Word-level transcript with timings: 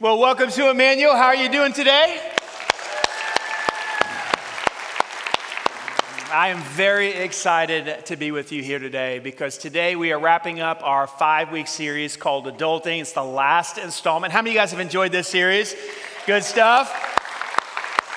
Well, 0.00 0.20
welcome 0.20 0.48
to 0.50 0.70
Emmanuel. 0.70 1.16
How 1.16 1.26
are 1.26 1.34
you 1.34 1.48
doing 1.48 1.72
today? 1.72 2.20
I 6.30 6.50
am 6.50 6.62
very 6.62 7.08
excited 7.08 8.06
to 8.06 8.14
be 8.14 8.30
with 8.30 8.52
you 8.52 8.62
here 8.62 8.78
today 8.78 9.18
because 9.18 9.58
today 9.58 9.96
we 9.96 10.12
are 10.12 10.20
wrapping 10.20 10.60
up 10.60 10.84
our 10.84 11.08
five 11.08 11.50
week 11.50 11.66
series 11.66 12.16
called 12.16 12.46
Adulting. 12.46 13.00
It's 13.00 13.10
the 13.10 13.24
last 13.24 13.76
installment. 13.76 14.32
How 14.32 14.38
many 14.40 14.50
of 14.50 14.54
you 14.54 14.60
guys 14.60 14.70
have 14.70 14.78
enjoyed 14.78 15.10
this 15.10 15.26
series? 15.26 15.74
Good 16.26 16.44
stuff. 16.44 17.07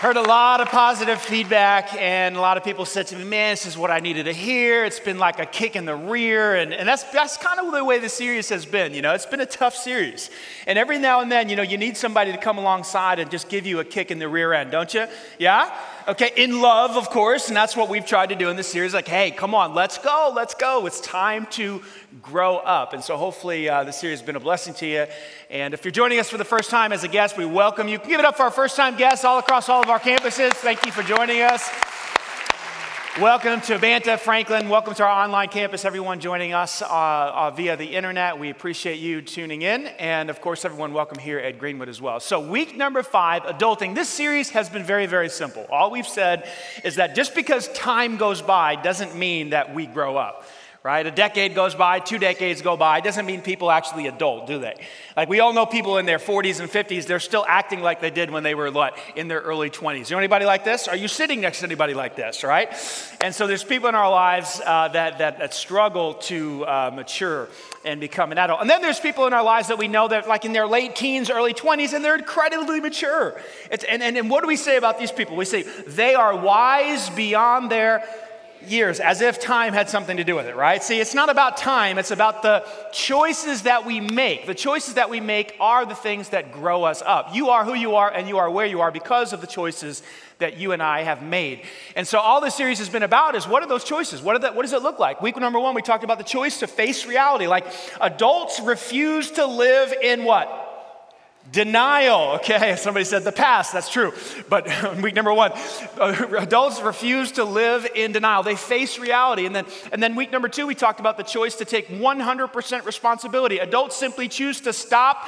Heard 0.02 0.18
a 0.18 0.22
lot 0.24 0.62
of 0.62 0.70
positive 0.70 1.22
feedback, 1.22 1.94
and 1.94 2.36
a 2.36 2.42
lot 2.42 2.58
of 2.58 2.64
people 2.64 2.86
said 2.86 3.06
to 3.06 3.16
me, 3.16 3.24
Man, 3.24 3.52
this 3.52 3.68
is 3.68 3.78
what 3.78 3.92
I 3.92 4.00
needed 4.00 4.24
to 4.24 4.34
hear. 4.34 4.84
It's 4.84 5.00
been 5.00 5.20
like 5.20 5.38
a 5.38 5.46
kick 5.46 5.76
in 5.76 5.86
the 5.86 5.96
rear. 5.96 6.56
And, 6.56 6.74
and 6.74 6.90
that's, 6.90 7.04
that's 7.04 7.38
kind 7.38 7.60
of 7.60 7.72
the 7.72 7.86
way 7.86 8.00
the 8.00 8.10
series 8.10 8.50
has 8.50 8.66
been. 8.66 8.96
You 8.96 9.04
know, 9.04 9.14
it's 9.14 9.28
been 9.28 9.42
a 9.42 9.46
tough 9.46 9.76
series. 9.76 10.32
And 10.66 10.80
every 10.80 10.98
now 10.98 11.22
and 11.22 11.32
then, 11.32 11.50
you 11.50 11.56
know, 11.56 11.62
you 11.62 11.78
need 11.78 11.98
somebody 11.98 12.32
to 12.32 12.40
come 12.40 12.58
alongside 12.58 13.20
and 13.20 13.30
just 13.30 13.48
give 13.48 13.68
you 13.68 13.80
a 13.80 13.86
kick 13.86 14.10
in 14.10 14.18
the 14.18 14.28
rear 14.28 14.54
end, 14.54 14.72
don't 14.72 14.92
you? 14.92 15.06
Yeah? 15.38 15.72
Okay, 16.08 16.32
in 16.36 16.64
love, 16.64 16.98
of 16.98 17.12
course, 17.12 17.50
and 17.50 17.56
that's 17.56 17.78
what 17.78 17.88
we've 17.88 18.08
tried 18.08 18.30
to 18.30 18.36
do 18.36 18.50
in 18.50 18.56
this 18.56 18.70
series. 18.70 18.96
Like, 18.96 19.08
hey, 19.08 19.30
come 19.30 19.54
on, 19.54 19.76
let's 19.76 20.00
go, 20.00 20.34
let's 20.36 20.56
go. 20.56 20.88
It's 20.88 21.00
time 21.02 21.46
to 21.52 21.84
grow 22.22 22.58
up. 22.58 22.94
And 22.94 23.04
so, 23.04 23.16
hopefully, 23.18 23.70
uh, 23.70 23.84
the 23.84 23.92
series 23.92 24.20
has 24.20 24.26
been 24.26 24.36
a 24.36 24.40
blessing 24.40 24.74
to 24.76 24.86
you. 24.86 25.06
And 25.50 25.74
if 25.74 25.86
you're 25.86 25.92
joining 25.92 26.20
us 26.20 26.30
for 26.30 26.38
the 26.38 26.46
first 26.46 26.70
time 26.70 26.92
as 26.92 27.04
a 27.04 27.08
guest, 27.08 27.38
we 27.38 27.46
welcome 27.46 27.88
you. 27.88 28.00
Give 28.00 28.20
it 28.20 28.26
up 28.26 28.38
for 28.38 28.44
our 28.44 28.52
first 28.52 28.76
time 28.76 28.98
guests 28.98 29.24
all 29.24 29.40
across 29.40 29.70
all 29.70 29.82
of 29.82 29.90
our 29.90 30.00
campuses. 30.00 30.52
Thank 30.54 30.86
you 30.86 30.92
for 30.92 31.04
joining 31.04 31.42
us. 31.42 31.70
Welcome 33.20 33.60
to 33.62 33.78
Banta, 33.78 34.18
Franklin. 34.18 34.70
Welcome 34.70 34.94
to 34.94 35.04
our 35.04 35.26
online 35.26 35.50
campus, 35.50 35.84
everyone 35.84 36.22
joining 36.22 36.54
us 36.54 36.82
uh, 36.82 36.86
uh, 36.88 37.52
via 37.52 37.76
the 37.76 37.86
internet. 37.86 38.40
We 38.40 38.50
appreciate 38.50 39.00
you 39.00 39.22
tuning 39.22 39.64
in. 39.64 39.88
And 39.88 40.30
of 40.30 40.40
course, 40.40 40.64
everyone, 40.64 40.94
welcome 40.94 41.20
here 41.20 41.38
at 41.38 41.60
Greenwood 41.60 41.90
as 41.90 42.02
well. 42.02 42.22
So, 42.22 42.40
week 42.40 42.78
number 42.78 43.04
five, 43.04 43.44
adulting. 43.44 43.96
This 43.96 44.08
series 44.08 44.52
has 44.52 44.70
been 44.70 44.84
very, 44.84 45.08
very 45.08 45.28
simple. 45.28 45.68
All 45.70 45.92
we've 45.92 46.08
said 46.08 46.48
is 46.86 46.96
that 46.96 47.14
just 47.14 47.36
because 47.36 47.68
time 47.74 48.16
goes 48.16 48.42
by 48.42 48.76
doesn't 48.76 49.14
mean 49.14 49.50
that 49.50 49.76
we 49.76 49.88
grow 49.88 50.16
up 50.16 50.46
right? 50.84 51.06
A 51.06 51.12
decade 51.12 51.54
goes 51.54 51.76
by, 51.76 52.00
two 52.00 52.18
decades 52.18 52.64
go 52.64 52.76
by. 52.76 52.98
It 52.98 53.04
doesn't 53.04 53.28
mean 53.28 53.42
people 53.42 53.70
actually 53.70 54.08
adult, 54.08 54.48
do 54.48 54.58
they? 54.58 54.74
Like 55.16 55.30
we 55.30 55.40
all 55.40 55.54
know 55.54 55.68
people 55.68 56.00
in 56.00 56.08
their 56.08 56.18
40s 56.18 56.60
and 56.60 56.68
50s, 56.68 57.06
they're 57.06 57.20
still 57.20 57.46
acting 57.48 57.82
like 57.82 58.02
they 58.02 58.10
did 58.10 58.32
when 58.32 58.42
they 58.42 58.56
were 58.56 58.72
what, 58.72 58.98
in 59.16 59.28
their 59.28 59.42
early 59.42 59.70
20s. 59.70 60.10
You 60.10 60.16
know 60.16 60.20
anybody 60.20 60.46
like 60.46 60.64
this? 60.64 60.88
Are 60.88 60.96
you 60.96 61.08
sitting 61.08 61.40
next 61.40 61.60
to 61.60 61.66
anybody 61.66 61.94
like 61.94 62.16
this, 62.16 62.44
right? 62.44 62.70
And 63.22 63.34
so 63.34 63.46
there's 63.46 63.64
people 63.64 63.90
in 63.90 63.96
our 63.96 64.10
lives 64.10 64.60
uh, 64.66 64.88
that, 64.88 65.20
that, 65.20 65.38
that, 65.38 65.54
struggle 65.54 66.16
to 66.16 66.66
uh, 66.66 66.92
mature 66.94 67.48
and 67.86 68.00
become 68.00 68.32
an 68.32 68.40
adult. 68.40 68.62
And 68.62 68.70
then 68.70 68.82
there's 68.82 69.00
people 69.00 69.28
in 69.28 69.34
our 69.34 69.44
lives 69.44 69.68
that 69.68 69.78
we 69.78 69.88
know 69.88 70.08
that 70.08 70.28
like 70.28 70.46
in 70.46 70.54
their 70.54 70.66
late 70.66 70.96
teens, 70.96 71.30
early 71.30 71.54
20s, 71.54 71.94
and 71.94 72.04
they're 72.04 72.16
incredibly 72.16 72.80
mature. 72.80 73.40
It's, 73.70 73.84
and, 73.84 74.02
and, 74.02 74.18
and 74.18 74.30
what 74.32 74.42
do 74.42 74.48
we 74.48 74.56
say 74.56 74.78
about 74.78 74.98
these 74.98 75.12
people? 75.12 75.36
We 75.36 75.46
say 75.46 75.62
they 75.62 76.16
are 76.16 76.36
wise 76.36 77.10
beyond 77.12 77.70
their 77.70 78.04
years, 78.68 79.00
as 79.00 79.22
if 79.22 79.40
time 79.40 79.74
had 79.74 79.90
something 79.90 80.18
to 80.18 80.24
do 80.24 80.36
with 80.36 80.46
it, 80.46 80.56
right? 80.56 80.84
See, 80.84 81.00
it's 81.00 81.14
not 81.14 81.30
about 81.30 81.58
time, 81.58 81.98
it's 81.98 82.12
about 82.12 82.42
the 82.42 82.66
choices 82.92 83.64
that 83.64 83.86
we 83.86 84.00
make. 84.00 84.46
The 84.46 84.56
choices 84.56 84.96
that 84.96 85.10
we 85.10 85.20
make 85.20 85.56
are 85.60 85.86
the 85.86 85.96
things 85.96 86.30
that 86.30 86.52
grow 86.52 86.84
us 86.84 87.02
up. 87.06 87.34
You 87.34 87.50
are 87.50 87.66
who 87.66 87.74
you 87.74 87.96
are, 87.96 88.12
and 88.12 88.28
you 88.28 88.38
are 88.38 88.50
where 88.50 88.66
you 88.66 88.82
are 88.82 88.92
because 88.92 89.34
of 89.34 89.42
the 89.42 89.48
choices 89.48 90.04
that 90.40 90.58
you 90.58 90.72
and 90.72 90.82
I 90.82 91.04
have 91.04 91.22
made. 91.22 91.62
And 91.96 92.08
so, 92.08 92.20
all 92.20 92.42
this 92.42 92.56
series 92.56 92.80
has 92.80 92.90
been 92.90 93.04
about 93.04 93.36
is 93.36 93.48
what 93.48 93.64
are 93.64 93.68
those 93.68 93.84
choices? 93.84 94.22
What, 94.22 94.42
that, 94.42 94.56
what 94.56 94.64
does 94.64 94.74
it 94.74 94.82
look 94.82 95.00
like? 95.00 95.22
Week 95.22 95.38
number 95.38 95.60
one, 95.60 95.76
we 95.76 95.82
talked 95.82 96.04
about 96.04 96.18
the 96.18 96.24
choice 96.24 96.60
to 96.60 96.68
face 96.68 97.06
reality. 97.06 97.48
Like 97.48 97.66
adults 98.00 98.60
refuse 98.60 99.32
to 99.32 99.46
live 99.46 99.94
in 100.02 100.24
what? 100.24 100.71
Denial, 101.52 102.36
okay? 102.36 102.76
Somebody 102.78 103.04
said 103.06 103.24
the 103.24 103.32
past, 103.32 103.74
that's 103.74 103.90
true. 103.90 104.14
But 104.50 104.68
week 105.02 105.16
number 105.16 105.34
one, 105.34 105.52
adults 106.38 106.82
refuse 106.82 107.34
to 107.34 107.44
live 107.44 107.88
in 107.96 108.12
denial. 108.12 108.44
They 108.44 108.56
face 108.56 109.00
reality. 109.00 109.46
And 109.46 109.56
then, 109.56 109.66
and 109.92 110.02
then 110.02 110.16
week 110.16 110.32
number 110.32 110.48
two, 110.48 110.68
we 110.68 110.76
talked 110.76 111.00
about 111.00 111.18
the 111.18 111.24
choice 111.24 111.56
to 111.56 111.66
take 111.66 111.88
100% 111.88 112.86
responsibility. 112.86 113.58
Adults 113.58 113.96
simply 113.96 114.28
choose 114.28 114.62
to 114.62 114.74
stop 114.74 115.26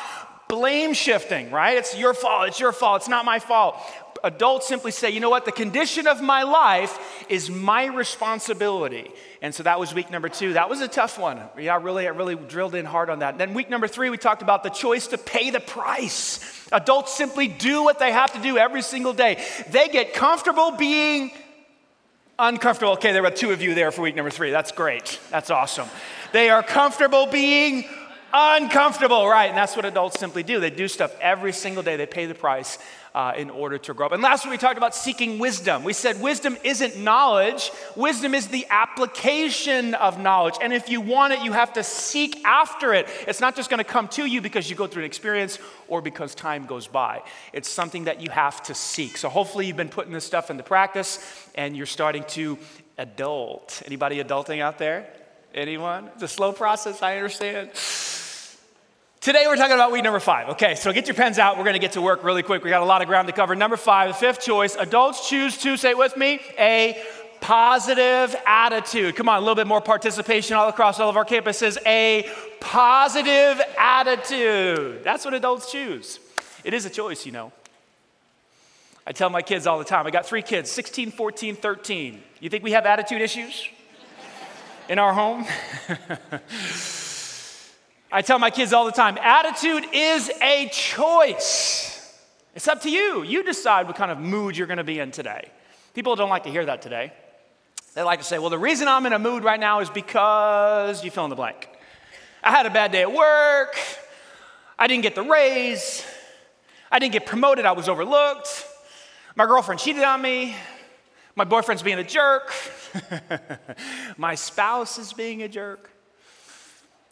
blame 0.48 0.94
shifting, 0.94 1.50
right? 1.50 1.78
It's 1.78 1.98
your 1.98 2.14
fault, 2.14 2.48
it's 2.48 2.60
your 2.60 2.72
fault, 2.72 3.02
it's 3.02 3.10
not 3.10 3.26
my 3.26 3.40
fault 3.40 3.76
adults 4.24 4.68
simply 4.68 4.92
say, 4.92 5.10
you 5.10 5.20
know 5.20 5.30
what, 5.30 5.46
the 5.46 5.52
condition 5.52 6.08
of 6.08 6.22
my 6.22 6.44
life 6.44 7.26
is 7.30 7.50
my 7.50 7.86
responsibility. 7.86 9.12
And 9.42 9.54
so 9.54 9.64
that 9.64 9.80
was 9.80 9.94
week 9.94 10.10
number 10.10 10.30
two. 10.30 10.54
That 10.54 10.70
was 10.70 10.80
a 10.80 10.88
tough 10.88 11.20
one. 11.20 11.42
Yeah, 11.60 11.78
really, 11.82 12.08
I 12.08 12.12
really 12.12 12.36
drilled 12.36 12.76
in 12.76 12.86
hard 12.86 13.10
on 13.10 13.20
that. 13.20 13.34
And 13.34 13.40
then 13.40 13.54
week 13.54 13.70
number 13.70 13.88
three, 13.88 14.10
we 14.10 14.18
talked 14.18 14.42
about 14.42 14.64
the 14.64 14.70
choice 14.70 15.08
to 15.08 15.18
pay 15.18 15.50
the 15.50 15.60
price. 15.60 16.68
Adults 16.72 17.14
simply 17.14 17.50
do 17.50 17.84
what 17.84 18.00
they 18.00 18.12
have 18.14 18.32
to 18.34 18.42
do 18.42 18.58
every 18.58 18.82
single 18.82 19.14
day. 19.14 19.44
They 19.70 19.90
get 19.90 20.14
comfortable 20.14 20.72
being 20.72 21.32
uncomfortable. 22.40 22.94
Okay, 22.94 23.12
there 23.12 23.24
were 23.24 23.32
two 23.32 23.52
of 23.52 23.62
you 23.62 23.76
there 23.76 23.92
for 23.92 24.02
week 24.02 24.16
number 24.16 24.32
three. 24.32 24.52
That's 24.52 24.72
great. 24.72 25.20
That's 25.30 25.50
awesome. 25.50 25.90
They 26.32 26.50
are 26.50 26.64
comfortable 26.64 27.28
being 27.28 27.86
uncomfortable, 28.34 29.28
right? 29.28 29.50
And 29.50 29.58
that's 29.58 29.76
what 29.76 29.86
adults 29.86 30.20
simply 30.20 30.42
do. 30.42 30.60
They 30.60 30.72
do 30.72 30.88
stuff 30.88 31.16
every 31.22 31.54
single 31.54 31.84
day, 31.84 31.98
they 31.98 32.08
pay 32.08 32.26
the 32.26 32.34
price 32.34 32.80
uh, 33.14 33.34
in 33.38 33.50
order 33.50 33.78
to 33.78 33.94
grow 33.94 34.08
up. 34.08 34.12
And 34.12 34.24
last 34.24 34.46
week 34.46 34.52
we 34.52 34.58
talked 34.58 34.78
about 34.78 34.96
seeking 34.96 35.38
wisdom. 35.38 35.84
We 35.84 35.94
said 35.94 36.22
wisdom 36.22 36.58
isn't 36.64 36.98
knowledge, 36.98 37.72
wisdom 37.96 38.34
is 38.34 38.48
the 38.48 38.66
application 38.70 39.94
of 39.96 40.20
knowledge. 40.20 40.56
And 40.62 40.74
if 40.74 40.90
you 40.90 41.02
want 41.02 41.34
it, 41.34 41.42
you 41.42 41.52
have 41.52 41.74
to 41.74 41.84
seek 41.84 42.44
after 42.44 42.94
it. 42.94 43.08
It's 43.28 43.40
not 43.40 43.56
just 43.56 43.70
going 43.70 43.80
to 43.80 43.84
come 43.84 44.08
to 44.10 44.26
you 44.26 44.42
because 44.42 44.70
you 44.70 44.76
go 44.76 44.88
through 44.88 45.04
an 45.04 45.08
experience 45.08 45.60
or 45.88 46.02
because 46.02 46.34
time 46.34 46.66
goes 46.66 46.88
by. 46.88 47.22
It's 47.52 47.70
something 47.70 48.06
that 48.06 48.22
you 48.22 48.30
have 48.32 48.64
to 48.64 48.74
seek. 48.74 49.18
So 49.18 49.30
hopefully 49.30 49.68
you've 49.68 49.78
been 49.78 49.90
putting 49.90 50.14
this 50.14 50.26
stuff 50.26 50.50
into 50.50 50.64
practice 50.64 51.20
and 51.56 51.78
you're 51.78 51.86
starting 51.86 52.24
to 52.30 52.58
adult. 52.98 53.84
Anybody 53.86 54.24
adulting 54.24 54.60
out 54.60 54.78
there? 54.78 55.08
Anyone? 55.54 56.10
It's 56.16 56.24
a 56.24 56.28
slow 56.28 56.52
process, 56.52 57.04
I 57.04 57.18
understand. 57.18 57.72
Today 59.24 59.46
we're 59.48 59.56
talking 59.56 59.76
about 59.76 59.94
week 59.94 60.04
number 60.04 60.20
five. 60.20 60.50
Okay, 60.50 60.76
so 60.76 60.92
get 60.92 61.08
your 61.08 61.16
pens 61.16 61.40
out. 61.40 61.58
We're 61.58 61.64
going 61.64 61.76
to 61.76 61.80
get 61.80 61.94
to 61.94 62.02
work 62.02 62.26
really 62.26 62.44
quick. 62.44 62.62
We 62.62 62.70
got 62.70 62.82
a 62.82 62.86
lot 62.86 63.02
of 63.02 63.08
ground 63.08 63.30
to 63.30 63.34
cover. 63.34 63.56
Number 63.56 63.78
five, 63.78 64.10
the 64.10 64.14
fifth 64.16 64.42
choice 64.42 64.76
adults 64.76 65.30
choose 65.30 65.58
to, 65.60 65.78
say 65.78 65.92
it 65.92 65.98
with 65.98 66.18
me, 66.18 66.42
a 66.60 67.02
positive 67.40 68.36
attitude. 68.46 69.16
Come 69.16 69.30
on, 69.30 69.38
a 69.38 69.40
little 69.40 69.56
bit 69.56 69.66
more 69.66 69.80
participation 69.80 70.58
all 70.58 70.68
across 70.68 71.00
all 71.00 71.10
of 71.10 71.16
our 71.16 71.24
campuses. 71.24 71.78
A 71.86 72.30
positive 72.60 73.62
attitude. 73.80 75.06
That's 75.06 75.24
what 75.24 75.34
adults 75.34 75.72
choose. 75.72 76.20
It 76.66 76.74
is 76.74 76.86
a 76.86 76.90
choice, 76.90 77.26
you 77.26 77.32
know. 77.32 77.54
I 79.08 79.14
tell 79.14 79.30
my 79.30 79.42
kids 79.42 79.66
all 79.66 79.80
the 79.80 79.86
time, 79.86 80.06
I 80.06 80.12
got 80.12 80.26
three 80.26 80.42
kids 80.42 80.70
16, 80.70 81.12
14, 81.12 81.56
13. 81.56 82.22
You 82.42 82.50
think 82.50 82.62
we 82.62 82.74
have 82.74 82.86
attitude 82.86 83.22
issues 83.22 83.70
in 84.90 85.00
our 85.00 85.14
home? 85.14 85.46
I 88.16 88.22
tell 88.22 88.38
my 88.38 88.52
kids 88.52 88.74
all 88.74 88.86
the 88.86 88.92
time 88.92 89.18
attitude 89.20 89.86
is 89.92 90.30
a 90.40 90.70
choice. 90.72 92.16
It's 92.54 92.68
up 92.68 92.84
to 92.84 92.92
you. 92.92 93.24
You 93.24 93.42
decide 93.42 93.88
what 93.88 93.96
kind 93.96 94.12
of 94.12 94.20
mood 94.20 94.56
you're 94.56 94.68
going 94.68 94.78
to 94.78 94.84
be 94.84 95.00
in 95.00 95.10
today. 95.10 95.50
People 95.96 96.16
don't 96.16 96.30
like 96.30 96.44
to 96.44 96.52
hear 96.52 96.64
that 96.64 96.84
today. 96.84 97.12
They 97.96 98.04
like 98.04 98.20
to 98.20 98.26
say, 98.26 98.38
well, 98.38 98.52
the 98.52 98.60
reason 98.60 98.88
I'm 98.88 99.08
in 99.08 99.14
a 99.14 99.20
mood 99.20 99.44
right 99.44 99.60
now 99.60 99.80
is 99.80 99.90
because 99.90 101.04
you 101.04 101.10
fill 101.10 101.24
in 101.24 101.32
the 101.32 101.36
blank. 101.36 101.68
I 102.44 102.52
had 102.52 102.68
a 102.68 102.70
bad 102.70 102.92
day 102.92 103.02
at 103.02 103.12
work. 103.12 103.76
I 104.78 104.86
didn't 104.86 105.02
get 105.02 105.16
the 105.16 105.24
raise. 105.24 106.06
I 106.92 107.00
didn't 107.00 107.14
get 107.14 107.26
promoted. 107.26 107.66
I 107.66 107.72
was 107.72 107.90
overlooked. 107.90 108.68
My 109.36 109.48
girlfriend 109.48 109.82
cheated 109.82 110.04
on 110.04 110.22
me. 110.22 110.56
My 111.36 111.46
boyfriend's 111.46 111.82
being 111.82 111.98
a 111.98 112.04
jerk. 112.04 112.54
My 114.18 114.36
spouse 114.36 115.00
is 115.00 115.14
being 115.14 115.42
a 115.42 115.48
jerk 115.48 115.90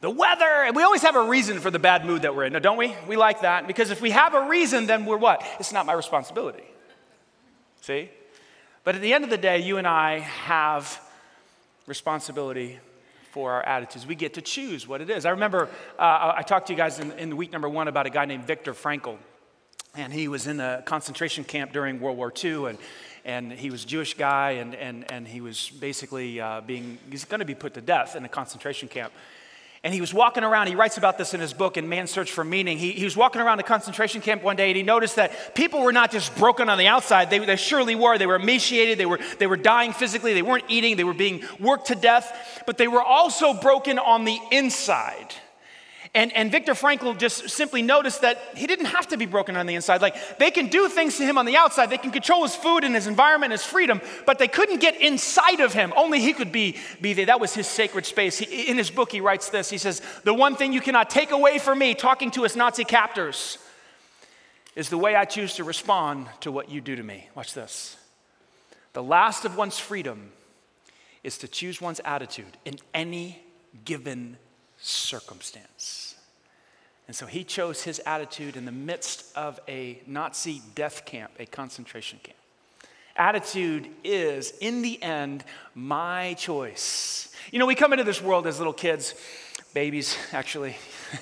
the 0.01 0.09
weather, 0.09 0.63
and 0.65 0.75
we 0.75 0.83
always 0.83 1.03
have 1.03 1.15
a 1.15 1.23
reason 1.23 1.59
for 1.59 1.71
the 1.71 1.79
bad 1.79 2.05
mood 2.05 2.23
that 2.23 2.35
we're 2.35 2.45
in, 2.45 2.53
don't 2.61 2.77
we? 2.77 2.95
We 3.07 3.15
like 3.15 3.41
that 3.41 3.67
because 3.67 3.91
if 3.91 4.01
we 4.01 4.11
have 4.11 4.33
a 4.33 4.47
reason, 4.49 4.87
then 4.87 5.05
we're 5.05 5.17
what? 5.17 5.43
It's 5.59 5.71
not 5.71 5.85
my 5.85 5.93
responsibility. 5.93 6.63
See? 7.81 8.09
But 8.83 8.95
at 8.95 9.01
the 9.01 9.13
end 9.13 9.23
of 9.23 9.29
the 9.29 9.37
day, 9.37 9.59
you 9.59 9.77
and 9.77 9.87
I 9.87 10.19
have 10.19 10.99
responsibility 11.85 12.79
for 13.31 13.53
our 13.53 13.63
attitudes. 13.63 14.05
We 14.05 14.15
get 14.15 14.33
to 14.33 14.41
choose 14.41 14.87
what 14.87 15.01
it 15.01 15.09
is. 15.09 15.25
I 15.25 15.29
remember 15.29 15.69
uh, 15.97 16.33
I 16.35 16.41
talked 16.41 16.67
to 16.67 16.73
you 16.73 16.77
guys 16.77 16.99
in, 16.99 17.11
in 17.13 17.37
week 17.37 17.51
number 17.51 17.69
one 17.69 17.87
about 17.87 18.05
a 18.05 18.09
guy 18.09 18.25
named 18.25 18.45
Viktor 18.45 18.73
Frankl, 18.73 19.17
and 19.95 20.11
he 20.11 20.27
was 20.27 20.47
in 20.47 20.59
a 20.59 20.81
concentration 20.85 21.43
camp 21.43 21.73
during 21.73 21.99
World 21.99 22.17
War 22.17 22.33
II, 22.43 22.65
and 22.65 22.77
and 23.23 23.51
he 23.51 23.69
was 23.69 23.83
a 23.83 23.87
Jewish 23.87 24.15
guy, 24.15 24.51
and, 24.51 24.73
and, 24.73 25.11
and 25.11 25.27
he 25.27 25.41
was 25.41 25.69
basically 25.69 26.41
uh, 26.41 26.61
being, 26.61 26.97
he's 27.09 27.25
going 27.25 27.39
to 27.39 27.45
be 27.45 27.55
put 27.55 27.73
to 27.75 27.81
death 27.81 28.15
in 28.15 28.25
a 28.25 28.29
concentration 28.29 28.87
camp. 28.87 29.13
And 29.83 29.95
he 29.95 29.99
was 29.99 30.13
walking 30.13 30.43
around, 30.43 30.67
he 30.67 30.75
writes 30.75 30.97
about 30.97 31.17
this 31.17 31.33
in 31.33 31.39
his 31.39 31.53
book, 31.53 31.75
in 31.75 31.89
Man's 31.89 32.11
Search 32.11 32.31
for 32.31 32.43
Meaning. 32.43 32.77
He, 32.77 32.91
he 32.91 33.03
was 33.03 33.17
walking 33.17 33.41
around 33.41 33.59
a 33.59 33.63
concentration 33.63 34.21
camp 34.21 34.43
one 34.43 34.55
day 34.55 34.67
and 34.67 34.77
he 34.77 34.83
noticed 34.83 35.15
that 35.15 35.55
people 35.55 35.81
were 35.81 35.91
not 35.91 36.11
just 36.11 36.35
broken 36.35 36.69
on 36.69 36.77
the 36.77 36.85
outside, 36.85 37.31
they, 37.31 37.39
they 37.39 37.55
surely 37.55 37.95
were. 37.95 38.19
They 38.19 38.27
were 38.27 38.35
emaciated, 38.35 38.99
they 38.99 39.07
were, 39.07 39.19
they 39.39 39.47
were 39.47 39.57
dying 39.57 39.93
physically, 39.93 40.35
they 40.35 40.43
weren't 40.43 40.65
eating, 40.67 40.97
they 40.97 41.03
were 41.03 41.15
being 41.15 41.43
worked 41.59 41.87
to 41.87 41.95
death, 41.95 42.63
but 42.67 42.77
they 42.77 42.87
were 42.87 43.01
also 43.01 43.55
broken 43.55 43.97
on 43.97 44.23
the 44.23 44.37
inside. 44.51 45.33
And, 46.13 46.35
and 46.35 46.51
Viktor 46.51 46.73
Frankl 46.73 47.17
just 47.17 47.49
simply 47.49 47.81
noticed 47.81 48.21
that 48.21 48.37
he 48.53 48.67
didn't 48.67 48.87
have 48.87 49.07
to 49.07 49.17
be 49.17 49.25
broken 49.25 49.55
on 49.55 49.65
the 49.65 49.75
inside. 49.75 50.01
Like, 50.01 50.37
they 50.39 50.51
can 50.51 50.67
do 50.67 50.89
things 50.89 51.15
to 51.17 51.23
him 51.23 51.37
on 51.37 51.45
the 51.45 51.55
outside. 51.55 51.89
They 51.89 51.97
can 51.97 52.11
control 52.11 52.43
his 52.43 52.53
food 52.53 52.83
and 52.83 52.93
his 52.93 53.07
environment, 53.07 53.53
his 53.53 53.63
freedom, 53.63 54.01
but 54.25 54.37
they 54.37 54.49
couldn't 54.49 54.81
get 54.81 54.99
inside 54.99 55.61
of 55.61 55.71
him. 55.71 55.93
Only 55.95 56.19
he 56.19 56.33
could 56.33 56.51
be, 56.51 56.75
be 56.99 57.13
there. 57.13 57.27
That 57.27 57.39
was 57.39 57.53
his 57.53 57.65
sacred 57.65 58.05
space. 58.05 58.37
He, 58.37 58.69
in 58.69 58.77
his 58.77 58.91
book, 58.91 59.09
he 59.09 59.21
writes 59.21 59.49
this 59.49 59.69
He 59.69 59.77
says, 59.77 60.01
The 60.25 60.33
one 60.33 60.57
thing 60.57 60.73
you 60.73 60.81
cannot 60.81 61.09
take 61.09 61.31
away 61.31 61.59
from 61.59 61.79
me, 61.79 61.93
talking 61.93 62.29
to 62.31 62.43
his 62.43 62.57
Nazi 62.57 62.83
captors, 62.83 63.57
is 64.75 64.89
the 64.89 64.97
way 64.97 65.15
I 65.15 65.23
choose 65.23 65.55
to 65.55 65.63
respond 65.63 66.27
to 66.41 66.51
what 66.51 66.69
you 66.69 66.81
do 66.81 66.97
to 66.97 67.03
me. 67.03 67.29
Watch 67.35 67.53
this. 67.53 67.95
The 68.91 69.03
last 69.03 69.45
of 69.45 69.55
one's 69.55 69.79
freedom 69.79 70.33
is 71.23 71.37
to 71.37 71.47
choose 71.47 71.79
one's 71.79 72.01
attitude 72.03 72.57
in 72.65 72.75
any 72.93 73.41
given 73.85 74.35
circumstance. 74.81 76.15
And 77.07 77.15
so 77.15 77.25
he 77.25 77.43
chose 77.43 77.83
his 77.83 77.99
attitude 78.05 78.55
in 78.55 78.65
the 78.65 78.71
midst 78.71 79.25
of 79.35 79.59
a 79.67 80.01
Nazi 80.07 80.61
death 80.75 81.05
camp, 81.05 81.31
a 81.39 81.45
concentration 81.45 82.19
camp. 82.23 82.37
Attitude 83.15 83.89
is, 84.03 84.53
in 84.61 84.81
the 84.81 85.01
end, 85.03 85.43
my 85.75 86.33
choice. 86.35 87.33
You 87.51 87.59
know, 87.59 87.65
we 87.65 87.75
come 87.75 87.91
into 87.91 88.05
this 88.05 88.21
world 88.21 88.47
as 88.47 88.59
little 88.59 88.73
kids, 88.73 89.13
babies, 89.73 90.17
actually, 90.31 90.77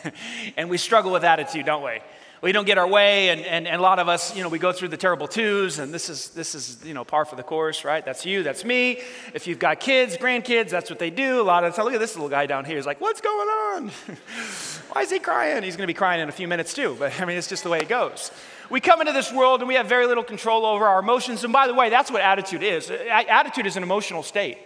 and 0.58 0.70
we 0.70 0.78
struggle 0.78 1.12
with 1.12 1.24
attitude, 1.24 1.66
don't 1.66 1.84
we? 1.84 2.00
We 2.42 2.52
don't 2.52 2.66
get 2.66 2.78
our 2.78 2.88
way 2.88 3.30
and, 3.30 3.42
and, 3.42 3.68
and 3.68 3.76
a 3.76 3.82
lot 3.82 4.00
of 4.00 4.08
us 4.08 4.36
you 4.36 4.44
know 4.44 4.50
we 4.50 4.60
go 4.60 4.72
through 4.72 4.88
the 4.88 4.98
terrible 4.98 5.28
twos 5.28 5.80
and 5.80 5.94
this 5.94 6.10
is 6.10 6.30
this 6.30 6.56
is 6.56 6.84
you 6.86 6.94
know 6.94 7.04
par 7.04 7.26
for 7.26 7.36
the 7.36 7.44
course 7.44 7.84
right? 7.84 8.06
That's 8.06 8.26
you 8.26 8.44
that's 8.44 8.64
me. 8.64 9.02
If 9.34 9.48
you've 9.48 9.60
got 9.60 9.80
kids 9.80 10.18
grandkids 10.18 10.70
that's 10.70 10.90
what 10.90 11.00
they 11.00 11.10
do. 11.10 11.42
A 11.42 11.44
lot 11.44 11.64
of 11.64 11.72
the 11.72 11.76
time 11.76 11.86
look 11.86 11.94
at 11.94 12.00
this 12.00 12.16
little 12.16 12.30
guy 12.30 12.46
down 12.46 12.66
here. 12.66 12.78
He's 12.78 12.86
like 12.86 13.02
what's 13.02 13.22
going 13.22 13.50
on? 13.50 13.90
Why 14.92 15.02
is 15.02 15.12
he 15.12 15.20
crying? 15.20 15.64
He's 15.64 15.76
going 15.76 15.84
to 15.84 15.94
be 15.94 15.98
crying 15.98 16.22
in 16.22 16.30
a 16.30 16.34
few 16.34 16.48
minutes 16.48 16.74
too 16.74 16.96
but 16.98 17.20
i 17.20 17.26
mean 17.26 17.38
it's 17.38 17.48
just 17.48 17.64
the 17.64 17.70
way 17.70 17.80
it 17.80 17.90
goes. 17.90 18.32
We 18.70 18.80
come 18.80 19.02
into 19.02 19.14
this 19.14 19.34
world 19.34 19.62
and 19.62 19.68
we 19.68 19.76
have 19.76 19.88
very 19.88 20.06
little 20.06 20.24
control 20.24 20.66
over 20.66 20.86
our 20.86 21.00
emotions 21.00 21.44
and 21.44 21.52
by 21.52 21.68
the 21.68 21.74
way 21.74 21.90
that's 21.90 22.12
what 22.12 22.22
attitude 22.22 22.64
is. 22.64 22.90
Attitude 22.92 23.68
is 23.68 23.76
an 23.76 23.84
emotional 23.84 24.24
state. 24.24 24.58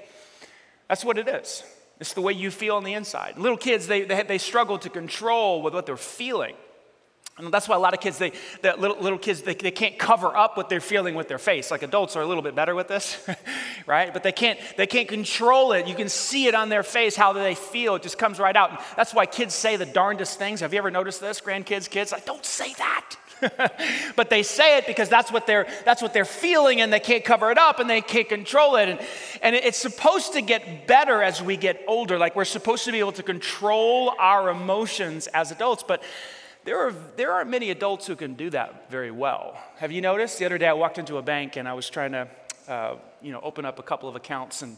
That's 0.90 1.04
what 1.04 1.18
it 1.18 1.28
is. 1.28 1.64
It's 2.00 2.14
the 2.14 2.22
way 2.22 2.34
you 2.34 2.52
feel 2.52 2.76
on 2.76 2.84
the 2.84 2.94
inside. 2.94 3.38
Little 3.38 3.58
kids 3.58 3.88
they, 3.88 4.02
they, 4.04 4.24
they 4.24 4.38
struggle 4.38 4.78
to 4.80 4.90
control 4.90 5.62
with 5.62 5.74
what 5.74 5.86
they're 5.86 5.96
feeling 5.96 6.56
and 7.38 7.52
that's 7.52 7.68
why 7.68 7.76
a 7.76 7.80
lot 7.80 7.96
of 7.96 8.00
kids, 8.00 8.20
they, 8.20 8.32
the 8.62 8.76
little, 8.78 8.98
little 9.00 9.18
kids, 9.18 9.42
they, 9.42 9.56
they 9.56 9.72
can't 9.72 9.98
cover 9.98 10.38
up 10.38 10.56
what 10.56 10.70
they're 10.70 10.80
feeling 10.80 11.16
with 11.16 11.28
their 11.28 11.40
face. 11.40 11.72
Like 11.72 11.82
adults 11.82 12.16
are 12.16 12.22
a 12.22 12.28
little 12.28 12.44
bit 12.44 12.54
better 12.54 12.76
with 12.76 12.88
this, 12.88 13.28
right? 13.88 14.14
But 14.14 14.22
they 14.22 14.32
can't, 14.32 14.60
they 14.78 14.86
can't 14.86 15.08
control 15.08 15.72
it. 15.72 15.88
You 15.88 15.96
can 15.96 16.10
see 16.10 16.46
it 16.46 16.54
on 16.54 16.70
their 16.70 16.84
face, 16.84 17.16
how 17.16 17.34
they 17.34 17.56
feel. 17.56 17.96
It 17.96 18.04
just 18.04 18.20
comes 18.20 18.40
right 18.40 18.56
out. 18.56 18.70
And 18.70 18.80
that's 18.96 19.16
why 19.16 19.26
kids 19.26 19.56
say 19.56 19.78
the 19.78 19.86
darndest 19.86 20.38
things. 20.38 20.60
Have 20.60 20.74
you 20.74 20.78
ever 20.78 20.92
noticed 20.92 21.22
this? 21.22 21.42
Grandkids, 21.42 21.90
kids, 21.90 22.12
like, 22.12 22.26
don't 22.26 22.46
say 22.46 22.72
that. 22.76 23.16
but 24.16 24.30
they 24.30 24.44
say 24.44 24.78
it 24.78 24.86
because 24.88 25.10
that's 25.10 25.30
what 25.30 25.46
they're 25.46 25.68
that's 25.84 26.02
what 26.02 26.14
they're 26.14 26.24
feeling 26.24 26.80
and 26.80 26.94
they 26.94 27.00
can't 27.00 27.26
cover 27.26 27.52
it 27.52 27.58
up 27.58 27.80
and 27.80 27.90
they 27.90 28.00
can't 28.00 28.30
control 28.30 28.78
it 28.78 28.88
and, 28.88 29.00
and 29.42 29.54
it's 29.54 29.78
supposed 29.78 30.32
to 30.32 30.42
get 30.42 30.88
better 30.88 31.22
as 31.22 31.42
we 31.42 31.58
get 31.58 31.84
older 31.86 32.18
like 32.18 32.38
we're 32.38 32.46
supposed 32.46 32.86
to 32.86 32.92
be 32.94 33.00
able 33.00 33.12
to 33.12 33.24
control 33.24 34.14
our 34.18 34.50
emotions 34.50 35.28
as 35.28 35.52
adults 35.52 35.84
but 35.86 36.02
there, 36.66 36.80
are, 36.80 36.94
there 37.18 37.32
aren't 37.32 37.50
many 37.50 37.72
adults 37.72 38.08
who 38.08 38.16
can 38.16 38.34
do 38.36 38.50
that 38.52 38.90
very 38.90 39.12
well. 39.12 39.58
Have 39.78 39.92
you 39.92 40.02
noticed? 40.02 40.40
The 40.40 40.46
other 40.46 40.58
day 40.58 40.68
I 40.68 40.74
walked 40.74 40.98
into 40.98 41.18
a 41.18 41.22
bank 41.22 41.58
and 41.58 41.68
I 41.68 41.74
was 41.74 41.90
trying 41.90 42.14
to 42.14 42.28
uh, 42.68 42.96
you 43.22 43.32
know, 43.32 43.42
open 43.42 43.66
up 43.66 43.80
a 43.80 43.84
couple 43.84 44.08
of 44.08 44.16
accounts 44.16 44.62
and 44.62 44.78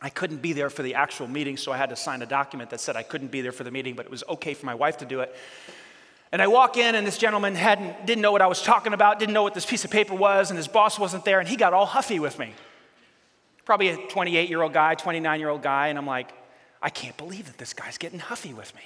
I 0.00 0.10
couldn't 0.10 0.42
be 0.42 0.52
there 0.52 0.68
for 0.68 0.82
the 0.82 0.94
actual 0.94 1.26
meeting, 1.26 1.56
so 1.56 1.72
I 1.72 1.78
had 1.78 1.88
to 1.88 1.96
sign 1.96 2.20
a 2.20 2.26
document 2.26 2.70
that 2.70 2.80
said 2.80 2.96
I 2.96 3.02
couldn't 3.02 3.30
be 3.30 3.40
there 3.40 3.52
for 3.52 3.64
the 3.64 3.70
meeting, 3.70 3.94
but 3.94 4.04
it 4.04 4.10
was 4.10 4.22
okay 4.28 4.52
for 4.52 4.66
my 4.66 4.74
wife 4.74 4.98
to 4.98 5.06
do 5.06 5.20
it. 5.20 5.34
And 6.32 6.42
I 6.42 6.48
walk 6.48 6.76
in, 6.76 6.94
and 6.94 7.06
this 7.06 7.16
gentleman 7.16 7.54
hadn't, 7.54 8.04
didn't 8.04 8.20
know 8.20 8.32
what 8.32 8.42
I 8.42 8.46
was 8.46 8.60
talking 8.60 8.92
about, 8.92 9.18
didn't 9.18 9.32
know 9.32 9.42
what 9.42 9.54
this 9.54 9.64
piece 9.64 9.84
of 9.86 9.90
paper 9.90 10.14
was, 10.14 10.50
and 10.50 10.58
his 10.58 10.68
boss 10.68 10.98
wasn't 10.98 11.24
there, 11.24 11.40
and 11.40 11.48
he 11.48 11.56
got 11.56 11.72
all 11.72 11.86
huffy 11.86 12.18
with 12.18 12.38
me. 12.38 12.52
Probably 13.64 13.88
a 13.88 13.96
28 14.08 14.50
year 14.50 14.60
old 14.60 14.74
guy, 14.74 14.94
29 14.96 15.40
year 15.40 15.48
old 15.48 15.62
guy, 15.62 15.88
and 15.88 15.98
I'm 15.98 16.06
like, 16.06 16.30
I 16.82 16.90
can't 16.90 17.16
believe 17.16 17.46
that 17.46 17.56
this 17.56 17.72
guy's 17.72 17.96
getting 17.96 18.18
huffy 18.18 18.52
with 18.52 18.74
me. 18.74 18.82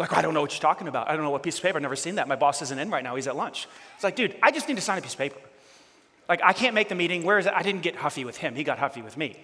Like, 0.00 0.14
I 0.14 0.22
don't 0.22 0.32
know 0.32 0.40
what 0.40 0.54
you're 0.54 0.62
talking 0.62 0.88
about. 0.88 1.10
I 1.10 1.14
don't 1.14 1.24
know 1.26 1.30
what 1.30 1.42
piece 1.42 1.58
of 1.58 1.62
paper. 1.62 1.76
I've 1.76 1.82
never 1.82 1.94
seen 1.94 2.14
that. 2.14 2.26
My 2.26 2.34
boss 2.34 2.62
isn't 2.62 2.78
in 2.78 2.90
right 2.90 3.04
now. 3.04 3.16
He's 3.16 3.26
at 3.26 3.36
lunch. 3.36 3.68
It's 3.96 4.02
like, 4.02 4.16
dude, 4.16 4.34
I 4.42 4.50
just 4.50 4.66
need 4.66 4.76
to 4.76 4.80
sign 4.80 4.96
a 4.96 5.02
piece 5.02 5.12
of 5.12 5.18
paper. 5.18 5.38
Like, 6.26 6.40
I 6.42 6.54
can't 6.54 6.74
make 6.74 6.88
the 6.88 6.94
meeting. 6.94 7.22
Where 7.22 7.38
is 7.38 7.44
it? 7.44 7.52
I 7.54 7.62
didn't 7.62 7.82
get 7.82 7.96
huffy 7.96 8.24
with 8.24 8.38
him. 8.38 8.54
He 8.54 8.64
got 8.64 8.78
huffy 8.78 9.02
with 9.02 9.18
me. 9.18 9.36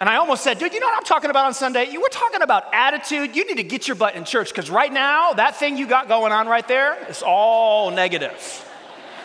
And 0.00 0.08
I 0.08 0.16
almost 0.16 0.44
said, 0.44 0.58
dude, 0.58 0.72
you 0.72 0.78
know 0.78 0.86
what 0.86 0.96
I'm 0.96 1.04
talking 1.04 1.28
about 1.30 1.46
on 1.46 1.54
Sunday? 1.54 1.90
You 1.90 2.00
were 2.00 2.08
talking 2.08 2.42
about 2.42 2.72
attitude. 2.72 3.34
You 3.34 3.44
need 3.46 3.56
to 3.56 3.64
get 3.64 3.88
your 3.88 3.96
butt 3.96 4.14
in 4.14 4.24
church 4.24 4.48
because 4.48 4.70
right 4.70 4.92
now, 4.92 5.32
that 5.32 5.56
thing 5.56 5.76
you 5.76 5.88
got 5.88 6.06
going 6.06 6.32
on 6.32 6.46
right 6.46 6.66
there 6.68 6.96
is 7.08 7.22
all 7.22 7.90
negative. 7.90 8.64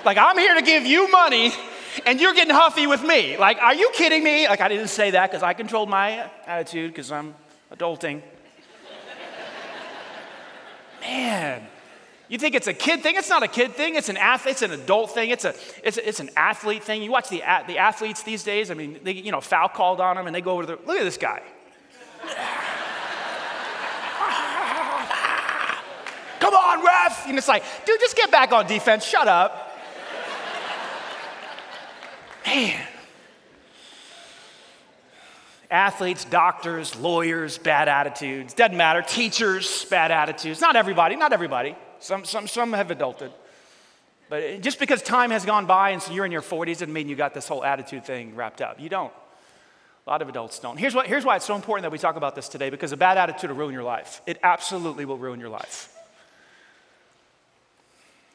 Like, 0.03 0.17
I'm 0.17 0.37
here 0.37 0.55
to 0.55 0.63
give 0.63 0.85
you 0.85 1.11
money 1.11 1.51
and 2.05 2.19
you're 2.19 2.33
getting 2.33 2.55
huffy 2.55 2.87
with 2.87 3.03
me. 3.03 3.37
Like, 3.37 3.57
are 3.59 3.75
you 3.75 3.91
kidding 3.93 4.23
me? 4.23 4.47
Like, 4.47 4.61
I 4.61 4.67
didn't 4.67 4.87
say 4.87 5.11
that 5.11 5.29
because 5.29 5.43
I 5.43 5.53
controlled 5.53 5.89
my 5.89 6.29
attitude 6.47 6.91
because 6.91 7.11
I'm 7.11 7.35
adulting. 7.71 8.21
Man, 11.03 11.61
you 12.29 12.37
think 12.37 12.55
it's 12.55 12.67
a 12.67 12.73
kid 12.73 13.03
thing? 13.03 13.15
It's 13.15 13.29
not 13.29 13.43
a 13.43 13.47
kid 13.47 13.73
thing. 13.73 13.95
It's 13.95 14.09
an 14.09 14.17
athlete. 14.17 14.53
It's 14.53 14.61
an 14.61 14.71
adult 14.71 15.11
thing. 15.11 15.29
It's, 15.29 15.45
a, 15.45 15.53
it's, 15.83 15.97
a, 15.97 16.07
it's 16.07 16.19
an 16.19 16.29
athlete 16.37 16.83
thing. 16.83 17.03
You 17.03 17.11
watch 17.11 17.29
the, 17.29 17.43
the 17.67 17.77
athletes 17.77 18.23
these 18.23 18.43
days. 18.43 18.71
I 18.71 18.73
mean, 18.73 18.99
they, 19.03 19.11
you 19.11 19.31
know, 19.31 19.41
foul 19.41 19.67
called 19.67 20.01
on 20.01 20.15
them, 20.15 20.27
and 20.27 20.35
they 20.35 20.41
go 20.41 20.53
over 20.53 20.63
to 20.63 20.67
the, 20.67 20.87
look 20.87 20.97
at 20.97 21.03
this 21.03 21.17
guy. 21.17 21.41
Come 26.39 26.53
on, 26.53 26.85
ref! 26.85 27.27
And 27.27 27.37
it's 27.37 27.47
like, 27.47 27.63
dude, 27.85 27.99
just 27.99 28.15
get 28.15 28.31
back 28.31 28.51
on 28.51 28.67
defense. 28.67 29.05
Shut 29.05 29.27
up. 29.27 29.71
Man 32.45 32.92
athletes, 35.73 36.23
doctors, 36.23 36.95
lawyers, 36.95 37.57
bad 37.57 37.89
attitudes. 37.89 38.53
Doesn't 38.53 38.77
matter. 38.77 39.01
Teachers, 39.01 39.85
bad 39.85 40.11
attitudes. 40.11 40.61
Not 40.61 40.75
everybody, 40.75 41.15
not 41.15 41.33
everybody. 41.33 41.75
Some, 41.99 42.23
some, 42.23 42.47
some 42.47 42.73
have 42.73 42.89
adulted. 42.89 43.31
But 44.29 44.61
just 44.61 44.79
because 44.79 45.01
time 45.01 45.31
has 45.31 45.45
gone 45.45 45.65
by 45.65 45.89
and 45.89 46.01
so 46.01 46.13
you're 46.13 46.25
in 46.25 46.31
your 46.31 46.41
40s 46.41 46.73
doesn't 46.73 46.93
mean 46.93 47.09
you 47.09 47.15
got 47.15 47.33
this 47.33 47.47
whole 47.47 47.63
attitude 47.63 48.05
thing 48.05 48.35
wrapped 48.35 48.61
up. 48.61 48.79
You 48.79 48.87
don't. 48.87 49.11
A 50.05 50.09
lot 50.09 50.21
of 50.21 50.29
adults 50.29 50.59
don't. 50.59 50.77
Here's, 50.77 50.93
what, 50.93 51.07
here's 51.07 51.25
why 51.25 51.37
it's 51.37 51.45
so 51.45 51.55
important 51.55 51.83
that 51.83 51.91
we 51.91 51.97
talk 51.97 52.17
about 52.17 52.35
this 52.35 52.49
today 52.49 52.69
because 52.69 52.91
a 52.91 52.97
bad 52.97 53.17
attitude 53.17 53.49
will 53.49 53.57
ruin 53.57 53.73
your 53.73 53.83
life. 53.83 54.21
It 54.27 54.37
absolutely 54.43 55.05
will 55.05 55.17
ruin 55.17 55.39
your 55.39 55.49
life. 55.49 55.92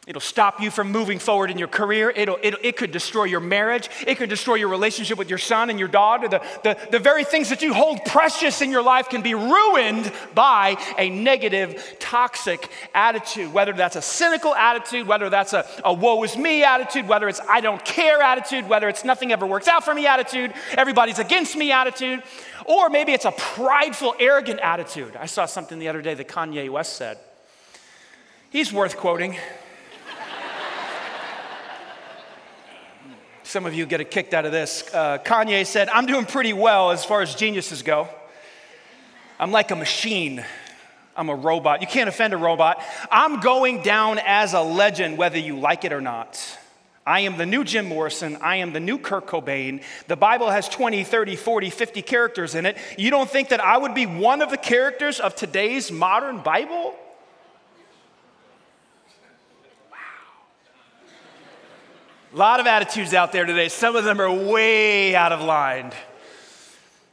It'll 0.08 0.22
stop 0.22 0.62
you 0.62 0.70
from 0.70 0.90
moving 0.90 1.18
forward 1.18 1.50
in 1.50 1.58
your 1.58 1.68
career. 1.68 2.08
It'll, 2.08 2.38
it'll, 2.42 2.58
it 2.62 2.78
could 2.78 2.92
destroy 2.92 3.24
your 3.24 3.40
marriage. 3.40 3.90
It 4.06 4.14
could 4.14 4.30
destroy 4.30 4.54
your 4.54 4.68
relationship 4.68 5.18
with 5.18 5.28
your 5.28 5.36
son 5.36 5.68
and 5.68 5.78
your 5.78 5.86
daughter. 5.86 6.28
The, 6.28 6.42
the, 6.62 6.78
the 6.92 6.98
very 6.98 7.24
things 7.24 7.50
that 7.50 7.60
you 7.60 7.74
hold 7.74 8.02
precious 8.06 8.62
in 8.62 8.70
your 8.70 8.80
life 8.80 9.10
can 9.10 9.20
be 9.20 9.34
ruined 9.34 10.10
by 10.34 10.78
a 10.96 11.10
negative, 11.10 11.96
toxic 11.98 12.70
attitude. 12.94 13.52
Whether 13.52 13.74
that's 13.74 13.96
a 13.96 14.02
cynical 14.02 14.54
attitude, 14.54 15.06
whether 15.06 15.28
that's 15.28 15.52
a, 15.52 15.66
a 15.84 15.92
woe 15.92 16.22
is 16.22 16.38
me 16.38 16.64
attitude, 16.64 17.06
whether 17.06 17.28
it's 17.28 17.40
I 17.46 17.60
don't 17.60 17.84
care 17.84 18.22
attitude, 18.22 18.66
whether 18.66 18.88
it's 18.88 19.04
nothing 19.04 19.30
ever 19.30 19.46
works 19.46 19.68
out 19.68 19.84
for 19.84 19.92
me 19.92 20.06
attitude, 20.06 20.54
everybody's 20.72 21.18
against 21.18 21.54
me 21.54 21.70
attitude, 21.70 22.22
or 22.64 22.88
maybe 22.88 23.12
it's 23.12 23.26
a 23.26 23.32
prideful, 23.32 24.14
arrogant 24.18 24.60
attitude. 24.60 25.16
I 25.16 25.26
saw 25.26 25.44
something 25.44 25.78
the 25.78 25.88
other 25.88 26.00
day 26.00 26.14
that 26.14 26.28
Kanye 26.28 26.70
West 26.70 26.96
said. 26.96 27.18
He's 28.48 28.72
worth 28.72 28.96
quoting. 28.96 29.36
Some 33.48 33.64
of 33.64 33.72
you 33.72 33.86
get 33.86 34.02
a 34.02 34.04
kicked 34.04 34.34
out 34.34 34.44
of 34.44 34.52
this. 34.52 34.84
Uh, 34.92 35.16
Kanye 35.24 35.64
said, 35.64 35.88
I'm 35.88 36.04
doing 36.04 36.26
pretty 36.26 36.52
well 36.52 36.90
as 36.90 37.06
far 37.06 37.22
as 37.22 37.34
geniuses 37.34 37.80
go. 37.80 38.06
I'm 39.40 39.52
like 39.52 39.70
a 39.70 39.74
machine. 39.74 40.44
I'm 41.16 41.30
a 41.30 41.34
robot. 41.34 41.80
You 41.80 41.86
can't 41.86 42.10
offend 42.10 42.34
a 42.34 42.36
robot. 42.36 42.84
I'm 43.10 43.40
going 43.40 43.82
down 43.82 44.20
as 44.22 44.52
a 44.52 44.60
legend, 44.60 45.16
whether 45.16 45.38
you 45.38 45.58
like 45.58 45.86
it 45.86 45.94
or 45.94 46.02
not. 46.02 46.38
I 47.06 47.20
am 47.20 47.38
the 47.38 47.46
new 47.46 47.64
Jim 47.64 47.86
Morrison. 47.86 48.36
I 48.42 48.56
am 48.56 48.74
the 48.74 48.80
new 48.80 48.98
Kurt 48.98 49.26
Cobain. 49.26 49.82
The 50.08 50.16
Bible 50.16 50.50
has 50.50 50.68
20, 50.68 51.04
30, 51.04 51.36
40, 51.36 51.70
50 51.70 52.02
characters 52.02 52.54
in 52.54 52.66
it. 52.66 52.76
You 52.98 53.08
don't 53.08 53.30
think 53.30 53.48
that 53.48 53.64
I 53.64 53.78
would 53.78 53.94
be 53.94 54.04
one 54.04 54.42
of 54.42 54.50
the 54.50 54.58
characters 54.58 55.20
of 55.20 55.34
today's 55.34 55.90
modern 55.90 56.40
Bible? 56.40 56.94
A 62.30 62.36
lot 62.36 62.60
of 62.60 62.66
attitudes 62.66 63.14
out 63.14 63.32
there 63.32 63.46
today. 63.46 63.70
Some 63.70 63.96
of 63.96 64.04
them 64.04 64.20
are 64.20 64.30
way 64.30 65.16
out 65.16 65.32
of 65.32 65.40
line. 65.40 65.92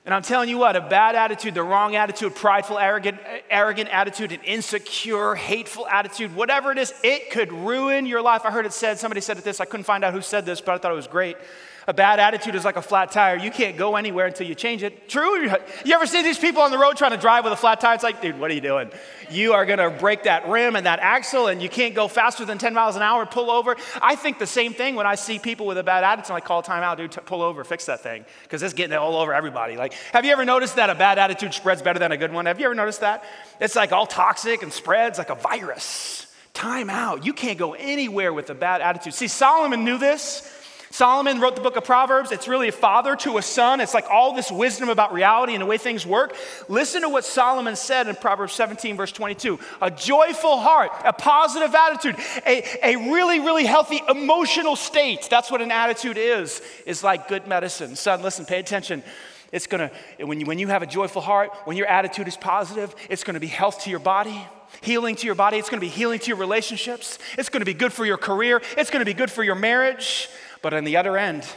And 0.04 0.14
I'm 0.14 0.22
telling 0.22 0.50
you 0.50 0.58
what, 0.58 0.76
a 0.76 0.82
bad 0.82 1.16
attitude, 1.16 1.54
the 1.54 1.64
wrong 1.64 1.96
attitude, 1.96 2.36
prideful, 2.36 2.78
arrogant, 2.78 3.18
arrogant 3.50 3.90
attitude, 3.90 4.34
an 4.34 4.42
insecure, 4.44 5.34
hateful 5.34 5.88
attitude, 5.88 6.36
whatever 6.36 6.72
it 6.74 6.78
is, 6.78 6.94
it 7.02 7.32
could 7.32 7.54
ruin 7.54 8.06
your 8.06 8.22
life. 8.22 8.42
I 8.44 8.52
heard 8.52 8.66
it 8.66 8.74
said, 8.74 9.00
somebody 9.00 9.22
said 9.22 9.38
it 9.38 9.46
this, 9.46 9.62
I 9.62 9.66
couldn't 9.66 9.86
find 9.86 10.04
out 10.04 10.14
who 10.14 10.22
said 10.22 10.46
this, 10.46 10.60
but 10.60 10.76
I 10.76 10.78
thought 10.80 10.92
it 10.92 10.96
was 10.96 11.08
great. 11.08 11.38
A 11.88 11.94
bad 11.94 12.20
attitude 12.20 12.56
is 12.56 12.66
like 12.66 12.78
a 12.78 12.82
flat 12.82 13.12
tire. 13.12 13.38
You 13.38 13.52
can't 13.52 13.78
go 13.78 13.96
anywhere 13.96 14.26
until 14.26 14.48
you 14.48 14.56
change 14.56 14.82
it. 14.82 15.08
True? 15.08 15.44
You 15.86 15.94
ever 15.94 16.08
see 16.08 16.24
these 16.24 16.40
people 16.40 16.64
on 16.64 16.72
the 16.72 16.80
road 16.80 16.98
trying 16.98 17.12
to 17.12 17.18
drive 17.18 17.44
with 17.44 17.54
a 17.54 17.58
flat 17.58 17.80
tire? 17.80 17.94
It's 17.94 18.04
like, 18.04 18.22
dude, 18.22 18.40
what 18.40 18.50
are 18.50 18.56
you 18.56 18.62
doing? 18.62 18.90
You 19.30 19.54
are 19.54 19.66
going 19.66 19.78
to 19.78 19.92
break 19.92 20.24
that 20.24 20.48
rim 20.48 20.76
and 20.76 20.88
that 20.88 21.00
axle, 21.00 21.48
and 21.48 21.62
you 21.62 21.70
can't 21.70 21.94
go 21.94 22.08
faster 22.08 22.44
than 22.44 22.58
10 22.58 22.74
miles 22.74 22.96
an 22.96 23.04
hour, 23.04 23.26
pull 23.28 23.52
over. 23.52 23.76
I 24.02 24.16
think 24.16 24.40
the 24.40 24.48
same 24.48 24.74
thing 24.74 24.96
when 24.96 25.06
I 25.06 25.14
see 25.14 25.38
people 25.38 25.68
with 25.68 25.78
a 25.78 25.84
bad 25.84 26.04
attitude. 26.04 26.32
I 26.32 26.40
call 26.40 26.64
time 26.64 26.82
out, 26.82 26.98
dude, 26.98 27.12
t- 27.12 27.22
pull 27.24 27.44
over, 27.44 27.64
fix 27.64 27.86
that 27.86 28.02
thing, 28.02 28.26
because 28.44 28.64
it's 28.64 28.74
getting 28.74 28.98
all 28.98 29.16
over 29.16 29.34
everybody. 29.34 29.78
Like, 29.78 29.94
have 30.12 30.26
you 30.26 30.32
ever 30.32 30.46
noticed 30.46 30.78
that 30.78 30.90
a 30.90 30.96
bad 30.96 31.20
attitude 31.20 31.54
spreads 31.54 31.84
better 31.84 32.00
than 32.00 32.12
a 32.12 32.18
good 32.18 32.34
one? 32.34 32.48
Have 32.48 32.60
you 32.60 32.66
ever 32.66 32.76
noticed 32.76 33.02
that? 33.02 33.24
It's 33.60 33.76
like 33.76 33.92
all 33.92 34.08
toxic 34.08 34.64
and 34.64 34.74
spreads 34.74 35.20
like 35.20 35.30
a 35.30 35.36
virus. 35.36 36.26
Time 36.56 36.90
out. 36.90 37.26
You 37.26 37.34
can't 37.34 37.60
go 37.60 37.74
anywhere 37.74 38.34
with 38.34 38.50
a 38.50 38.56
bad 38.56 38.82
attitude. 38.82 39.14
See, 39.14 39.28
Solomon 39.28 39.84
knew 39.84 39.98
this. 39.98 40.52
Solomon 40.96 41.42
wrote 41.42 41.58
the 41.58 41.62
book 41.62 41.76
of 41.76 41.84
Proverbs. 41.84 42.32
It's 42.32 42.48
really 42.48 42.70
a 42.70 42.72
father 42.72 43.18
to 43.18 43.38
a 43.38 43.42
son. 43.42 43.82
It's 43.82 43.94
like 43.94 44.10
all 44.10 44.34
this 44.34 44.50
wisdom 44.50 44.88
about 44.88 45.12
reality 45.12 45.52
and 45.52 45.62
the 45.62 45.66
way 45.66 45.78
things 45.78 46.06
work. 46.06 46.34
Listen 46.70 47.02
to 47.02 47.10
what 47.10 47.26
Solomon 47.26 47.76
said 47.76 48.08
in 48.08 48.16
Proverbs 48.16 48.54
17, 48.54 48.96
verse 48.96 49.12
22. 49.12 49.60
A 49.82 49.92
joyful 49.92 50.58
heart, 50.58 50.92
a 51.04 51.12
positive 51.12 51.76
attitude, 51.76 52.16
a, 52.46 52.64
a 52.82 53.12
really, 53.12 53.42
really 53.42 53.66
healthy 53.66 54.02
emotional 54.08 54.78
state. 54.78 55.28
That's 55.30 55.52
what 55.52 55.62
an 55.62 55.70
attitude 55.70 56.18
is, 56.18 56.62
is 56.86 57.04
like 57.04 57.28
good 57.28 57.46
medicine. 57.46 57.98
Son, 57.98 58.22
listen, 58.22 58.46
pay 58.46 58.60
attention. 58.62 59.04
It's 59.52 59.68
gonna, 59.68 59.92
when 60.22 60.40
you, 60.40 60.46
when 60.46 60.60
you 60.60 60.70
have 60.70 60.82
a 60.82 60.88
joyful 60.88 61.22
heart, 61.22 61.52
when 61.66 61.76
your 61.76 61.88
attitude 61.88 62.30
is 62.30 62.38
positive, 62.38 62.96
it's 63.10 63.26
gonna 63.26 63.42
be 63.42 63.48
health 63.48 63.84
to 63.84 63.90
your 63.90 64.00
body 64.00 64.48
healing 64.82 65.16
to 65.16 65.26
your 65.26 65.36
body. 65.36 65.58
It's 65.58 65.70
going 65.70 65.80
to 65.80 65.86
be 65.86 65.90
healing 65.90 66.20
to 66.20 66.28
your 66.28 66.38
relationships. 66.38 67.18
It's 67.38 67.50
going 67.50 67.62
to 67.62 67.66
be 67.66 67.74
good 67.74 67.94
for 67.94 68.06
your 68.06 68.18
career. 68.18 68.62
It's 68.78 68.90
going 68.90 69.00
to 69.00 69.06
be 69.06 69.14
good 69.14 69.32
for 69.32 69.44
your 69.44 69.56
marriage. 69.56 70.28
But 70.66 70.74
on 70.74 70.84
the 70.84 70.98
other 70.98 71.16
end, 71.16 71.48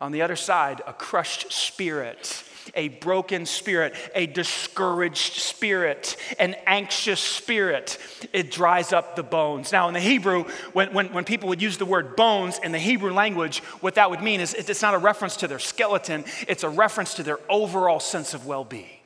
on 0.00 0.10
the 0.10 0.22
other 0.22 0.34
side, 0.34 0.82
a 0.84 0.92
crushed 0.92 1.52
spirit, 1.52 2.42
a 2.74 2.88
broken 2.88 3.46
spirit, 3.46 3.94
a 4.16 4.26
discouraged 4.26 5.34
spirit, 5.34 6.16
an 6.40 6.56
anxious 6.66 7.20
spirit, 7.20 7.98
it 8.32 8.50
dries 8.50 8.92
up 8.92 9.14
the 9.14 9.22
bones. 9.22 9.70
Now, 9.70 9.86
in 9.86 9.94
the 9.94 10.00
Hebrew, 10.00 10.42
when, 10.72 10.92
when, 10.92 11.12
when 11.12 11.22
people 11.22 11.50
would 11.50 11.62
use 11.62 11.78
the 11.78 11.86
word 11.86 12.16
bones 12.16 12.58
in 12.60 12.72
the 12.72 12.80
Hebrew 12.80 13.12
language, 13.12 13.60
what 13.78 13.94
that 13.94 14.10
would 14.10 14.22
mean 14.22 14.40
is 14.40 14.54
it's 14.54 14.82
not 14.82 14.94
a 14.94 14.98
reference 14.98 15.36
to 15.36 15.46
their 15.46 15.60
skeleton, 15.60 16.24
it's 16.48 16.64
a 16.64 16.68
reference 16.68 17.14
to 17.14 17.22
their 17.22 17.38
overall 17.48 18.00
sense 18.00 18.34
of 18.34 18.44
well 18.44 18.64
being. 18.64 18.98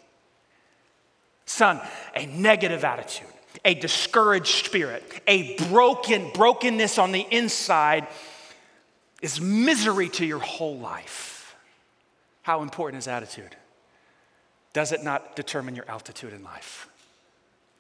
Son, 1.45 1.79
a 2.17 2.25
negative 2.25 2.85
attitude, 2.85 3.29
a 3.67 3.75
discouraged 3.75 4.65
spirit, 4.65 5.03
a 5.27 5.59
broken 5.69 6.31
brokenness 6.33 6.97
on 6.97 7.13
the 7.13 7.27
inside 7.31 8.07
is 9.23 9.41
misery 9.41 10.09
to 10.11 10.26
your 10.26 10.41
whole 10.41 10.76
life. 10.76 11.57
How 12.43 12.62
important 12.62 13.00
is 13.00 13.09
attitude? 13.09 13.57
Does 14.73 14.93
it 14.93 15.05
not 15.05 15.37
determine 15.37 15.76
your 15.76 15.88
altitude 15.88 16.33
in 16.33 16.43
life? 16.43 16.88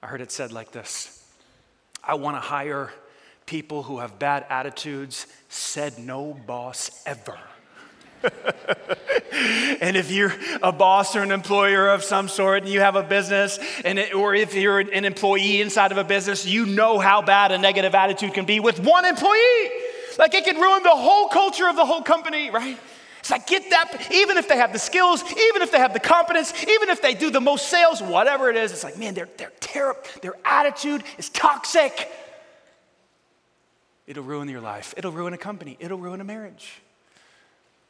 I 0.02 0.06
heard 0.06 0.20
it 0.20 0.32
said 0.32 0.52
like 0.52 0.72
this 0.72 1.24
I 2.02 2.14
want 2.14 2.36
to 2.36 2.40
hire 2.40 2.90
people 3.44 3.82
who 3.82 3.98
have 3.98 4.18
bad 4.18 4.46
attitudes, 4.48 5.26
said 5.48 5.98
no 5.98 6.32
boss 6.46 7.02
ever. 7.06 7.38
and 9.80 9.96
if 9.96 10.12
you're 10.12 10.32
a 10.62 10.70
boss 10.70 11.16
or 11.16 11.22
an 11.22 11.32
employer 11.32 11.88
of 11.88 12.04
some 12.04 12.28
sort 12.28 12.62
and 12.62 12.72
you 12.72 12.78
have 12.78 12.94
a 12.94 13.02
business, 13.02 13.58
and 13.84 13.98
it, 13.98 14.14
or 14.14 14.32
if 14.32 14.54
you're 14.54 14.78
an 14.78 15.04
employee 15.04 15.60
inside 15.60 15.90
of 15.90 15.98
a 15.98 16.04
business, 16.04 16.46
you 16.46 16.66
know 16.66 17.00
how 17.00 17.20
bad 17.20 17.50
a 17.50 17.58
negative 17.58 17.96
attitude 17.96 18.32
can 18.32 18.44
be 18.44 18.60
with 18.60 18.78
one 18.78 19.04
employee. 19.04 19.70
Like 20.18 20.34
it 20.34 20.44
could 20.44 20.56
ruin 20.56 20.82
the 20.82 20.90
whole 20.90 21.28
culture 21.28 21.68
of 21.68 21.76
the 21.76 21.84
whole 21.84 22.02
company, 22.02 22.50
right? 22.50 22.78
It's 23.22 23.30
like, 23.30 23.46
get 23.46 23.70
that, 23.70 24.08
even 24.10 24.36
if 24.36 24.48
they 24.48 24.56
have 24.56 24.72
the 24.72 24.80
skills, 24.80 25.22
even 25.22 25.62
if 25.62 25.70
they 25.70 25.78
have 25.78 25.92
the 25.92 26.00
competence, 26.00 26.52
even 26.64 26.88
if 26.88 27.00
they 27.00 27.14
do 27.14 27.30
the 27.30 27.40
most 27.40 27.68
sales, 27.68 28.02
whatever 28.02 28.50
it 28.50 28.56
is, 28.56 28.72
it's 28.72 28.82
like, 28.82 28.98
man, 28.98 29.14
they're, 29.14 29.28
they're 29.36 29.52
terrible. 29.60 30.00
Their 30.22 30.34
attitude 30.44 31.04
is 31.18 31.28
toxic. 31.28 32.10
It'll 34.08 34.24
ruin 34.24 34.48
your 34.48 34.60
life. 34.60 34.92
It'll 34.96 35.12
ruin 35.12 35.34
a 35.34 35.38
company. 35.38 35.76
It'll 35.78 35.98
ruin 35.98 36.20
a 36.20 36.24
marriage. 36.24 36.82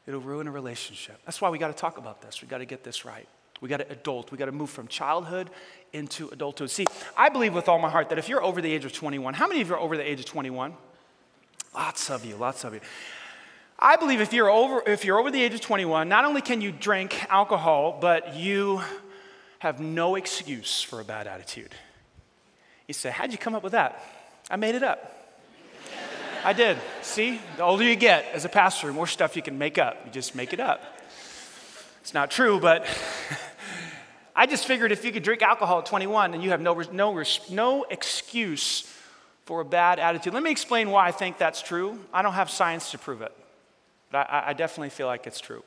It'll 0.07 0.21
ruin 0.21 0.49
a 0.49 0.51
relationship. 0.51 1.19
That's 1.25 1.41
why 1.41 1.49
we 1.49 1.57
got 1.57 1.69
to 1.69 1.73
talk 1.73 1.97
about 1.97 2.21
this. 2.21 2.43
We 2.43 2.49
got 2.49 2.59
to 2.59 2.67
get 2.67 2.85
this 2.85 3.07
right. 3.07 3.27
We 3.63 3.71
got 3.71 3.79
to 3.79 3.91
adult. 3.91 4.33
We 4.33 4.37
got 4.37 4.47
to 4.47 4.53
move 4.53 4.69
from 4.69 4.87
childhood 4.87 5.49
into 5.95 6.29
adulthood. 6.29 6.69
See, 6.69 6.85
I 7.17 7.31
believe 7.31 7.55
with 7.55 7.71
all 7.71 7.79
my 7.79 7.89
heart 7.89 8.11
that 8.11 8.19
if 8.19 8.29
you're 8.29 8.43
over 8.43 8.61
the 8.61 8.71
age 8.71 8.85
of 8.85 8.93
21, 8.93 9.33
how 9.33 9.47
many 9.47 9.63
of 9.63 9.69
you 9.69 9.75
are 9.75 9.81
over 9.81 9.97
the 9.97 10.07
age 10.07 10.21
of 10.21 10.27
21? 10.27 10.75
Lots 11.75 12.11
of 12.11 12.25
you, 12.25 12.37
lots 12.37 12.65
of 12.65 12.75
you. 12.75 12.81
I 13.79 13.97
believe 13.97 14.21
if 14.21 14.33
you're 14.33 14.51
over, 14.51 14.83
if 14.87 15.05
you're 15.05 15.19
over 15.19 15.31
the 15.31 15.43
age 15.43 15.55
of 15.55 15.61
21, 15.61 16.09
not 16.09 16.25
only 16.25 16.41
can 16.41 16.61
you 16.61 16.71
drink 16.71 17.25
alcohol, 17.31 17.99
but 18.01 18.37
you 18.37 18.81
have 19.59 19.81
no 19.81 20.15
excuse 20.17 20.83
for 20.83 21.01
a 21.01 21.05
bad 21.05 21.27
attitude. 21.27 21.75
You 22.87 22.95
say, 22.95 23.11
How'd 23.11 23.33
you 23.33 23.39
come 23.39 23.55
up 23.55 23.63
with 23.63 23.73
that? 23.73 24.05
I 24.51 24.57
made 24.57 24.75
it 24.75 24.83
up. 24.83 25.41
I 26.45 26.53
did. 26.53 26.77
See, 27.01 27.41
the 27.57 27.63
older 27.63 27.85
you 27.85 27.97
get 27.97 28.27
as 28.35 28.45
a 28.45 28.49
pastor, 28.49 28.89
the 28.89 28.93
more 28.93 29.07
stuff 29.07 29.35
you 29.35 29.43
can 29.43 29.59
make 29.59 29.79
up. 29.79 29.97
You 30.05 30.13
just 30.13 30.35
make 30.35 30.53
it 30.53 30.61
up. 30.61 30.83
It's 32.03 32.13
not 32.13 32.31
true, 32.31 32.61
but 32.61 32.87
I 34.37 34.47
just 34.47 34.67
figured 34.67 34.93
if 34.93 35.05
you 35.05 35.13
could 35.13 35.23
drink 35.23 35.43
alcohol 35.43 35.79
at 35.79 35.87
21 35.87 36.35
and 36.35 36.43
you 36.43 36.51
have 36.51 36.61
no, 36.61 36.75
no, 36.93 37.23
no 37.51 37.85
excuse 37.91 38.93
for 39.45 39.61
a 39.61 39.65
bad 39.65 39.99
attitude. 39.99 40.35
Let 40.35 40.43
me 40.43 40.51
explain 40.51 40.91
why 40.91 41.07
I 41.07 41.13
think 41.13 41.39
that's 41.39 41.63
true. 41.63 41.99
I 42.13 42.23
don't 42.23 42.35
have 42.35 42.51
science 42.51 42.91
to 42.93 42.99
prove 42.99 43.23
it, 43.23 43.33
but 44.11 44.31
I, 44.31 44.45
I 44.49 44.53
definitely 44.53 44.91
feel 44.91 45.07
like 45.07 45.27
it's 45.27 45.41
true. 45.41 45.63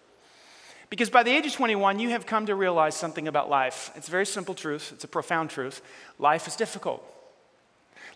Because 0.90 1.10
by 1.10 1.24
the 1.24 1.32
age 1.32 1.46
of 1.46 1.54
21, 1.54 2.00
you 2.00 2.10
have 2.10 2.26
come 2.26 2.46
to 2.46 2.56
realize 2.56 2.96
something 2.96 3.28
about 3.28 3.50
life. 3.50 3.92
It's 3.96 4.08
a 4.08 4.12
very 4.12 4.26
simple 4.26 4.54
truth, 4.54 4.92
it's 4.94 5.04
a 5.04 5.08
profound 5.08 5.50
truth. 5.50 5.82
Life 6.20 6.48
is 6.48 6.56
difficult. 6.56 7.04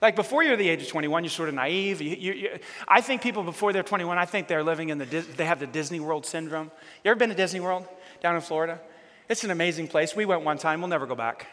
Like 0.02 0.16
before 0.16 0.44
you're 0.44 0.56
the 0.56 0.70
age 0.70 0.82
of 0.82 0.88
21, 0.88 1.24
you're 1.24 1.30
sort 1.30 1.50
of 1.50 1.56
naive. 1.56 2.02
You, 2.02 2.16
you, 2.16 2.34
you, 2.34 2.60
I 2.88 3.02
think 3.02 3.22
people 3.22 3.44
before 3.44 3.74
they're 3.74 3.84
21, 3.84 4.18
I 4.18 4.26
think 4.26 4.48
they're 4.48 4.64
living 4.64 4.90
in 4.90 4.98
the, 4.98 5.06
they 5.06 5.46
have 5.46 5.60
the 5.60 5.68
Disney 5.68 6.00
World 6.00 6.26
syndrome. 6.26 6.72
You 7.04 7.12
ever 7.12 7.20
been 7.20 7.30
to 7.30 7.36
Disney 7.36 7.60
World 7.60 7.86
down 8.22 8.36
in 8.36 8.42
Florida? 8.42 8.80
It's 9.28 9.44
an 9.44 9.52
amazing 9.52 9.90
place. 9.90 10.16
We 10.16 10.26
went 10.26 10.44
one 10.44 10.58
time, 10.58 10.80
we'll 10.80 10.90
never 10.90 11.06
go 11.06 11.16
back. 11.16 11.48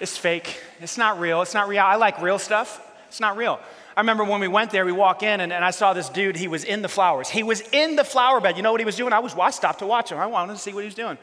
It's 0.00 0.16
fake. 0.16 0.60
It's 0.80 0.96
not 0.96 1.18
real. 1.18 1.42
It's 1.42 1.54
not 1.54 1.68
real. 1.68 1.82
I 1.82 1.96
like 1.96 2.20
real 2.22 2.38
stuff. 2.38 2.80
It's 3.08 3.20
not 3.20 3.36
real. 3.36 3.60
I 3.96 4.00
remember 4.00 4.22
when 4.22 4.40
we 4.40 4.46
went 4.46 4.70
there, 4.70 4.84
we 4.84 4.92
walk 4.92 5.24
in 5.24 5.40
and, 5.40 5.52
and 5.52 5.64
I 5.64 5.70
saw 5.70 5.92
this 5.92 6.08
dude. 6.08 6.36
He 6.36 6.46
was 6.46 6.62
in 6.62 6.82
the 6.82 6.88
flowers. 6.88 7.28
He 7.28 7.42
was 7.42 7.62
in 7.72 7.96
the 7.96 8.04
flower 8.04 8.40
bed. 8.40 8.56
You 8.56 8.62
know 8.62 8.70
what 8.70 8.80
he 8.80 8.84
was 8.84 8.96
doing? 8.96 9.12
I 9.12 9.18
was 9.18 9.34
I 9.34 9.50
stopped 9.50 9.80
to 9.80 9.86
watch 9.86 10.12
him. 10.12 10.18
I 10.18 10.26
wanted 10.26 10.52
to 10.52 10.58
see 10.58 10.72
what 10.72 10.80
he 10.80 10.86
was 10.86 10.94
doing. 10.94 11.18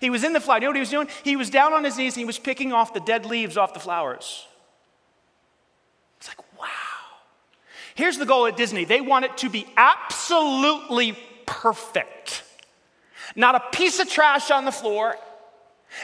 He 0.00 0.10
was 0.10 0.24
in 0.24 0.32
the 0.32 0.40
flower. 0.40 0.58
You 0.58 0.62
know 0.62 0.68
what 0.70 0.76
he 0.76 0.80
was 0.80 0.90
doing? 0.90 1.08
He 1.22 1.36
was 1.36 1.50
down 1.50 1.72
on 1.72 1.84
his 1.84 1.96
knees 1.96 2.14
and 2.14 2.20
he 2.20 2.24
was 2.24 2.38
picking 2.38 2.72
off 2.72 2.92
the 2.92 3.00
dead 3.00 3.26
leaves 3.26 3.56
off 3.56 3.74
the 3.74 3.80
flowers. 3.80 4.46
It's 6.18 6.28
like, 6.28 6.60
wow. 6.60 6.66
Here's 7.94 8.18
the 8.18 8.26
goal 8.26 8.46
at 8.46 8.56
Disney 8.56 8.84
they 8.84 9.00
want 9.00 9.24
it 9.24 9.36
to 9.38 9.48
be 9.48 9.66
absolutely 9.76 11.16
perfect. 11.46 12.42
Not 13.34 13.54
a 13.54 13.60
piece 13.70 14.00
of 14.00 14.08
trash 14.08 14.50
on 14.50 14.64
the 14.64 14.72
floor, 14.72 15.16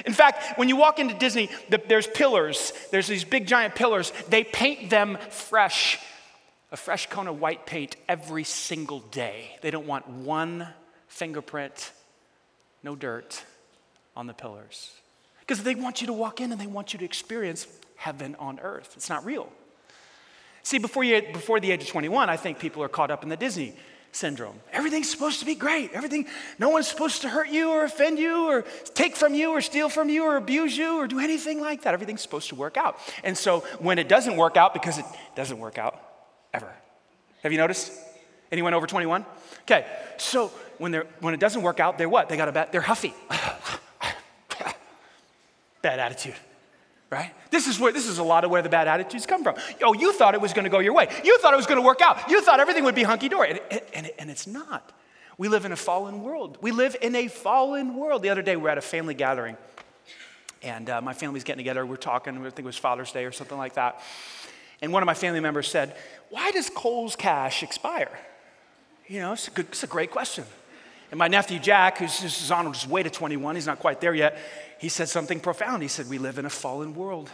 in 0.07 0.13
fact, 0.13 0.59
when 0.59 0.69
you 0.69 0.77
walk 0.77 0.99
into 0.99 1.15
Disney, 1.15 1.51
there's 1.89 2.07
pillars. 2.07 2.73
There's 2.91 3.07
these 3.07 3.25
big 3.25 3.47
giant 3.47 3.75
pillars. 3.75 4.13
They 4.29 4.45
paint 4.45 4.91
them 4.91 5.19
fresh, 5.31 5.99
a 6.71 6.77
fresh 6.77 7.09
cone 7.09 7.29
of 7.29 7.41
white 7.41 7.67
paint 7.67 7.97
every 8.09 8.45
single 8.45 9.01
day. 9.01 9.59
They 9.61 9.71
don't 9.71 9.87
want 9.87 10.09
one 10.09 10.69
fingerprint, 11.09 11.93
no 12.83 12.97
dirt 12.97 13.43
on 14.17 14.27
the 14.27 14.35
pillars. 14.35 14.93
Because 15.41 15.63
they 15.63 15.75
want 15.75 16.01
you 16.01 16.07
to 16.07 16.13
walk 16.13 16.41
in 16.41 16.53
and 16.53 16.61
they 16.61 16.67
want 16.67 16.93
you 16.93 16.99
to 17.01 17.05
experience 17.05 17.67
heaven 17.97 18.37
on 18.39 18.59
earth. 18.61 18.95
It's 18.97 19.09
not 19.09 19.25
real. 19.25 19.53
See, 20.63 20.79
before, 20.79 21.05
you, 21.05 21.21
before 21.33 21.61
the 21.61 21.73
age 21.73 21.83
of 21.83 21.89
21, 21.89 22.31
I 22.31 22.37
think 22.37 22.59
people 22.59 22.83
are 22.83 22.89
caught 22.89 23.11
up 23.11 23.23
in 23.23 23.29
the 23.29 23.37
Disney 23.37 23.75
syndrome. 24.13 24.61
Everything's 24.73 25.11
supposed 25.11 25.41
to 25.41 25.47
be 25.47 25.55
great. 25.55 25.93
Everything, 25.93 26.27
no 26.59 26.69
one's 26.69 26.87
supposed 26.87 27.23
to 27.23 27.29
hurt 27.29 27.49
you 27.49 27.71
or 27.71 27.85
offend 27.85 28.19
you 28.19 28.47
or 28.49 28.63
take 28.95 29.17
from 29.17 29.35
you 29.35 29.51
or 29.51 29.61
steal 29.61 29.89
from 29.89 30.09
you 30.09 30.25
or 30.25 30.37
abuse 30.37 30.77
you 30.77 30.99
or 30.99 31.07
do 31.09 31.19
anything 31.19 31.61
like 31.61 31.83
that. 31.83 31.95
Everything's 31.95 32.21
supposed 32.21 32.51
to 32.51 32.55
work 32.55 32.77
out. 32.77 32.99
And 33.25 33.37
so 33.37 33.61
when 33.81 33.99
it 33.99 34.09
doesn't 34.09 34.37
work 34.37 34.57
out, 34.57 34.75
because 34.75 34.99
it 34.99 35.07
doesn't 35.35 35.59
work 35.59 35.79
out 35.79 36.01
ever. 36.53 36.71
Have 37.43 37.51
you 37.53 37.59
noticed? 37.59 37.93
Anyone 38.53 38.75
over 38.75 38.87
21? 38.87 39.25
Okay, 39.63 39.87
so 40.19 40.49
when, 40.77 40.93
they're, 40.93 41.07
when 41.21 41.33
it 41.33 41.41
doesn't 41.41 41.63
work 41.63 41.81
out, 41.81 41.97
they're 41.97 42.09
what? 42.09 42.29
They 42.29 42.37
got 42.37 42.49
a 42.49 42.53
bad, 42.53 42.71
they're 42.71 42.83
huffy. 42.83 43.15
bad 45.83 45.99
attitude 45.99 46.35
right? 47.13 47.33
This 47.51 47.67
is 47.67 47.79
where 47.79 47.93
this 47.93 48.09
is 48.09 48.19
a 48.19 48.23
lot 48.23 48.43
of 48.43 48.51
where 48.51 48.63
the 48.63 48.71
bad 48.71 48.89
attitudes 48.89 49.27
come 49.27 49.45
from. 49.45 49.57
Oh, 49.83 49.93
you 49.93 50.13
thought 50.15 50.35
it 50.35 50.41
was 50.41 50.55
going 50.55 50.65
to 50.65 50.71
go 50.71 50.79
your 50.79 50.95
way. 50.95 51.09
You 51.23 51.39
thought 51.39 51.53
it 51.53 51.57
was 51.57 51.67
going 51.67 51.81
to 51.81 51.87
work 51.87 52.01
out. 52.01 52.31
You 52.31 52.41
thought 52.41 52.59
everything 52.59 52.85
would 52.85 52.95
be 52.95 53.03
hunky 53.03 53.29
dory, 53.29 53.61
and, 53.71 53.81
and, 53.93 54.11
and 54.19 54.31
it's 54.31 54.47
not. 54.47 54.91
We 55.37 55.49
live 55.49 55.67
in 55.67 55.73
a 55.73 55.77
fallen 55.77 56.23
world. 56.23 56.57
We 56.63 56.73
live 56.73 56.97
in 57.03 57.15
a 57.15 57.29
fallen 57.29 57.97
world. 57.97 58.23
The 58.23 58.31
other 58.31 58.43
day 58.43 58.57
we 58.57 58.63
were 58.63 58.71
at 58.71 58.79
a 58.79 58.83
family 58.83 59.15
gathering, 59.15 59.59
and 60.63 60.89
uh, 60.89 61.03
my 61.03 61.13
family's 61.13 61.45
getting 61.45 61.59
together. 61.59 61.85
We're 61.85 61.97
talking. 61.97 62.35
I 62.37 62.41
think 62.45 62.61
it 62.61 62.65
was 62.65 62.79
Father's 62.79 63.13
Day 63.13 63.27
or 63.27 63.33
something 63.33 63.59
like 63.59 63.75
that. 63.75 64.01
And 64.81 64.93
one 64.93 65.03
of 65.03 65.07
my 65.07 65.15
family 65.15 65.41
members 65.41 65.69
said, 65.69 65.95
"Why 66.31 66.51
does 66.51 66.71
Kohl's 66.71 67.15
cash 67.15 67.63
expire?" 67.63 68.19
You 69.07 69.21
know, 69.21 69.35
it's 69.35 69.49
a, 69.49 69.51
good, 69.51 69.67
it's 69.67 69.83
a 69.83 69.89
great 69.89 70.11
question. 70.11 70.45
And 71.11 71.19
my 71.19 71.29
nephew 71.29 71.59
Jack, 71.59 71.99
who's 71.99 72.21
just 72.21 72.51
on 72.51 72.73
his 72.73 72.87
way 72.87 73.03
to 73.03 73.11
21, 73.11 73.55
he's 73.55 73.67
not 73.67 73.79
quite 73.81 74.01
there 74.01 74.15
yet, 74.15 74.39
he 74.83 74.89
said 74.89 75.09
something 75.09 75.39
profound. 75.39 75.81
He 75.81 75.89
said, 75.89 76.11
We 76.11 76.19
live 76.19 76.41
in 76.41 76.45
a 76.45 76.51
fallen 76.51 76.97
world. 76.97 77.31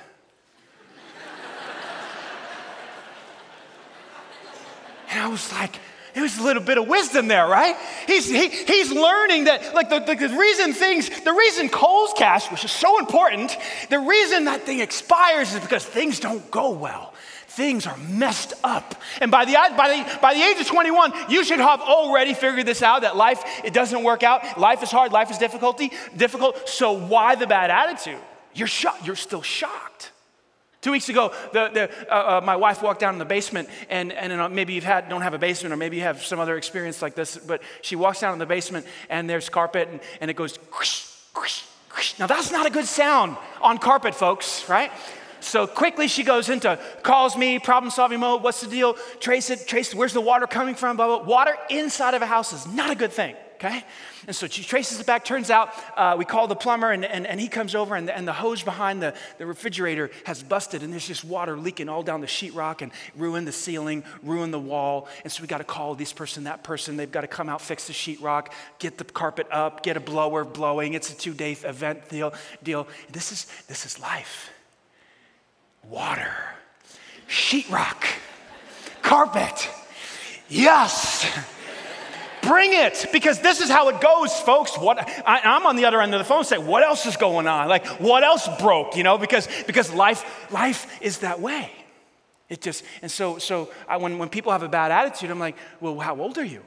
and 5.10 5.18
I 5.18 5.28
was 5.28 5.50
like, 5.54 5.76
there's 6.12 6.36
a 6.36 6.42
little 6.42 6.62
bit 6.62 6.76
of 6.76 6.86
wisdom 6.86 7.26
there, 7.26 7.46
right? 7.48 7.74
He's, 8.06 8.28
he, 8.28 8.50
he's 8.50 8.92
learning 8.92 9.44
that, 9.44 9.74
like, 9.74 9.88
the, 9.88 10.00
the, 10.00 10.28
the, 10.28 10.36
reason 10.36 10.74
things, 10.74 11.08
the 11.24 11.32
reason 11.32 11.70
Kohl's 11.70 12.12
cash, 12.18 12.50
which 12.50 12.66
is 12.66 12.70
so 12.70 12.98
important, 12.98 13.56
the 13.88 13.98
reason 13.98 14.44
that 14.44 14.64
thing 14.64 14.80
expires 14.80 15.54
is 15.54 15.60
because 15.60 15.86
things 15.86 16.20
don't 16.20 16.50
go 16.50 16.72
well. 16.72 17.14
Things 17.58 17.88
are 17.88 17.96
messed 17.96 18.54
up. 18.62 18.94
And 19.20 19.32
by 19.32 19.44
the, 19.44 19.54
by, 19.76 19.88
the, 19.88 20.18
by 20.20 20.32
the 20.32 20.40
age 20.40 20.60
of 20.60 20.66
21, 20.68 21.12
you 21.28 21.42
should 21.42 21.58
have 21.58 21.80
already 21.80 22.32
figured 22.32 22.66
this 22.66 22.84
out 22.84 23.02
that 23.02 23.16
life, 23.16 23.42
it 23.64 23.72
doesn't 23.72 24.04
work 24.04 24.22
out. 24.22 24.60
Life 24.60 24.80
is 24.84 24.92
hard, 24.92 25.10
life 25.10 25.28
is 25.28 25.38
difficulty, 25.38 25.90
difficult. 26.16 26.68
So 26.68 26.92
why 26.92 27.34
the 27.34 27.48
bad 27.48 27.72
attitude? 27.72 28.20
You're 28.54 28.68
shocked. 28.68 29.04
You're 29.04 29.16
still 29.16 29.42
shocked. 29.42 30.12
Two 30.82 30.92
weeks 30.92 31.08
ago, 31.08 31.34
the, 31.52 31.68
the, 31.74 32.08
uh, 32.08 32.38
uh, 32.38 32.40
my 32.44 32.54
wife 32.54 32.80
walked 32.80 33.00
down 33.00 33.14
in 33.14 33.18
the 33.18 33.24
basement, 33.24 33.68
and, 33.90 34.12
and 34.12 34.32
uh, 34.32 34.48
maybe 34.48 34.74
you've 34.74 34.84
had, 34.84 35.08
don't 35.08 35.22
have 35.22 35.34
a 35.34 35.38
basement, 35.38 35.72
or 35.72 35.76
maybe 35.76 35.96
you 35.96 36.04
have 36.04 36.22
some 36.22 36.38
other 36.38 36.56
experience 36.56 37.02
like 37.02 37.16
this, 37.16 37.36
but 37.38 37.60
she 37.82 37.96
walks 37.96 38.20
down 38.20 38.34
in 38.34 38.38
the 38.38 38.46
basement, 38.46 38.86
and 39.10 39.28
there's 39.28 39.48
carpet, 39.48 39.88
and, 39.90 39.98
and 40.20 40.30
it 40.30 40.34
goes, 40.34 40.60
now 42.20 42.28
that's 42.28 42.52
not 42.52 42.66
a 42.66 42.70
good 42.70 42.86
sound 42.86 43.36
on 43.60 43.78
carpet, 43.78 44.14
folks, 44.14 44.68
right? 44.68 44.92
So 45.40 45.66
quickly 45.66 46.08
she 46.08 46.24
goes 46.24 46.48
into, 46.48 46.78
calls 47.02 47.36
me, 47.36 47.58
problem 47.58 47.90
solving 47.90 48.20
mode, 48.20 48.42
what's 48.42 48.60
the 48.60 48.68
deal? 48.68 48.94
Trace 49.20 49.50
it, 49.50 49.66
trace, 49.66 49.94
where's 49.94 50.12
the 50.12 50.20
water 50.20 50.46
coming 50.46 50.74
from? 50.74 50.96
Blah, 50.96 51.18
blah. 51.18 51.26
Water 51.26 51.56
inside 51.70 52.14
of 52.14 52.22
a 52.22 52.26
house 52.26 52.52
is 52.52 52.66
not 52.66 52.90
a 52.90 52.94
good 52.94 53.12
thing 53.12 53.34
okay? 53.58 53.84
And 54.26 54.34
so 54.34 54.46
she 54.46 54.62
traces 54.62 55.00
it 55.00 55.06
back. 55.06 55.24
Turns 55.24 55.50
out 55.50 55.70
uh, 55.96 56.14
we 56.16 56.24
call 56.24 56.46
the 56.46 56.56
plumber, 56.56 56.92
and, 56.92 57.04
and, 57.04 57.26
and 57.26 57.40
he 57.40 57.48
comes 57.48 57.74
over, 57.74 57.96
and 57.96 58.06
the, 58.06 58.16
and 58.16 58.26
the 58.26 58.32
hose 58.32 58.62
behind 58.62 59.02
the, 59.02 59.14
the 59.38 59.46
refrigerator 59.46 60.10
has 60.24 60.42
busted, 60.42 60.82
and 60.82 60.92
there's 60.92 61.06
just 61.06 61.24
water 61.24 61.56
leaking 61.56 61.88
all 61.88 62.02
down 62.02 62.20
the 62.20 62.26
sheetrock 62.26 62.82
and 62.82 62.92
ruin 63.16 63.44
the 63.44 63.52
ceiling, 63.52 64.04
ruin 64.22 64.50
the 64.50 64.58
wall. 64.58 65.08
And 65.24 65.32
so 65.32 65.42
we 65.42 65.48
got 65.48 65.58
to 65.58 65.64
call 65.64 65.94
this 65.94 66.12
person, 66.12 66.44
that 66.44 66.62
person. 66.62 66.96
They've 66.96 67.10
got 67.10 67.22
to 67.22 67.26
come 67.26 67.48
out, 67.48 67.60
fix 67.60 67.86
the 67.86 67.92
sheetrock, 67.92 68.48
get 68.78 68.98
the 68.98 69.04
carpet 69.04 69.48
up, 69.50 69.82
get 69.82 69.96
a 69.96 70.00
blower 70.00 70.44
blowing. 70.44 70.94
It's 70.94 71.12
a 71.12 71.16
two 71.16 71.34
day 71.34 71.52
event 71.52 72.08
deal. 72.08 72.32
deal. 72.62 72.86
This, 73.10 73.32
is, 73.32 73.46
this 73.66 73.86
is 73.86 73.98
life. 73.98 74.50
Water, 75.84 76.34
sheetrock, 77.28 78.04
carpet. 79.02 79.70
Yes. 80.48 81.26
Bring 82.42 82.72
it 82.72 83.06
because 83.12 83.40
this 83.40 83.60
is 83.60 83.68
how 83.68 83.88
it 83.88 84.00
goes, 84.00 84.32
folks. 84.40 84.78
What 84.78 84.98
I, 85.26 85.40
am 85.44 85.66
on 85.66 85.76
the 85.76 85.84
other 85.84 86.00
end 86.00 86.14
of 86.14 86.18
the 86.18 86.24
phone 86.24 86.44
saying, 86.44 86.66
what 86.66 86.82
else 86.82 87.04
is 87.04 87.16
going 87.16 87.46
on? 87.46 87.68
Like, 87.68 87.86
what 88.00 88.22
else 88.22 88.48
broke? 88.60 88.96
You 88.96 89.02
know, 89.02 89.18
because 89.18 89.48
because 89.66 89.92
life 89.92 90.50
life 90.52 90.86
is 91.02 91.18
that 91.18 91.40
way. 91.40 91.70
It 92.48 92.62
just 92.62 92.84
and 93.02 93.10
so 93.10 93.38
so 93.38 93.70
I, 93.88 93.96
when 93.98 94.18
when 94.18 94.28
people 94.28 94.52
have 94.52 94.62
a 94.62 94.68
bad 94.68 94.92
attitude, 94.92 95.30
I'm 95.30 95.38
like, 95.38 95.56
well, 95.80 95.98
how 95.98 96.18
old 96.18 96.38
are 96.38 96.44
you? 96.44 96.62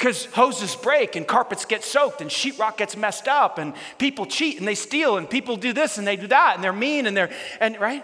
Because 0.00 0.24
hoses 0.24 0.74
break 0.76 1.14
and 1.14 1.28
carpets 1.28 1.66
get 1.66 1.84
soaked 1.84 2.22
and 2.22 2.30
sheetrock 2.30 2.78
gets 2.78 2.96
messed 2.96 3.28
up 3.28 3.58
and 3.58 3.74
people 3.98 4.24
cheat 4.24 4.58
and 4.58 4.66
they 4.66 4.74
steal 4.74 5.18
and 5.18 5.28
people 5.28 5.56
do 5.56 5.74
this 5.74 5.98
and 5.98 6.06
they 6.06 6.16
do 6.16 6.26
that 6.28 6.54
and 6.54 6.64
they're 6.64 6.72
mean 6.72 7.06
and 7.06 7.14
they're 7.14 7.28
and 7.60 7.78
right. 7.78 8.02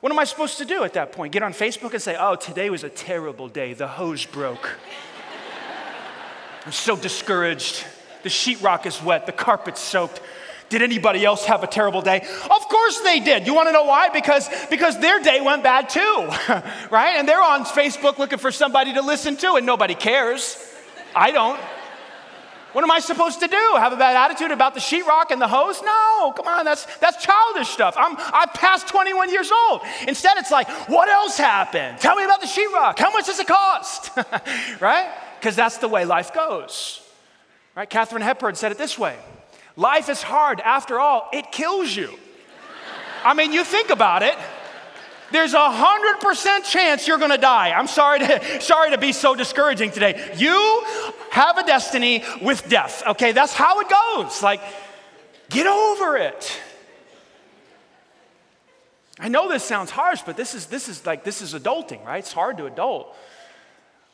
What 0.00 0.12
am 0.12 0.18
I 0.18 0.24
supposed 0.24 0.58
to 0.58 0.66
do 0.66 0.84
at 0.84 0.92
that 0.92 1.12
point? 1.12 1.32
Get 1.32 1.42
on 1.42 1.54
Facebook 1.54 1.94
and 1.94 2.02
say, 2.02 2.18
oh, 2.20 2.34
today 2.34 2.68
was 2.68 2.84
a 2.84 2.90
terrible 2.90 3.48
day. 3.48 3.72
The 3.72 3.88
hose 3.88 4.26
broke. 4.26 4.76
I'm 6.66 6.72
so 6.72 6.96
discouraged. 6.96 7.82
The 8.24 8.28
sheetrock 8.28 8.84
is 8.84 9.02
wet, 9.02 9.24
the 9.24 9.32
carpet's 9.32 9.80
soaked. 9.80 10.20
Did 10.68 10.82
anybody 10.82 11.24
else 11.24 11.46
have 11.46 11.62
a 11.62 11.66
terrible 11.66 12.02
day? 12.02 12.18
Of 12.18 12.68
course 12.68 13.00
they 13.00 13.20
did. 13.20 13.46
You 13.46 13.54
want 13.54 13.70
to 13.70 13.72
know 13.72 13.84
why? 13.84 14.10
Because, 14.10 14.50
because 14.68 15.00
their 15.00 15.18
day 15.18 15.40
went 15.40 15.62
bad 15.62 15.88
too, 15.88 16.00
right? 16.90 17.14
And 17.16 17.26
they're 17.26 17.42
on 17.42 17.64
Facebook 17.64 18.18
looking 18.18 18.38
for 18.38 18.52
somebody 18.52 18.92
to 18.92 19.00
listen 19.00 19.38
to, 19.38 19.54
and 19.54 19.64
nobody 19.64 19.94
cares. 19.94 20.62
I 21.18 21.30
don't. 21.30 21.60
What 22.72 22.84
am 22.84 22.90
I 22.90 23.00
supposed 23.00 23.40
to 23.40 23.48
do? 23.48 23.74
Have 23.76 23.92
a 23.92 23.96
bad 23.96 24.14
attitude 24.14 24.50
about 24.50 24.74
the 24.74 24.80
sheetrock 24.80 25.30
and 25.30 25.40
the 25.40 25.48
hose? 25.48 25.82
No, 25.82 26.32
come 26.36 26.46
on, 26.46 26.64
that's, 26.64 26.84
that's 26.98 27.24
childish 27.24 27.68
stuff. 27.68 27.94
I'm, 27.98 28.14
I'm 28.18 28.48
past 28.50 28.88
21 28.88 29.32
years 29.32 29.50
old. 29.50 29.80
Instead, 30.06 30.36
it's 30.36 30.50
like, 30.50 30.68
what 30.88 31.08
else 31.08 31.38
happened? 31.38 31.98
Tell 31.98 32.14
me 32.14 32.24
about 32.24 32.40
the 32.40 32.46
sheetrock. 32.46 32.98
How 32.98 33.10
much 33.10 33.26
does 33.26 33.40
it 33.40 33.46
cost? 33.46 34.10
right? 34.80 35.10
because 35.38 35.56
that's 35.56 35.78
the 35.78 35.88
way 35.88 36.04
life 36.04 36.32
goes. 36.32 37.00
Right? 37.74 37.88
Katharine 37.88 38.22
Hepburn 38.22 38.54
said 38.54 38.72
it 38.72 38.78
this 38.78 38.98
way 38.98 39.16
Life 39.76 40.08
is 40.08 40.22
hard. 40.22 40.60
After 40.60 40.98
all, 40.98 41.28
it 41.32 41.52
kills 41.52 41.94
you. 41.94 42.18
I 43.24 43.34
mean, 43.34 43.52
you 43.52 43.64
think 43.64 43.90
about 43.90 44.22
it. 44.22 44.36
There's 45.30 45.54
a 45.54 45.70
hundred 45.70 46.20
percent 46.20 46.64
chance 46.64 47.06
you're 47.06 47.18
gonna 47.18 47.38
die. 47.38 47.70
I'm 47.70 47.86
sorry 47.86 48.20
to, 48.20 48.60
sorry 48.60 48.90
to 48.90 48.98
be 48.98 49.12
so 49.12 49.34
discouraging 49.34 49.90
today. 49.90 50.34
You 50.36 50.84
have 51.30 51.58
a 51.58 51.66
destiny 51.66 52.24
with 52.40 52.68
death, 52.68 53.02
okay? 53.06 53.32
That's 53.32 53.52
how 53.52 53.80
it 53.80 53.88
goes. 53.88 54.42
Like, 54.42 54.60
get 55.50 55.66
over 55.66 56.16
it. 56.16 56.60
I 59.20 59.28
know 59.28 59.48
this 59.48 59.64
sounds 59.64 59.90
harsh, 59.90 60.22
but 60.24 60.36
this 60.36 60.54
is 60.54 60.66
this 60.66 60.88
is 60.88 61.04
like 61.04 61.24
this 61.24 61.42
is 61.42 61.54
adulting, 61.54 62.04
right? 62.04 62.18
It's 62.18 62.32
hard 62.32 62.56
to 62.58 62.66
adult. 62.66 63.16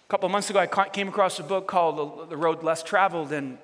A 0.06 0.10
couple 0.10 0.28
months 0.28 0.50
ago, 0.50 0.60
I 0.60 0.66
came 0.66 1.08
across 1.08 1.38
a 1.38 1.42
book 1.42 1.66
called 1.66 2.28
The 2.30 2.36
Road 2.36 2.62
Less 2.62 2.82
Traveled, 2.82 3.32
and 3.32 3.58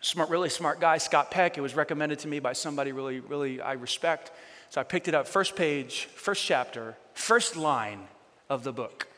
smart, 0.00 0.30
really 0.30 0.48
smart 0.48 0.80
guy, 0.80 0.98
Scott 0.98 1.30
Peck. 1.30 1.58
It 1.58 1.60
was 1.60 1.74
recommended 1.74 2.20
to 2.20 2.28
me 2.28 2.38
by 2.38 2.52
somebody 2.52 2.92
really, 2.92 3.20
really 3.20 3.60
I 3.60 3.72
respect. 3.72 4.30
So 4.70 4.80
I 4.80 4.84
picked 4.84 5.08
it 5.08 5.14
up, 5.14 5.26
first 5.26 5.56
page, 5.56 6.04
first 6.14 6.44
chapter, 6.44 6.96
first 7.14 7.56
line 7.56 8.06
of 8.50 8.64
the 8.64 8.72
book. 8.72 9.08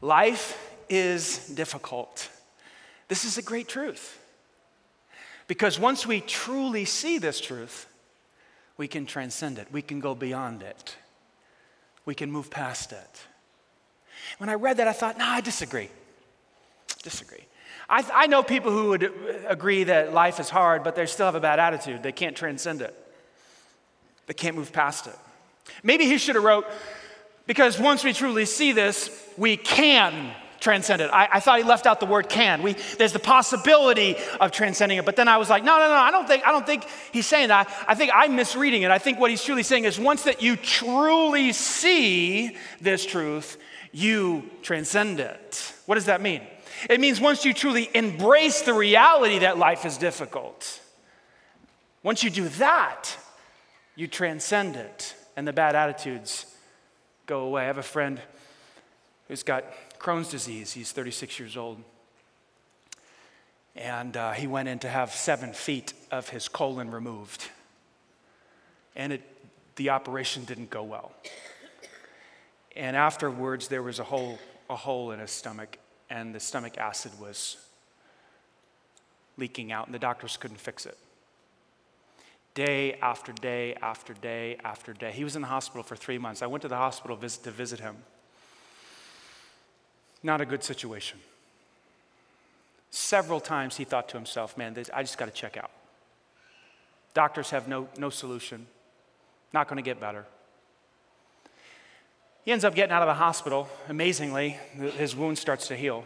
Life 0.00 0.58
is 0.88 1.48
difficult. 1.48 2.28
This 3.08 3.24
is 3.24 3.38
a 3.38 3.42
great 3.42 3.68
truth. 3.68 4.18
Because 5.46 5.78
once 5.78 6.06
we 6.06 6.20
truly 6.20 6.84
see 6.84 7.18
this 7.18 7.40
truth, 7.40 7.86
we 8.76 8.88
can 8.88 9.06
transcend 9.06 9.58
it, 9.58 9.68
we 9.70 9.82
can 9.82 10.00
go 10.00 10.14
beyond 10.14 10.62
it, 10.62 10.96
we 12.04 12.14
can 12.14 12.30
move 12.30 12.50
past 12.50 12.92
it. 12.92 13.20
When 14.38 14.48
I 14.48 14.54
read 14.54 14.78
that, 14.78 14.88
I 14.88 14.92
thought, 14.92 15.18
no, 15.18 15.26
I 15.26 15.40
disagree. 15.40 15.90
Disagree. 17.02 17.44
I, 17.88 18.04
I 18.12 18.26
know 18.26 18.42
people 18.42 18.70
who 18.70 18.90
would 18.90 19.12
agree 19.46 19.84
that 19.84 20.14
life 20.14 20.40
is 20.40 20.48
hard, 20.48 20.82
but 20.84 20.94
they 20.94 21.06
still 21.06 21.26
have 21.26 21.34
a 21.34 21.40
bad 21.40 21.58
attitude. 21.58 22.02
They 22.02 22.12
can't 22.12 22.36
transcend 22.36 22.80
it, 22.80 22.96
they 24.32 24.36
can't 24.36 24.56
move 24.56 24.72
past 24.72 25.06
it. 25.06 25.14
Maybe 25.82 26.06
he 26.06 26.16
should 26.16 26.36
have 26.36 26.44
wrote, 26.44 26.64
because 27.46 27.78
once 27.78 28.02
we 28.02 28.14
truly 28.14 28.46
see 28.46 28.72
this, 28.72 29.10
we 29.36 29.58
can 29.58 30.34
transcend 30.58 31.02
it. 31.02 31.10
I, 31.12 31.28
I, 31.34 31.40
thought 31.40 31.58
he 31.58 31.64
left 31.64 31.84
out 31.84 32.00
the 32.00 32.06
word 32.06 32.30
can. 32.30 32.62
We, 32.62 32.72
there's 32.96 33.12
the 33.12 33.18
possibility 33.18 34.16
of 34.40 34.50
transcending 34.50 34.96
it. 34.96 35.04
But 35.04 35.16
then 35.16 35.28
I 35.28 35.36
was 35.36 35.50
like, 35.50 35.64
no, 35.64 35.76
no, 35.76 35.86
no, 35.86 35.94
I 35.96 36.10
don't 36.10 36.26
think, 36.26 36.46
I 36.46 36.50
don't 36.50 36.64
think 36.64 36.86
he's 37.12 37.26
saying 37.26 37.48
that. 37.48 37.70
I 37.86 37.94
think 37.94 38.10
I'm 38.14 38.34
misreading 38.34 38.80
it. 38.82 38.90
I 38.90 38.98
think 38.98 39.20
what 39.20 39.28
he's 39.28 39.44
truly 39.44 39.64
saying 39.64 39.84
is 39.84 39.98
once 39.98 40.22
that 40.22 40.40
you 40.40 40.56
truly 40.56 41.52
see 41.52 42.56
this 42.80 43.04
truth, 43.04 43.58
you 43.92 44.48
transcend 44.62 45.20
it. 45.20 45.74
What 45.84 45.96
does 45.96 46.06
that 46.06 46.22
mean? 46.22 46.40
It 46.88 47.00
means 47.00 47.20
once 47.20 47.44
you 47.44 47.52
truly 47.52 47.90
embrace 47.92 48.62
the 48.62 48.72
reality 48.72 49.40
that 49.40 49.58
life 49.58 49.84
is 49.84 49.98
difficult, 49.98 50.80
once 52.02 52.24
you 52.24 52.30
do 52.30 52.48
that, 52.48 53.14
you 54.02 54.08
transcend 54.08 54.74
it 54.74 55.14
and 55.36 55.46
the 55.46 55.52
bad 55.52 55.76
attitudes 55.76 56.46
go 57.26 57.42
away. 57.42 57.62
I 57.62 57.66
have 57.66 57.78
a 57.78 57.84
friend 57.84 58.20
who's 59.28 59.44
got 59.44 59.64
Crohn's 60.00 60.28
disease. 60.28 60.72
He's 60.72 60.90
36 60.90 61.38
years 61.38 61.56
old. 61.56 61.80
And 63.76 64.16
uh, 64.16 64.32
he 64.32 64.48
went 64.48 64.68
in 64.68 64.80
to 64.80 64.88
have 64.88 65.12
seven 65.12 65.52
feet 65.52 65.92
of 66.10 66.28
his 66.30 66.48
colon 66.48 66.90
removed. 66.90 67.48
And 68.96 69.12
it, 69.12 69.22
the 69.76 69.90
operation 69.90 70.44
didn't 70.44 70.68
go 70.68 70.82
well. 70.82 71.12
And 72.74 72.96
afterwards, 72.96 73.68
there 73.68 73.84
was 73.84 74.00
a 74.00 74.04
hole, 74.04 74.40
a 74.68 74.74
hole 74.74 75.12
in 75.12 75.20
his 75.20 75.30
stomach, 75.30 75.78
and 76.10 76.34
the 76.34 76.40
stomach 76.40 76.76
acid 76.76 77.12
was 77.20 77.56
leaking 79.36 79.70
out, 79.70 79.86
and 79.86 79.94
the 79.94 80.00
doctors 80.00 80.36
couldn't 80.36 80.58
fix 80.60 80.86
it. 80.86 80.98
Day 82.54 82.94
after 82.94 83.32
day 83.32 83.74
after 83.80 84.12
day 84.14 84.58
after 84.62 84.92
day. 84.92 85.10
He 85.12 85.24
was 85.24 85.36
in 85.36 85.42
the 85.42 85.48
hospital 85.48 85.82
for 85.82 85.96
three 85.96 86.18
months. 86.18 86.42
I 86.42 86.46
went 86.46 86.62
to 86.62 86.68
the 86.68 86.76
hospital 86.76 87.16
visit, 87.16 87.44
to 87.44 87.50
visit 87.50 87.80
him. 87.80 87.96
Not 90.22 90.40
a 90.40 90.46
good 90.46 90.62
situation. 90.62 91.18
Several 92.90 93.40
times 93.40 93.78
he 93.78 93.84
thought 93.84 94.08
to 94.10 94.16
himself, 94.16 94.58
man, 94.58 94.74
this, 94.74 94.90
I 94.92 95.02
just 95.02 95.16
got 95.16 95.26
to 95.26 95.32
check 95.32 95.56
out. 95.56 95.70
Doctors 97.14 97.50
have 97.50 97.68
no, 97.68 97.88
no 97.96 98.10
solution, 98.10 98.66
not 99.52 99.66
going 99.66 99.76
to 99.76 99.82
get 99.82 99.98
better. 99.98 100.26
He 102.44 102.52
ends 102.52 102.64
up 102.64 102.74
getting 102.74 102.92
out 102.92 103.02
of 103.02 103.08
the 103.08 103.14
hospital. 103.14 103.68
Amazingly, 103.88 104.58
his 104.96 105.14
wound 105.14 105.38
starts 105.38 105.68
to 105.68 105.76
heal. 105.76 106.04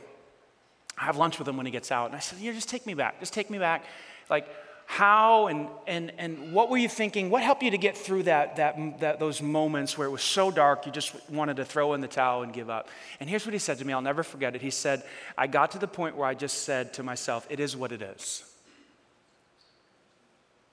I 0.98 1.04
have 1.04 1.16
lunch 1.16 1.38
with 1.38 1.48
him 1.48 1.56
when 1.56 1.66
he 1.66 1.72
gets 1.72 1.90
out. 1.90 2.06
And 2.06 2.14
I 2.14 2.18
said, 2.20 2.38
Yeah, 2.38 2.52
just 2.52 2.68
take 2.68 2.86
me 2.86 2.94
back. 2.94 3.20
Just 3.20 3.32
take 3.32 3.50
me 3.50 3.58
back. 3.58 3.84
Like, 4.28 4.48
how 4.86 5.48
and, 5.48 5.68
and, 5.88 6.12
and 6.16 6.52
what 6.52 6.70
were 6.70 6.76
you 6.76 6.88
thinking? 6.88 7.28
What 7.28 7.42
helped 7.42 7.62
you 7.62 7.72
to 7.72 7.78
get 7.78 7.96
through 7.96 8.22
that, 8.24 8.56
that, 8.56 9.00
that, 9.00 9.18
those 9.18 9.42
moments 9.42 9.98
where 9.98 10.06
it 10.06 10.10
was 10.10 10.22
so 10.22 10.50
dark 10.50 10.86
you 10.86 10.92
just 10.92 11.12
wanted 11.28 11.56
to 11.56 11.64
throw 11.64 11.92
in 11.94 12.00
the 12.00 12.08
towel 12.08 12.42
and 12.42 12.52
give 12.52 12.70
up? 12.70 12.88
And 13.18 13.28
here's 13.28 13.44
what 13.44 13.52
he 13.52 13.58
said 13.58 13.78
to 13.78 13.84
me. 13.84 13.92
I'll 13.92 14.00
never 14.00 14.22
forget 14.22 14.54
it. 14.54 14.62
He 14.62 14.70
said, 14.70 15.02
I 15.36 15.48
got 15.48 15.72
to 15.72 15.78
the 15.78 15.88
point 15.88 16.16
where 16.16 16.26
I 16.26 16.34
just 16.34 16.62
said 16.62 16.94
to 16.94 17.02
myself, 17.02 17.46
It 17.50 17.58
is 17.58 17.76
what 17.76 17.90
it 17.90 18.00
is. 18.00 18.44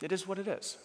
It 0.01 0.11
is 0.11 0.27
what 0.27 0.37
it 0.37 0.47
is. 0.47 0.77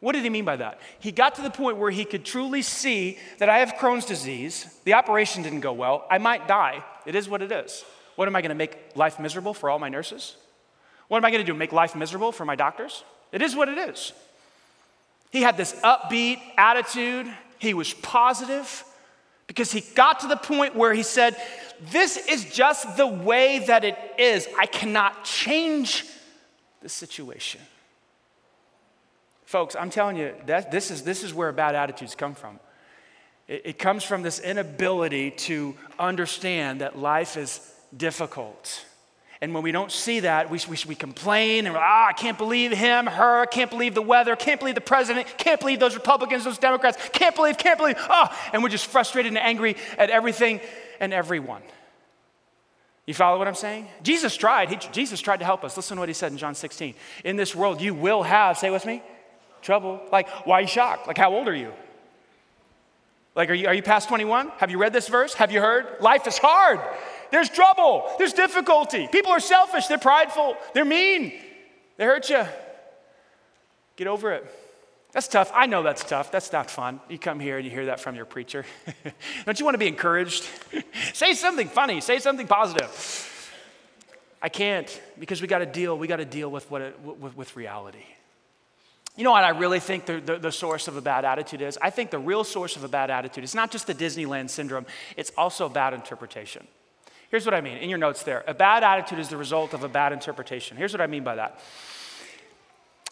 What 0.00 0.12
did 0.12 0.24
he 0.24 0.30
mean 0.30 0.44
by 0.44 0.56
that? 0.56 0.78
He 0.98 1.10
got 1.10 1.36
to 1.36 1.42
the 1.42 1.50
point 1.50 1.78
where 1.78 1.90
he 1.90 2.04
could 2.04 2.24
truly 2.24 2.60
see 2.60 3.18
that 3.38 3.48
I 3.48 3.58
have 3.58 3.74
Crohn's 3.74 4.04
disease. 4.04 4.78
The 4.84 4.92
operation 4.92 5.42
didn't 5.42 5.60
go 5.60 5.72
well. 5.72 6.06
I 6.10 6.18
might 6.18 6.46
die. 6.46 6.84
It 7.06 7.14
is 7.14 7.28
what 7.28 7.40
it 7.40 7.50
is. 7.50 7.82
What 8.14 8.28
am 8.28 8.36
I 8.36 8.42
going 8.42 8.50
to 8.50 8.54
make 8.54 8.76
life 8.94 9.18
miserable 9.18 9.54
for 9.54 9.70
all 9.70 9.78
my 9.78 9.88
nurses? 9.88 10.36
What 11.08 11.18
am 11.18 11.24
I 11.24 11.30
going 11.30 11.44
to 11.44 11.52
do? 11.52 11.56
Make 11.56 11.72
life 11.72 11.94
miserable 11.94 12.32
for 12.32 12.44
my 12.44 12.56
doctors? 12.56 13.04
It 13.32 13.42
is 13.42 13.54
what 13.54 13.68
it 13.68 13.78
is. 13.78 14.12
He 15.30 15.42
had 15.42 15.56
this 15.56 15.72
upbeat 15.84 16.40
attitude. 16.56 17.32
He 17.58 17.74
was 17.74 17.92
positive 17.94 18.84
because 19.46 19.72
he 19.72 19.82
got 19.94 20.20
to 20.20 20.26
the 20.26 20.36
point 20.36 20.74
where 20.74 20.92
he 20.92 21.02
said, 21.02 21.36
This 21.90 22.16
is 22.16 22.52
just 22.52 22.96
the 22.96 23.06
way 23.06 23.60
that 23.66 23.84
it 23.84 23.98
is. 24.18 24.48
I 24.58 24.66
cannot 24.66 25.24
change 25.24 26.04
the 26.80 26.88
situation. 26.88 27.60
Folks, 29.44 29.76
I'm 29.76 29.90
telling 29.90 30.16
you, 30.16 30.34
that, 30.46 30.72
this, 30.72 30.90
is, 30.90 31.02
this 31.02 31.22
is 31.22 31.32
where 31.32 31.52
bad 31.52 31.76
attitudes 31.76 32.16
come 32.16 32.34
from. 32.34 32.58
It, 33.46 33.62
it 33.64 33.78
comes 33.78 34.02
from 34.02 34.22
this 34.22 34.40
inability 34.40 35.30
to 35.30 35.76
understand 35.98 36.80
that 36.80 36.98
life 36.98 37.36
is 37.36 37.60
difficult. 37.96 38.84
And 39.40 39.52
when 39.52 39.62
we 39.62 39.70
don't 39.70 39.92
see 39.92 40.20
that, 40.20 40.50
we, 40.50 40.60
we, 40.68 40.78
we 40.88 40.94
complain 40.94 41.66
and, 41.66 41.76
ah, 41.76 42.06
I 42.08 42.12
can't 42.14 42.38
believe 42.38 42.72
him, 42.72 43.06
her, 43.06 43.44
can't 43.46 43.70
believe 43.70 43.94
the 43.94 44.02
weather, 44.02 44.34
can't 44.34 44.58
believe 44.58 44.74
the 44.74 44.80
president, 44.80 45.26
can't 45.36 45.60
believe 45.60 45.78
those 45.78 45.94
Republicans, 45.94 46.44
those 46.44 46.58
Democrats, 46.58 46.96
can't 47.12 47.36
believe, 47.36 47.58
can't 47.58 47.78
believe, 47.78 47.96
ah, 47.98 48.50
and 48.52 48.62
we're 48.62 48.70
just 48.70 48.86
frustrated 48.86 49.30
and 49.30 49.38
angry 49.38 49.76
at 49.98 50.08
everything 50.08 50.60
and 51.00 51.12
everyone. 51.12 51.62
You 53.06 53.14
follow 53.14 53.38
what 53.38 53.46
I'm 53.46 53.54
saying? 53.54 53.86
Jesus 54.02 54.36
tried. 54.36 54.68
He, 54.68 54.76
Jesus 54.90 55.20
tried 55.20 55.38
to 55.38 55.44
help 55.44 55.62
us. 55.64 55.76
Listen 55.76 55.96
to 55.96 56.00
what 56.00 56.08
he 56.08 56.14
said 56.14 56.32
in 56.32 56.38
John 56.38 56.54
16. 56.54 56.94
In 57.24 57.36
this 57.36 57.54
world, 57.54 57.80
you 57.80 57.94
will 57.94 58.22
have, 58.22 58.58
say 58.58 58.70
with 58.70 58.84
me, 58.84 59.02
trouble. 59.62 60.00
Like, 60.10 60.28
why 60.46 60.58
are 60.58 60.60
you 60.62 60.66
shocked? 60.66 61.06
Like, 61.06 61.18
how 61.18 61.32
old 61.32 61.46
are 61.46 61.54
you? 61.54 61.72
Like, 63.36 63.50
are 63.50 63.54
you, 63.54 63.68
are 63.68 63.74
you 63.74 63.82
past 63.82 64.08
21? 64.08 64.48
Have 64.56 64.70
you 64.70 64.78
read 64.78 64.92
this 64.92 65.08
verse? 65.08 65.34
Have 65.34 65.52
you 65.52 65.60
heard? 65.60 65.86
Life 66.00 66.26
is 66.26 66.38
hard. 66.38 66.80
There's 67.30 67.48
trouble. 67.48 68.08
There's 68.18 68.32
difficulty. 68.32 69.08
People 69.10 69.32
are 69.32 69.40
selfish. 69.40 69.86
They're 69.86 69.98
prideful. 69.98 70.56
They're 70.74 70.84
mean. 70.84 71.32
They 71.96 72.04
hurt 72.04 72.30
you. 72.30 72.44
Get 73.96 74.06
over 74.06 74.32
it. 74.32 74.46
That's 75.12 75.28
tough. 75.28 75.50
I 75.54 75.64
know 75.64 75.82
that's 75.82 76.04
tough. 76.04 76.30
That's 76.30 76.52
not 76.52 76.70
fun. 76.70 77.00
You 77.08 77.18
come 77.18 77.40
here 77.40 77.56
and 77.56 77.64
you 77.64 77.70
hear 77.70 77.86
that 77.86 78.00
from 78.00 78.16
your 78.16 78.26
preacher. 78.26 78.66
Don't 79.46 79.58
you 79.58 79.64
want 79.64 79.74
to 79.74 79.78
be 79.78 79.88
encouraged? 79.88 80.46
say 81.14 81.32
something 81.32 81.68
funny. 81.68 82.02
Say 82.02 82.18
something 82.18 82.46
positive. 82.46 83.32
I 84.42 84.50
can't 84.50 85.02
because 85.18 85.40
we 85.40 85.48
got 85.48 85.60
to 85.60 85.66
deal. 85.66 85.96
We 85.96 86.06
got 86.06 86.16
to 86.16 86.26
deal 86.26 86.50
with 86.50 86.70
what 86.70 86.82
it, 86.82 87.00
with, 87.00 87.34
with 87.34 87.56
reality. 87.56 88.04
You 89.16 89.24
know 89.24 89.30
what 89.30 89.44
I 89.44 89.48
really 89.50 89.80
think 89.80 90.04
the, 90.04 90.20
the, 90.20 90.36
the, 90.36 90.52
source 90.52 90.88
of 90.88 90.96
a 90.98 91.00
bad 91.00 91.24
attitude 91.24 91.62
is? 91.62 91.78
I 91.80 91.88
think 91.88 92.10
the 92.10 92.18
real 92.18 92.44
source 92.44 92.76
of 92.76 92.84
a 92.84 92.88
bad 92.88 93.10
attitude 93.10 93.44
is 93.44 93.54
not 93.54 93.70
just 93.70 93.86
the 93.86 93.94
Disneyland 93.94 94.50
syndrome, 94.50 94.84
it's 95.16 95.32
also 95.38 95.70
bad 95.70 95.94
interpretation. 95.94 96.66
Here's 97.30 97.44
what 97.44 97.54
I 97.54 97.60
mean 97.60 97.78
in 97.78 97.88
your 97.88 97.98
notes 97.98 98.22
there. 98.22 98.44
A 98.46 98.54
bad 98.54 98.84
attitude 98.84 99.18
is 99.18 99.28
the 99.28 99.36
result 99.36 99.74
of 99.74 99.82
a 99.82 99.88
bad 99.88 100.12
interpretation. 100.12 100.76
Here's 100.76 100.92
what 100.92 101.00
I 101.00 101.06
mean 101.06 101.24
by 101.24 101.36
that 101.36 101.60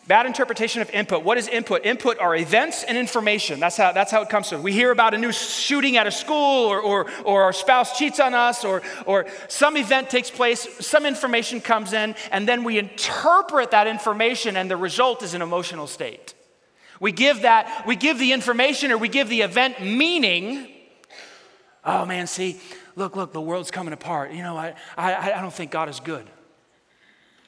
Bad 0.07 0.27
interpretation 0.27 0.83
of 0.83 0.91
input. 0.91 1.25
What 1.25 1.39
is 1.39 1.49
input? 1.49 1.87
Input 1.87 2.19
are 2.19 2.37
events 2.37 2.85
and 2.85 2.99
information. 2.99 3.59
That's 3.59 3.79
how, 3.79 3.93
that's 3.93 4.11
how 4.11 4.21
it 4.21 4.29
comes 4.29 4.51
to. 4.51 4.59
We 4.59 4.73
hear 4.73 4.91
about 4.91 5.15
a 5.15 5.19
new 5.19 5.33
shooting 5.33 5.97
at 5.97 6.07
a 6.07 6.11
school, 6.11 6.67
or, 6.67 6.79
or, 6.79 7.11
or 7.25 7.45
our 7.45 7.55
spouse 7.55 7.97
cheats 7.97 8.21
on 8.21 8.35
us, 8.35 8.67
or, 8.67 8.83
or 9.07 9.25
some 9.49 9.79
event 9.79 10.11
takes 10.11 10.31
place, 10.31 10.69
some 10.85 11.07
information 11.07 11.59
comes 11.63 11.95
in, 11.95 12.15
and 12.31 12.47
then 12.47 12.65
we 12.65 12.79
interpret 12.79 13.71
that 13.71 13.87
information, 13.87 14.59
and 14.59 14.71
the 14.71 14.77
result 14.77 15.23
is 15.23 15.33
an 15.33 15.41
emotional 15.41 15.87
state. 15.87 16.35
We 17.01 17.11
give 17.11 17.41
that, 17.43 17.87
we 17.87 17.97
give 17.97 18.19
the 18.19 18.33
information 18.33 18.93
or 18.93 18.99
we 18.99 19.09
give 19.09 19.31
the 19.31 19.41
event 19.41 19.81
meaning. 19.81 20.69
Oh 21.83 22.05
man, 22.05 22.27
see, 22.27 22.61
look, 22.97 23.17
look, 23.17 23.33
the 23.33 23.41
world's 23.41 23.71
coming 23.71 23.93
apart. 23.93 24.33
You 24.33 24.43
know, 24.43 24.57
I, 24.57 24.75
I, 24.97 25.33
I 25.33 25.41
don't 25.41 25.53
think 25.53 25.71
God 25.71 25.89
is 25.89 26.01
good. 26.01 26.27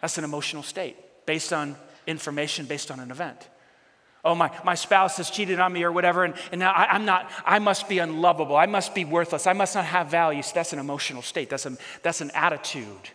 That's 0.00 0.18
an 0.18 0.24
emotional 0.24 0.62
state 0.62 0.96
based 1.26 1.52
on 1.52 1.76
information 2.06 2.66
based 2.66 2.90
on 2.90 3.00
an 3.00 3.10
event. 3.10 3.48
Oh, 4.24 4.34
my, 4.34 4.50
my 4.64 4.74
spouse 4.74 5.18
has 5.18 5.30
cheated 5.30 5.60
on 5.60 5.72
me 5.72 5.84
or 5.84 5.92
whatever, 5.92 6.24
and, 6.24 6.34
and 6.50 6.58
now 6.58 6.72
I, 6.72 6.96
am 6.96 7.04
not, 7.04 7.30
I 7.44 7.60
must 7.60 7.88
be 7.88 8.00
unlovable. 8.00 8.56
I 8.56 8.66
must 8.66 8.92
be 8.92 9.04
worthless. 9.04 9.46
I 9.46 9.52
must 9.52 9.76
not 9.76 9.84
have 9.84 10.08
value. 10.08 10.42
So 10.42 10.52
that's 10.54 10.72
an 10.72 10.80
emotional 10.80 11.22
state. 11.22 11.48
That's, 11.48 11.64
a, 11.64 11.76
that's 12.02 12.20
an 12.20 12.32
attitude. 12.32 13.10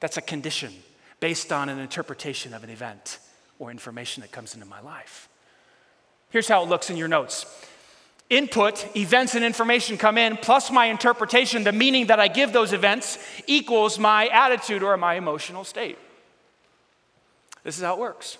That's 0.00 0.16
a 0.16 0.20
condition 0.20 0.72
based 1.20 1.52
on 1.52 1.68
an 1.68 1.78
interpretation 1.78 2.54
of 2.54 2.64
an 2.64 2.70
event 2.70 3.20
or 3.60 3.70
information 3.70 4.22
that 4.22 4.32
comes 4.32 4.54
into 4.54 4.66
my 4.66 4.80
life. 4.80 5.28
Here's 6.30 6.48
how 6.48 6.64
it 6.64 6.68
looks 6.68 6.90
in 6.90 6.96
your 6.96 7.06
notes 7.06 7.46
input, 8.32 8.96
events 8.96 9.34
and 9.34 9.44
information 9.44 9.98
come 9.98 10.16
in, 10.16 10.38
plus 10.38 10.70
my 10.70 10.86
interpretation, 10.86 11.64
the 11.64 11.72
meaning 11.72 12.06
that 12.06 12.18
I 12.18 12.28
give 12.28 12.52
those 12.52 12.72
events, 12.72 13.18
equals 13.46 13.98
my 13.98 14.26
attitude 14.28 14.82
or 14.82 14.96
my 14.96 15.14
emotional 15.14 15.64
state. 15.64 15.98
This 17.62 17.76
is 17.76 17.84
how 17.84 17.94
it 17.94 18.00
works. 18.00 18.38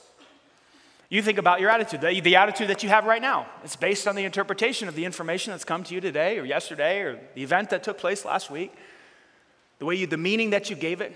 You 1.10 1.20
think 1.20 1.36
about 1.36 1.60
your 1.60 1.68
attitude, 1.68 2.00
the, 2.00 2.20
the, 2.20 2.36
attitude 2.36 2.68
that 2.68 2.82
you 2.82 2.88
have 2.88 3.04
right 3.04 3.20
now. 3.20 3.46
It's 3.62 3.76
based 3.76 4.08
on 4.08 4.16
the 4.16 4.24
interpretation 4.24 4.88
of 4.88 4.94
the 4.94 5.04
information 5.04 5.50
that's 5.50 5.64
come 5.64 5.84
to 5.84 5.94
you 5.94 6.00
today 6.00 6.38
or 6.38 6.44
yesterday 6.46 7.00
or 7.00 7.20
the 7.34 7.42
event 7.42 7.68
that 7.68 7.84
took 7.84 7.98
place 7.98 8.24
last 8.24 8.50
week. 8.50 8.72
The 9.78 9.84
way 9.84 9.96
you, 9.96 10.06
the 10.06 10.16
meaning 10.16 10.50
that 10.50 10.70
you 10.70 10.76
gave 10.76 11.02
it 11.02 11.14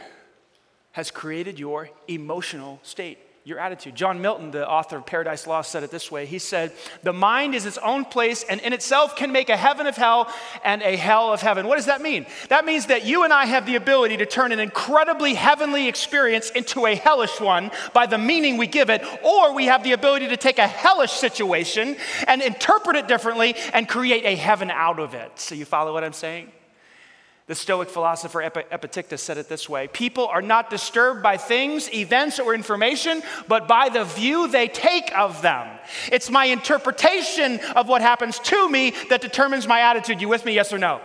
has 0.92 1.10
created 1.10 1.58
your 1.58 1.88
emotional 2.08 2.78
state 2.82 3.18
your 3.46 3.60
attitude. 3.60 3.94
John 3.94 4.20
Milton, 4.20 4.50
the 4.50 4.68
author 4.68 4.96
of 4.96 5.06
Paradise 5.06 5.46
Lost, 5.46 5.70
said 5.70 5.84
it 5.84 5.92
this 5.92 6.10
way 6.10 6.26
He 6.26 6.40
said, 6.40 6.72
The 7.04 7.12
mind 7.12 7.54
is 7.54 7.64
its 7.64 7.78
own 7.78 8.04
place 8.04 8.42
and 8.42 8.60
in 8.60 8.72
itself 8.72 9.14
can 9.14 9.30
make 9.30 9.48
a 9.48 9.56
heaven 9.56 9.86
of 9.86 9.96
hell 9.96 10.28
and 10.64 10.82
a 10.82 10.96
hell 10.96 11.32
of 11.32 11.40
heaven. 11.40 11.68
What 11.68 11.76
does 11.76 11.86
that 11.86 12.02
mean? 12.02 12.26
That 12.48 12.64
means 12.64 12.86
that 12.86 13.06
you 13.06 13.22
and 13.22 13.32
I 13.32 13.46
have 13.46 13.64
the 13.64 13.76
ability 13.76 14.16
to 14.16 14.26
turn 14.26 14.50
an 14.50 14.58
incredibly 14.58 15.34
heavenly 15.34 15.86
experience 15.86 16.50
into 16.50 16.86
a 16.86 16.96
hellish 16.96 17.40
one 17.40 17.70
by 17.94 18.06
the 18.06 18.18
meaning 18.18 18.56
we 18.56 18.66
give 18.66 18.90
it, 18.90 19.00
or 19.22 19.54
we 19.54 19.66
have 19.66 19.84
the 19.84 19.92
ability 19.92 20.26
to 20.28 20.36
take 20.36 20.58
a 20.58 20.66
hellish 20.66 21.12
situation 21.12 21.96
and 22.26 22.42
interpret 22.42 22.96
it 22.96 23.06
differently 23.06 23.54
and 23.72 23.88
create 23.88 24.24
a 24.24 24.34
heaven 24.34 24.72
out 24.72 24.98
of 24.98 25.14
it. 25.14 25.38
So, 25.38 25.54
you 25.54 25.66
follow 25.66 25.92
what 25.92 26.02
I'm 26.02 26.12
saying? 26.12 26.50
The 27.46 27.54
Stoic 27.54 27.88
philosopher 27.88 28.42
Epictetus 28.42 29.22
said 29.22 29.38
it 29.38 29.48
this 29.48 29.68
way 29.68 29.86
People 29.88 30.26
are 30.26 30.42
not 30.42 30.68
disturbed 30.68 31.22
by 31.22 31.36
things, 31.36 31.92
events, 31.94 32.40
or 32.40 32.54
information, 32.54 33.22
but 33.46 33.68
by 33.68 33.88
the 33.88 34.04
view 34.04 34.48
they 34.48 34.66
take 34.66 35.16
of 35.16 35.42
them. 35.42 35.68
It's 36.10 36.28
my 36.28 36.46
interpretation 36.46 37.60
of 37.76 37.86
what 37.88 38.02
happens 38.02 38.40
to 38.40 38.68
me 38.68 38.94
that 39.10 39.20
determines 39.20 39.68
my 39.68 39.80
attitude. 39.80 40.20
You 40.20 40.28
with 40.28 40.44
me, 40.44 40.54
yes 40.54 40.72
or 40.72 40.78
no? 40.78 41.00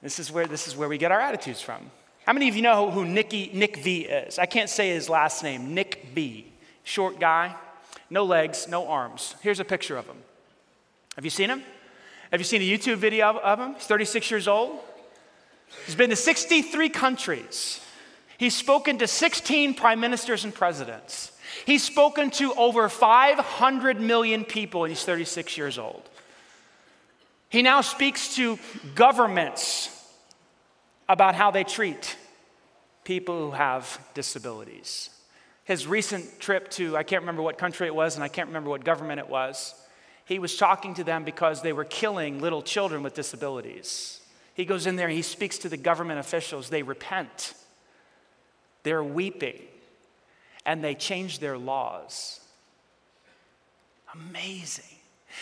This 0.00 0.20
is 0.20 0.30
where, 0.30 0.46
this 0.46 0.68
is 0.68 0.76
where 0.76 0.88
we 0.88 0.96
get 0.96 1.10
our 1.10 1.20
attitudes 1.20 1.60
from. 1.60 1.90
How 2.24 2.32
many 2.32 2.48
of 2.48 2.54
you 2.54 2.62
know 2.62 2.92
who 2.92 3.04
Nicky, 3.04 3.50
Nick 3.52 3.78
V 3.78 4.02
is? 4.02 4.38
I 4.38 4.46
can't 4.46 4.70
say 4.70 4.90
his 4.90 5.08
last 5.08 5.42
name, 5.42 5.74
Nick 5.74 6.06
V. 6.14 6.46
Short 6.84 7.18
guy, 7.18 7.56
no 8.10 8.24
legs, 8.24 8.68
no 8.68 8.86
arms. 8.86 9.34
Here's 9.42 9.58
a 9.58 9.64
picture 9.64 9.96
of 9.96 10.06
him. 10.06 10.18
Have 11.16 11.24
you 11.24 11.30
seen 11.30 11.50
him? 11.50 11.64
Have 12.30 12.40
you 12.40 12.44
seen 12.44 12.62
a 12.62 12.64
YouTube 12.64 12.98
video 12.98 13.36
of 13.40 13.58
him? 13.58 13.74
He's 13.74 13.86
36 13.86 14.30
years 14.30 14.46
old. 14.46 14.78
He's 15.84 15.94
been 15.94 16.10
to 16.10 16.16
63 16.16 16.88
countries. 16.88 17.80
He's 18.38 18.54
spoken 18.54 18.98
to 18.98 19.06
16 19.06 19.74
prime 19.74 20.00
ministers 20.00 20.44
and 20.44 20.54
presidents. 20.54 21.32
He's 21.64 21.82
spoken 21.82 22.30
to 22.32 22.52
over 22.54 22.88
500 22.88 24.00
million 24.00 24.44
people, 24.44 24.84
and 24.84 24.90
he's 24.90 25.04
36 25.04 25.56
years 25.56 25.78
old. 25.78 26.02
He 27.48 27.62
now 27.62 27.80
speaks 27.80 28.34
to 28.36 28.58
governments 28.94 29.90
about 31.08 31.34
how 31.34 31.50
they 31.50 31.64
treat 31.64 32.16
people 33.04 33.38
who 33.38 33.50
have 33.52 34.00
disabilities. 34.14 35.10
His 35.64 35.86
recent 35.86 36.40
trip 36.40 36.70
to, 36.72 36.96
I 36.96 37.04
can't 37.04 37.22
remember 37.22 37.42
what 37.42 37.56
country 37.58 37.86
it 37.86 37.94
was, 37.94 38.16
and 38.16 38.24
I 38.24 38.28
can't 38.28 38.48
remember 38.48 38.70
what 38.70 38.84
government 38.84 39.20
it 39.20 39.28
was, 39.28 39.74
he 40.24 40.40
was 40.40 40.56
talking 40.56 40.94
to 40.94 41.04
them 41.04 41.24
because 41.24 41.62
they 41.62 41.72
were 41.72 41.84
killing 41.84 42.40
little 42.40 42.62
children 42.62 43.04
with 43.04 43.14
disabilities. 43.14 44.20
He 44.56 44.64
goes 44.64 44.86
in 44.86 44.96
there 44.96 45.08
he 45.08 45.20
speaks 45.20 45.58
to 45.58 45.68
the 45.68 45.76
government 45.76 46.18
officials. 46.18 46.70
They 46.70 46.82
repent, 46.82 47.52
they're 48.84 49.04
weeping, 49.04 49.60
and 50.64 50.82
they 50.82 50.94
change 50.94 51.40
their 51.40 51.58
laws. 51.58 52.40
Amazing. 54.14 54.84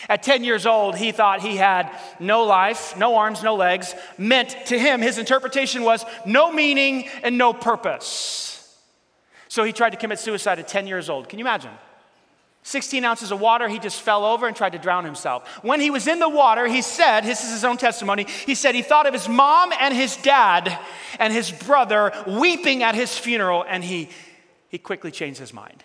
At 0.08 0.24
10 0.24 0.42
years 0.42 0.66
old, 0.66 0.96
he 0.96 1.12
thought 1.12 1.40
he 1.40 1.56
had 1.56 1.88
no 2.18 2.42
life, 2.42 2.96
no 2.96 3.14
arms, 3.14 3.44
no 3.44 3.54
legs. 3.54 3.94
Meant 4.18 4.56
to 4.66 4.76
him, 4.76 5.00
his 5.00 5.18
interpretation 5.18 5.84
was 5.84 6.04
no 6.26 6.50
meaning 6.50 7.08
and 7.22 7.38
no 7.38 7.52
purpose. 7.52 8.76
So 9.46 9.62
he 9.62 9.72
tried 9.72 9.90
to 9.90 9.96
commit 9.96 10.18
suicide 10.18 10.58
at 10.58 10.66
10 10.66 10.88
years 10.88 11.08
old. 11.08 11.28
Can 11.28 11.38
you 11.38 11.44
imagine? 11.44 11.70
16 12.64 13.04
ounces 13.04 13.30
of 13.30 13.40
water, 13.40 13.68
he 13.68 13.78
just 13.78 14.00
fell 14.00 14.24
over 14.24 14.48
and 14.48 14.56
tried 14.56 14.72
to 14.72 14.78
drown 14.78 15.04
himself. 15.04 15.46
When 15.62 15.80
he 15.80 15.90
was 15.90 16.06
in 16.08 16.18
the 16.18 16.28
water, 16.30 16.66
he 16.66 16.80
said, 16.80 17.20
this 17.20 17.44
is 17.44 17.52
his 17.52 17.62
own 17.62 17.76
testimony, 17.76 18.26
he 18.46 18.54
said 18.54 18.74
he 18.74 18.80
thought 18.80 19.06
of 19.06 19.12
his 19.12 19.28
mom 19.28 19.70
and 19.78 19.94
his 19.94 20.16
dad 20.16 20.78
and 21.18 21.30
his 21.30 21.52
brother 21.52 22.10
weeping 22.26 22.82
at 22.82 22.94
his 22.94 23.16
funeral, 23.16 23.66
and 23.68 23.84
he, 23.84 24.08
he 24.70 24.78
quickly 24.78 25.10
changed 25.10 25.38
his 25.38 25.52
mind. 25.52 25.84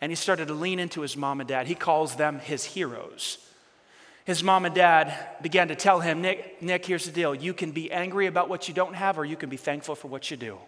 And 0.00 0.10
he 0.10 0.16
started 0.16 0.48
to 0.48 0.54
lean 0.54 0.80
into 0.80 1.02
his 1.02 1.16
mom 1.16 1.40
and 1.40 1.48
dad. 1.48 1.68
He 1.68 1.76
calls 1.76 2.16
them 2.16 2.40
his 2.40 2.64
heroes. 2.64 3.38
His 4.24 4.42
mom 4.42 4.64
and 4.64 4.74
dad 4.74 5.14
began 5.42 5.68
to 5.68 5.76
tell 5.76 6.00
him, 6.00 6.22
Nick, 6.22 6.60
Nick, 6.60 6.84
here's 6.84 7.04
the 7.04 7.12
deal. 7.12 7.36
You 7.36 7.54
can 7.54 7.70
be 7.70 7.92
angry 7.92 8.26
about 8.26 8.48
what 8.48 8.66
you 8.66 8.74
don't 8.74 8.94
have, 8.94 9.16
or 9.16 9.24
you 9.24 9.36
can 9.36 9.48
be 9.48 9.56
thankful 9.56 9.94
for 9.94 10.08
what 10.08 10.28
you 10.28 10.36
do. 10.36 10.58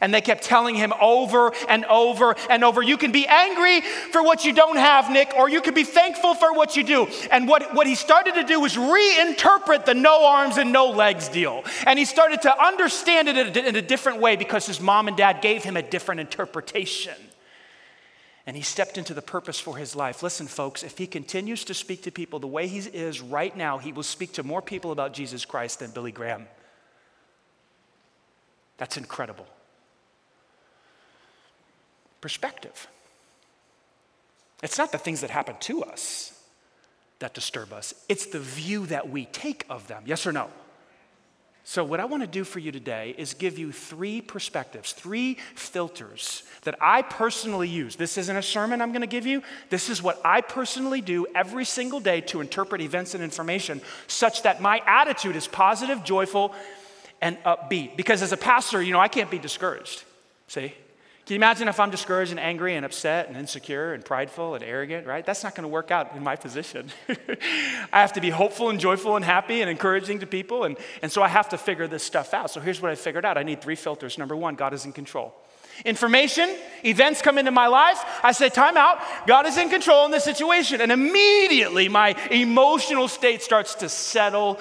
And 0.00 0.12
they 0.12 0.20
kept 0.20 0.42
telling 0.44 0.74
him 0.74 0.92
over 1.00 1.52
and 1.68 1.84
over 1.86 2.34
and 2.50 2.64
over, 2.64 2.82
you 2.82 2.96
can 2.96 3.12
be 3.12 3.26
angry 3.26 3.80
for 3.80 4.22
what 4.22 4.44
you 4.44 4.52
don't 4.52 4.76
have, 4.76 5.10
Nick, 5.10 5.32
or 5.36 5.48
you 5.48 5.60
can 5.60 5.74
be 5.74 5.84
thankful 5.84 6.34
for 6.34 6.52
what 6.52 6.76
you 6.76 6.84
do. 6.84 7.06
And 7.30 7.48
what, 7.48 7.74
what 7.74 7.86
he 7.86 7.94
started 7.94 8.34
to 8.34 8.44
do 8.44 8.60
was 8.60 8.76
reinterpret 8.76 9.84
the 9.84 9.94
no 9.94 10.26
arms 10.26 10.56
and 10.58 10.72
no 10.72 10.90
legs 10.90 11.28
deal. 11.28 11.64
And 11.86 11.98
he 11.98 12.04
started 12.04 12.42
to 12.42 12.64
understand 12.64 13.28
it 13.28 13.56
in 13.56 13.76
a 13.76 13.82
different 13.82 14.20
way 14.20 14.36
because 14.36 14.66
his 14.66 14.80
mom 14.80 15.08
and 15.08 15.16
dad 15.16 15.40
gave 15.40 15.62
him 15.62 15.76
a 15.76 15.82
different 15.82 16.20
interpretation. 16.20 17.14
And 18.46 18.56
he 18.56 18.62
stepped 18.62 18.96
into 18.96 19.12
the 19.12 19.22
purpose 19.22 19.58
for 19.58 19.76
his 19.76 19.96
life. 19.96 20.22
Listen, 20.22 20.46
folks, 20.46 20.84
if 20.84 20.98
he 20.98 21.08
continues 21.08 21.64
to 21.64 21.74
speak 21.74 22.02
to 22.02 22.12
people 22.12 22.38
the 22.38 22.46
way 22.46 22.68
he 22.68 22.78
is 22.78 23.20
right 23.20 23.56
now, 23.56 23.78
he 23.78 23.92
will 23.92 24.04
speak 24.04 24.34
to 24.34 24.44
more 24.44 24.62
people 24.62 24.92
about 24.92 25.12
Jesus 25.12 25.44
Christ 25.44 25.80
than 25.80 25.90
Billy 25.90 26.12
Graham. 26.12 26.46
That's 28.78 28.96
incredible 28.96 29.46
perspective. 32.26 32.88
It's 34.60 34.78
not 34.78 34.90
the 34.90 34.98
things 34.98 35.20
that 35.20 35.30
happen 35.30 35.54
to 35.60 35.84
us 35.84 36.32
that 37.20 37.34
disturb 37.34 37.72
us, 37.72 37.94
it's 38.08 38.26
the 38.26 38.40
view 38.40 38.84
that 38.86 39.08
we 39.08 39.26
take 39.26 39.64
of 39.70 39.86
them. 39.86 40.02
Yes 40.06 40.26
or 40.26 40.32
no? 40.32 40.50
So, 41.62 41.84
what 41.84 42.00
I 42.00 42.04
want 42.04 42.24
to 42.24 42.26
do 42.26 42.42
for 42.42 42.58
you 42.58 42.72
today 42.72 43.14
is 43.16 43.32
give 43.32 43.60
you 43.60 43.70
three 43.70 44.20
perspectives, 44.20 44.92
three 44.92 45.34
filters 45.54 46.42
that 46.62 46.74
I 46.80 47.02
personally 47.02 47.68
use. 47.68 47.94
This 47.94 48.18
isn't 48.18 48.36
a 48.36 48.42
sermon 48.42 48.82
I'm 48.82 48.90
going 48.90 49.02
to 49.02 49.06
give 49.06 49.24
you. 49.24 49.40
This 49.70 49.88
is 49.88 50.02
what 50.02 50.20
I 50.24 50.40
personally 50.40 51.02
do 51.02 51.28
every 51.32 51.64
single 51.64 52.00
day 52.00 52.22
to 52.22 52.40
interpret 52.40 52.80
events 52.80 53.14
and 53.14 53.22
information 53.22 53.80
such 54.08 54.42
that 54.42 54.60
my 54.60 54.82
attitude 54.84 55.36
is 55.36 55.46
positive, 55.46 56.02
joyful, 56.02 56.52
and 57.22 57.38
upbeat. 57.44 57.96
Because 57.96 58.20
as 58.20 58.32
a 58.32 58.36
pastor, 58.36 58.82
you 58.82 58.92
know, 58.92 58.98
I 58.98 59.06
can't 59.06 59.30
be 59.30 59.38
discouraged. 59.38 60.02
See? 60.48 60.74
Can 61.26 61.34
you 61.34 61.38
imagine 61.40 61.66
if 61.66 61.80
I'm 61.80 61.90
discouraged 61.90 62.30
and 62.30 62.38
angry 62.38 62.76
and 62.76 62.86
upset 62.86 63.26
and 63.26 63.36
insecure 63.36 63.92
and 63.92 64.04
prideful 64.04 64.54
and 64.54 64.62
arrogant, 64.62 65.08
right? 65.08 65.26
That's 65.26 65.42
not 65.42 65.56
going 65.56 65.64
to 65.64 65.68
work 65.68 65.90
out 65.90 66.14
in 66.14 66.22
my 66.22 66.36
position. 66.36 66.88
I 67.92 68.00
have 68.00 68.12
to 68.12 68.20
be 68.20 68.30
hopeful 68.30 68.70
and 68.70 68.78
joyful 68.78 69.16
and 69.16 69.24
happy 69.24 69.60
and 69.60 69.68
encouraging 69.68 70.20
to 70.20 70.26
people. 70.26 70.62
And, 70.62 70.76
and 71.02 71.10
so 71.10 71.24
I 71.24 71.28
have 71.28 71.48
to 71.48 71.58
figure 71.58 71.88
this 71.88 72.04
stuff 72.04 72.32
out. 72.32 72.52
So 72.52 72.60
here's 72.60 72.80
what 72.80 72.92
I 72.92 72.94
figured 72.94 73.24
out 73.24 73.36
I 73.36 73.42
need 73.42 73.60
three 73.60 73.74
filters. 73.74 74.18
Number 74.18 74.36
one, 74.36 74.54
God 74.54 74.72
is 74.72 74.84
in 74.84 74.92
control. 74.92 75.34
Information, 75.84 76.48
events 76.84 77.22
come 77.22 77.38
into 77.38 77.50
my 77.50 77.66
life. 77.66 78.00
I 78.22 78.30
say, 78.30 78.48
time 78.48 78.76
out. 78.76 79.00
God 79.26 79.46
is 79.46 79.58
in 79.58 79.68
control 79.68 80.04
in 80.04 80.12
this 80.12 80.22
situation. 80.22 80.80
And 80.80 80.92
immediately 80.92 81.88
my 81.88 82.10
emotional 82.30 83.08
state 83.08 83.42
starts 83.42 83.74
to 83.76 83.88
settle 83.88 84.60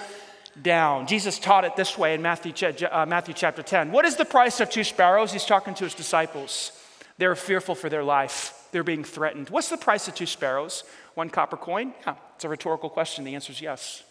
down. 0.61 1.07
Jesus 1.07 1.39
taught 1.39 1.65
it 1.65 1.75
this 1.75 1.97
way 1.97 2.13
in 2.13 2.21
Matthew, 2.21 2.53
uh, 2.89 3.05
Matthew 3.05 3.33
chapter 3.33 3.61
10. 3.61 3.91
What 3.91 4.05
is 4.05 4.15
the 4.15 4.25
price 4.25 4.59
of 4.59 4.69
two 4.69 4.83
sparrows? 4.83 5.33
He's 5.33 5.45
talking 5.45 5.73
to 5.75 5.83
his 5.83 5.93
disciples. 5.93 6.71
They're 7.17 7.35
fearful 7.35 7.75
for 7.75 7.89
their 7.89 8.03
life, 8.03 8.67
they're 8.71 8.83
being 8.83 9.03
threatened. 9.03 9.49
What's 9.49 9.69
the 9.69 9.77
price 9.77 10.07
of 10.07 10.15
two 10.15 10.25
sparrows? 10.25 10.83
One 11.13 11.29
copper 11.29 11.57
coin? 11.57 11.93
Yeah, 12.05 12.15
it's 12.35 12.43
a 12.43 12.49
rhetorical 12.49 12.89
question. 12.89 13.23
The 13.23 13.35
answer 13.35 13.51
is 13.51 13.61
yes. 13.61 14.03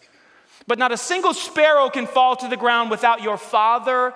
But 0.67 0.79
not 0.79 0.91
a 0.91 0.97
single 0.97 1.33
sparrow 1.33 1.89
can 1.89 2.07
fall 2.07 2.35
to 2.37 2.47
the 2.47 2.57
ground 2.57 2.89
without 2.89 3.21
your 3.21 3.37
Father 3.37 4.13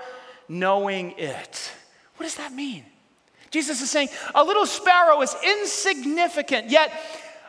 knowing 0.47 1.13
it. 1.17 1.71
What 2.17 2.23
does 2.23 2.35
that 2.35 2.51
mean? 2.51 2.83
Jesus 3.51 3.81
is 3.81 3.89
saying 3.89 4.09
a 4.35 4.43
little 4.43 4.65
sparrow 4.65 5.21
is 5.21 5.35
insignificant, 5.43 6.69
yet 6.69 6.91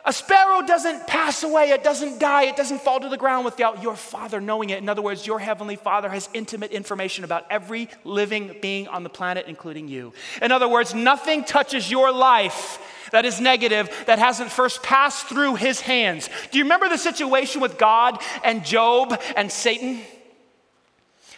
a 0.03 0.13
sparrow 0.13 0.61
doesn't 0.65 1.05
pass 1.05 1.43
away, 1.43 1.69
it 1.69 1.83
doesn't 1.83 2.19
die, 2.19 2.45
it 2.45 2.55
doesn't 2.55 2.81
fall 2.81 2.99
to 2.99 3.09
the 3.09 3.17
ground 3.17 3.45
without 3.45 3.83
your 3.83 3.95
Father 3.95 4.41
knowing 4.41 4.71
it. 4.71 4.79
In 4.79 4.89
other 4.89 5.01
words, 5.01 5.27
your 5.27 5.39
Heavenly 5.39 5.75
Father 5.75 6.09
has 6.09 6.27
intimate 6.33 6.71
information 6.71 7.23
about 7.23 7.45
every 7.49 7.87
living 8.03 8.55
being 8.61 8.87
on 8.87 9.03
the 9.03 9.09
planet, 9.09 9.45
including 9.47 9.87
you. 9.87 10.13
In 10.41 10.51
other 10.51 10.67
words, 10.67 10.95
nothing 10.95 11.43
touches 11.43 11.91
your 11.91 12.11
life 12.11 12.79
that 13.11 13.25
is 13.25 13.39
negative 13.39 13.89
that 14.07 14.19
hasn't 14.19 14.51
first 14.51 14.81
passed 14.81 15.27
through 15.27 15.55
His 15.55 15.81
hands. 15.81 16.29
Do 16.51 16.57
you 16.57 16.63
remember 16.63 16.89
the 16.89 16.97
situation 16.97 17.61
with 17.61 17.77
God 17.77 18.21
and 18.43 18.65
Job 18.65 19.21
and 19.35 19.51
Satan? 19.51 20.01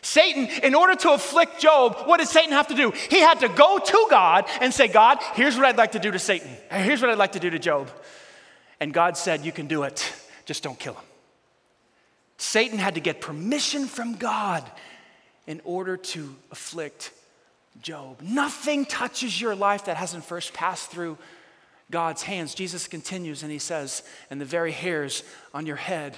Satan, 0.01 0.47
in 0.63 0.75
order 0.75 0.95
to 0.95 1.11
afflict 1.11 1.59
Job, 1.59 1.95
what 2.05 2.19
did 2.19 2.27
Satan 2.27 2.51
have 2.51 2.67
to 2.67 2.75
do? 2.75 2.91
He 2.91 3.19
had 3.19 3.39
to 3.39 3.49
go 3.49 3.79
to 3.79 4.07
God 4.09 4.45
and 4.59 4.73
say, 4.73 4.87
God, 4.87 5.19
here's 5.33 5.55
what 5.55 5.65
I'd 5.65 5.77
like 5.77 5.93
to 5.93 5.99
do 5.99 6.11
to 6.11 6.19
Satan. 6.19 6.49
Here's 6.69 7.01
what 7.01 7.09
I'd 7.09 7.17
like 7.17 7.31
to 7.33 7.39
do 7.39 7.49
to 7.49 7.59
Job. 7.59 7.89
And 8.79 8.93
God 8.93 9.17
said, 9.17 9.45
You 9.45 9.51
can 9.51 9.67
do 9.67 9.83
it, 9.83 10.13
just 10.45 10.63
don't 10.63 10.79
kill 10.79 10.93
him. 10.93 11.03
Satan 12.37 12.79
had 12.79 12.95
to 12.95 13.01
get 13.01 13.21
permission 13.21 13.85
from 13.85 14.15
God 14.15 14.69
in 15.47 15.61
order 15.63 15.97
to 15.97 16.35
afflict 16.51 17.11
Job. 17.81 18.21
Nothing 18.21 18.85
touches 18.85 19.39
your 19.39 19.55
life 19.55 19.85
that 19.85 19.97
hasn't 19.97 20.25
first 20.25 20.53
passed 20.53 20.91
through 20.91 21.17
God's 21.89 22.23
hands. 22.23 22.53
Jesus 22.53 22.87
continues 22.87 23.43
and 23.43 23.51
he 23.51 23.59
says, 23.59 24.03
And 24.29 24.39
the 24.39 24.45
very 24.45 24.71
hairs 24.71 25.23
on 25.53 25.65
your 25.65 25.75
head 25.75 26.17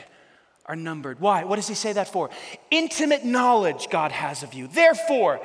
are 0.65 0.75
numbered. 0.75 1.19
Why? 1.19 1.43
What 1.43 1.57
does 1.57 1.67
he 1.67 1.75
say 1.75 1.93
that 1.93 2.07
for? 2.07 2.29
Intimate 2.71 3.23
knowledge 3.23 3.89
God 3.89 4.11
has 4.11 4.43
of 4.43 4.53
you. 4.53 4.67
Therefore, 4.67 5.39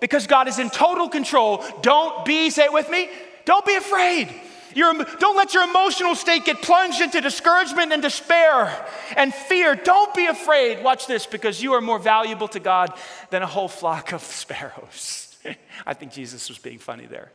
because 0.00 0.26
God 0.26 0.48
is 0.48 0.58
in 0.58 0.70
total 0.70 1.08
control, 1.08 1.64
don't 1.82 2.24
be, 2.24 2.50
say 2.50 2.64
it 2.64 2.72
with 2.72 2.90
me, 2.90 3.08
don't 3.44 3.64
be 3.64 3.74
afraid. 3.74 4.28
Your, 4.74 4.92
don't 5.18 5.36
let 5.36 5.54
your 5.54 5.64
emotional 5.64 6.14
state 6.14 6.44
get 6.44 6.62
plunged 6.62 7.00
into 7.00 7.20
discouragement 7.20 7.92
and 7.92 8.02
despair 8.02 8.86
and 9.16 9.32
fear. 9.32 9.74
Don't 9.74 10.14
be 10.14 10.26
afraid. 10.26 10.82
Watch 10.82 11.06
this 11.06 11.26
because 11.26 11.62
you 11.62 11.72
are 11.74 11.80
more 11.80 11.98
valuable 11.98 12.48
to 12.48 12.60
God 12.60 12.92
than 13.30 13.42
a 13.42 13.46
whole 13.46 13.68
flock 13.68 14.12
of 14.12 14.22
sparrows. 14.22 15.36
I 15.86 15.94
think 15.94 16.12
Jesus 16.12 16.48
was 16.48 16.58
being 16.58 16.78
funny 16.78 17.06
there. 17.06 17.30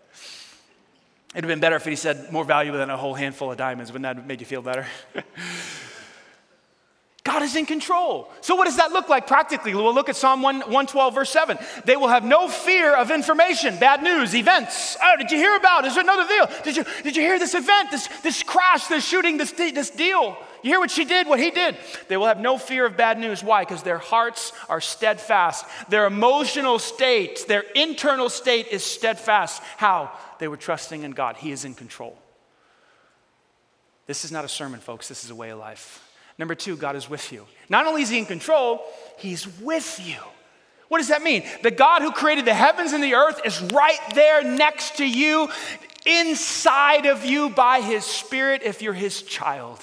It'd 1.34 1.46
have 1.46 1.48
been 1.50 1.62
better 1.62 1.78
if 1.78 1.86
he 1.86 1.96
said 1.96 2.32
more 2.32 2.44
valuable 2.44 2.78
than 2.78 2.90
a 2.90 2.98
whole 2.98 3.14
handful 3.14 3.52
of 3.52 3.58
diamonds. 3.58 3.92
Wouldn't 3.92 4.04
that 4.04 4.18
have 4.18 4.28
made 4.28 4.42
you 4.42 4.46
feel 4.46 4.62
better? 4.62 4.86
God 7.24 7.44
is 7.44 7.56
in 7.56 7.68
control. 7.68 8.32
So, 8.42 8.56
what 8.56 8.66
does 8.66 8.78
that 8.78 8.92
look 8.94 9.08
like 9.08 9.28
practically? 9.28 9.76
We'll 9.76 9.94
look 9.94 10.10
at 10.10 10.16
Psalm 10.16 10.42
1, 10.42 10.62
112, 10.62 11.14
verse 11.14 11.30
7. 11.30 11.60
They 11.86 11.96
will 11.96 12.08
have 12.08 12.24
no 12.24 12.48
fear 12.48 12.96
of 12.96 13.12
information, 13.12 13.78
bad 13.78 14.02
news, 14.02 14.34
events. 14.34 14.98
Oh, 15.02 15.18
did 15.18 15.30
you 15.30 15.38
hear 15.38 15.56
about? 15.56 15.86
Is 15.86 15.94
there 15.94 16.04
another 16.04 16.28
deal? 16.28 16.50
Did 16.64 16.78
you, 16.78 16.86
did 17.04 17.16
you 17.16 17.22
hear 17.22 17.38
this 17.38 17.54
event, 17.54 17.92
this, 17.92 18.08
this 18.24 18.42
crash, 18.42 18.88
this 18.88 19.08
shooting, 19.08 19.38
this, 19.38 19.52
this 19.52 19.92
deal? 19.92 20.36
You 20.64 20.72
hear 20.72 20.80
what 20.80 20.90
she 20.90 21.06
did, 21.06 21.28
what 21.28 21.40
he 21.40 21.52
did? 21.52 21.78
They 22.08 22.18
will 22.18 22.26
have 22.26 22.40
no 22.40 22.58
fear 22.58 22.88
of 22.88 22.98
bad 22.98 23.20
news. 23.20 23.44
Why? 23.44 23.64
Because 23.64 23.84
their 23.84 24.00
hearts 24.00 24.52
are 24.68 24.82
steadfast. 24.82 25.66
Their 25.90 26.08
emotional 26.08 26.80
state, 26.80 27.46
their 27.48 27.66
internal 27.76 28.30
state 28.30 28.70
is 28.72 28.84
steadfast. 28.84 29.62
How? 29.78 30.12
They 30.40 30.48
were 30.48 30.58
trusting 30.58 31.04
in 31.04 31.12
God. 31.12 31.38
He 31.38 31.52
is 31.52 31.66
in 31.66 31.76
control. 31.76 32.18
This 34.08 34.26
is 34.26 34.32
not 34.32 34.44
a 34.44 34.50
sermon, 34.50 34.80
folks. 34.80 35.08
This 35.08 35.24
is 35.24 35.30
a 35.30 35.36
way 35.36 35.52
of 35.52 35.60
life. 35.60 36.08
Number 36.42 36.56
two, 36.56 36.76
God 36.76 36.96
is 36.96 37.08
with 37.08 37.32
you. 37.32 37.46
Not 37.70 37.86
only 37.86 38.02
is 38.02 38.10
He 38.10 38.18
in 38.18 38.26
control, 38.26 38.82
He's 39.20 39.48
with 39.60 40.02
you. 40.04 40.18
What 40.88 40.98
does 40.98 41.10
that 41.10 41.22
mean? 41.22 41.44
The 41.62 41.70
God 41.70 42.02
who 42.02 42.12
created 42.12 42.46
the 42.46 42.54
heavens 42.56 42.94
and 42.94 43.04
the 43.04 43.14
earth 43.14 43.42
is 43.46 43.62
right 43.72 44.00
there 44.16 44.44
next 44.44 44.98
to 44.98 45.08
you, 45.08 45.50
inside 46.04 47.06
of 47.06 47.24
you 47.24 47.52
by 47.52 47.82
His 47.82 48.06
Spirit 48.06 48.64
if 48.64 48.82
you're 48.82 48.92
His 48.92 49.22
child. 49.22 49.80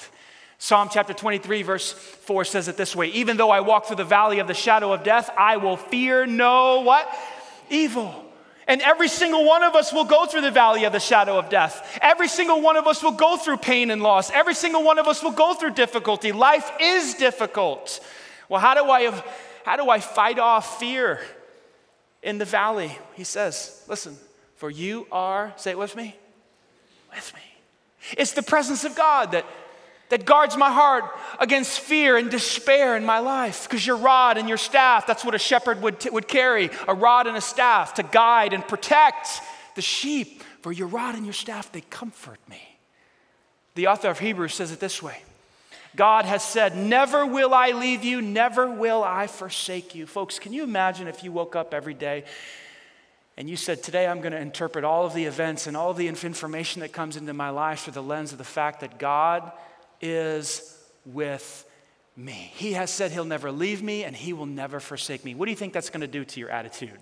Psalm 0.57 0.89
chapter 0.91 1.13
23, 1.13 1.63
verse 1.63 1.93
4 1.93 2.43
says 2.43 2.67
it 2.67 2.75
this 2.75 2.93
way 2.93 3.07
Even 3.07 3.37
though 3.37 3.51
I 3.51 3.61
walk 3.61 3.85
through 3.85 3.95
the 3.95 4.03
valley 4.03 4.39
of 4.39 4.47
the 4.47 4.53
shadow 4.53 4.91
of 4.91 5.05
death, 5.05 5.29
I 5.37 5.55
will 5.55 5.77
fear 5.77 6.25
no 6.25 6.81
what? 6.81 7.09
Evil. 7.69 8.28
And 8.69 8.83
every 8.83 9.07
single 9.07 9.45
one 9.45 9.63
of 9.63 9.75
us 9.75 9.91
will 9.91 10.05
go 10.05 10.27
through 10.27 10.41
the 10.41 10.51
valley 10.51 10.83
of 10.83 10.93
the 10.93 10.99
shadow 10.99 11.39
of 11.39 11.49
death. 11.49 11.97
Every 12.03 12.27
single 12.27 12.61
one 12.61 12.77
of 12.77 12.85
us 12.85 13.01
will 13.01 13.13
go 13.13 13.35
through 13.35 13.57
pain 13.57 13.89
and 13.89 14.03
loss. 14.03 14.29
Every 14.29 14.53
single 14.53 14.83
one 14.83 14.99
of 14.99 15.07
us 15.07 15.23
will 15.23 15.31
go 15.31 15.55
through 15.55 15.71
difficulty. 15.71 16.31
Life 16.31 16.71
is 16.79 17.15
difficult. 17.15 17.99
Well, 18.47 18.61
how 18.61 18.75
do 18.75 18.89
I, 18.89 19.11
how 19.65 19.75
do 19.75 19.89
I 19.89 19.99
fight 19.99 20.37
off 20.37 20.79
fear 20.79 21.19
in 22.21 22.37
the 22.37 22.45
valley? 22.45 22.95
He 23.15 23.23
says, 23.23 23.83
listen, 23.87 24.15
for 24.57 24.69
you 24.69 25.07
are, 25.11 25.51
say 25.57 25.71
it 25.71 25.79
with 25.79 25.95
me, 25.95 26.15
with 27.11 27.33
me. 27.33 27.41
It's 28.19 28.33
the 28.33 28.43
presence 28.43 28.83
of 28.85 28.95
God 28.95 29.31
that, 29.31 29.47
that 30.09 30.25
guards 30.25 30.57
my 30.57 30.71
heart 30.71 31.05
against 31.39 31.79
fear 31.79 32.17
and 32.17 32.29
despair 32.29 32.97
in 32.97 33.05
my 33.05 33.19
life. 33.19 33.67
Because 33.67 33.85
your 33.85 33.97
rod 33.97 34.37
and 34.37 34.49
your 34.49 34.57
staff, 34.57 35.07
that's 35.07 35.23
what 35.23 35.35
a 35.35 35.39
shepherd 35.39 35.81
would, 35.81 35.99
t- 35.99 36.09
would 36.09 36.27
carry 36.27 36.69
a 36.87 36.93
rod 36.93 37.27
and 37.27 37.37
a 37.37 37.41
staff 37.41 37.93
to 37.95 38.03
guide 38.03 38.53
and 38.53 38.67
protect 38.67 39.41
the 39.75 39.81
sheep. 39.81 40.43
For 40.61 40.71
your 40.73 40.87
rod 40.87 41.15
and 41.15 41.25
your 41.25 41.33
staff, 41.33 41.71
they 41.71 41.81
comfort 41.81 42.39
me. 42.49 42.61
The 43.75 43.87
author 43.87 44.09
of 44.09 44.19
Hebrews 44.19 44.53
says 44.53 44.71
it 44.71 44.79
this 44.79 45.01
way 45.01 45.21
God 45.95 46.25
has 46.25 46.43
said, 46.43 46.75
Never 46.75 47.25
will 47.25 47.53
I 47.53 47.71
leave 47.71 48.03
you, 48.03 48.21
never 48.21 48.69
will 48.69 49.03
I 49.03 49.27
forsake 49.27 49.95
you. 49.95 50.05
Folks, 50.05 50.39
can 50.39 50.53
you 50.53 50.63
imagine 50.63 51.07
if 51.07 51.23
you 51.23 51.31
woke 51.31 51.55
up 51.55 51.73
every 51.73 51.93
day 51.93 52.25
and 53.37 53.49
you 53.49 53.55
said, 53.55 53.83
Today 53.83 54.05
I'm 54.05 54.19
going 54.19 54.33
to 54.33 54.39
interpret 54.39 54.83
all 54.83 55.05
of 55.05 55.13
the 55.13 55.25
events 55.25 55.67
and 55.67 55.77
all 55.77 55.91
of 55.91 55.97
the 55.97 56.07
information 56.07 56.81
that 56.81 56.91
comes 56.91 57.15
into 57.15 57.33
my 57.33 57.51
life 57.51 57.81
through 57.81 57.93
the 57.93 58.03
lens 58.03 58.31
of 58.31 58.37
the 58.37 58.43
fact 58.43 58.81
that 58.81 58.99
God 58.99 59.51
is 60.01 60.77
with 61.05 61.65
me. 62.15 62.51
He 62.55 62.73
has 62.73 62.91
said 62.91 63.11
He'll 63.11 63.25
never 63.25 63.51
leave 63.51 63.81
me 63.81 64.03
and 64.03 64.15
He 64.15 64.33
will 64.33 64.45
never 64.45 64.79
forsake 64.79 65.23
me. 65.23 65.35
What 65.35 65.45
do 65.45 65.51
you 65.51 65.57
think 65.57 65.73
that's 65.73 65.89
going 65.89 66.01
to 66.01 66.07
do 66.07 66.25
to 66.25 66.39
your 66.39 66.49
attitude? 66.49 66.99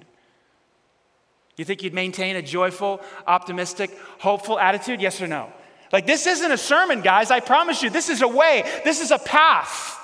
You 1.58 1.66
think 1.66 1.82
you'd 1.82 1.94
maintain 1.94 2.36
a 2.36 2.42
joyful, 2.42 3.02
optimistic, 3.26 3.98
hopeful 4.20 4.60
attitude? 4.60 5.02
Yes 5.02 5.22
or 5.22 5.28
no? 5.28 5.52
Like, 5.92 6.06
this 6.06 6.28
isn't 6.28 6.52
a 6.52 6.58
sermon, 6.58 7.02
guys. 7.02 7.32
I 7.32 7.40
promise 7.40 7.82
you, 7.82 7.90
this 7.90 8.10
is 8.10 8.22
a 8.22 8.28
way, 8.28 8.64
this 8.84 9.02
is 9.02 9.12
a 9.12 9.18
path 9.18 9.98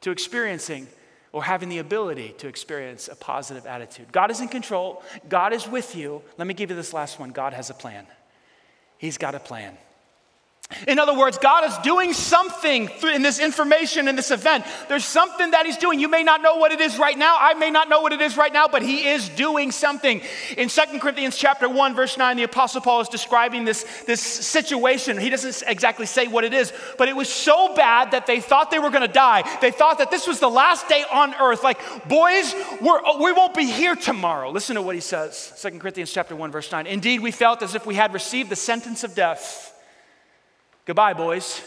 to 0.00 0.10
experiencing 0.10 0.88
or 1.32 1.44
having 1.44 1.68
the 1.68 1.78
ability 1.78 2.34
to 2.38 2.48
experience 2.48 3.08
a 3.08 3.14
positive 3.14 3.66
attitude. 3.66 4.10
God 4.10 4.30
is 4.30 4.40
in 4.40 4.48
control, 4.48 5.02
God 5.28 5.52
is 5.52 5.68
with 5.68 5.94
you. 5.94 6.22
Let 6.38 6.46
me 6.46 6.54
give 6.54 6.70
you 6.70 6.76
this 6.76 6.94
last 6.94 7.20
one 7.20 7.30
God 7.30 7.52
has 7.52 7.70
a 7.70 7.74
plan. 7.74 8.06
He's 8.98 9.18
got 9.18 9.34
a 9.34 9.40
plan. 9.40 9.76
In 10.88 10.98
other 10.98 11.16
words, 11.16 11.38
God 11.38 11.64
is 11.64 11.78
doing 11.78 12.12
something 12.12 12.90
in 13.14 13.22
this 13.22 13.38
information, 13.38 14.08
in 14.08 14.16
this 14.16 14.32
event. 14.32 14.64
There's 14.88 15.04
something 15.04 15.52
that 15.52 15.64
He's 15.64 15.76
doing. 15.76 16.00
You 16.00 16.08
may 16.08 16.24
not 16.24 16.42
know 16.42 16.56
what 16.56 16.72
it 16.72 16.80
is 16.80 16.98
right 16.98 17.16
now. 17.16 17.36
I 17.38 17.54
may 17.54 17.70
not 17.70 17.88
know 17.88 18.00
what 18.00 18.12
it 18.12 18.20
is 18.20 18.36
right 18.36 18.52
now, 18.52 18.66
but 18.66 18.82
He 18.82 19.08
is 19.08 19.28
doing 19.28 19.70
something. 19.70 20.20
In 20.56 20.68
2 20.68 20.98
Corinthians 20.98 21.36
chapter 21.36 21.68
1, 21.68 21.94
verse 21.94 22.18
9, 22.18 22.36
the 22.36 22.42
Apostle 22.42 22.80
Paul 22.80 23.00
is 23.00 23.08
describing 23.08 23.64
this, 23.64 23.84
this 24.06 24.20
situation. 24.20 25.18
He 25.18 25.30
doesn't 25.30 25.62
exactly 25.68 26.04
say 26.04 26.26
what 26.26 26.42
it 26.42 26.52
is, 26.52 26.72
but 26.98 27.08
it 27.08 27.14
was 27.14 27.28
so 27.28 27.72
bad 27.76 28.10
that 28.10 28.26
they 28.26 28.40
thought 28.40 28.72
they 28.72 28.80
were 28.80 28.90
going 28.90 29.06
to 29.06 29.12
die. 29.12 29.44
They 29.60 29.70
thought 29.70 29.98
that 29.98 30.10
this 30.10 30.26
was 30.26 30.40
the 30.40 30.50
last 30.50 30.88
day 30.88 31.04
on 31.12 31.32
earth. 31.34 31.62
Like, 31.62 31.78
boys, 32.08 32.52
we're, 32.80 33.00
oh, 33.04 33.22
we 33.22 33.30
won't 33.30 33.54
be 33.54 33.66
here 33.66 33.94
tomorrow. 33.94 34.50
Listen 34.50 34.74
to 34.74 34.82
what 34.82 34.96
he 34.96 35.00
says 35.00 35.52
2 35.62 35.78
Corinthians 35.78 36.12
chapter 36.12 36.34
1, 36.34 36.50
verse 36.50 36.72
9. 36.72 36.88
Indeed, 36.88 37.20
we 37.20 37.30
felt 37.30 37.62
as 37.62 37.76
if 37.76 37.86
we 37.86 37.94
had 37.94 38.12
received 38.12 38.50
the 38.50 38.56
sentence 38.56 39.04
of 39.04 39.14
death. 39.14 39.72
Goodbye, 40.86 41.12
boys. 41.12 41.60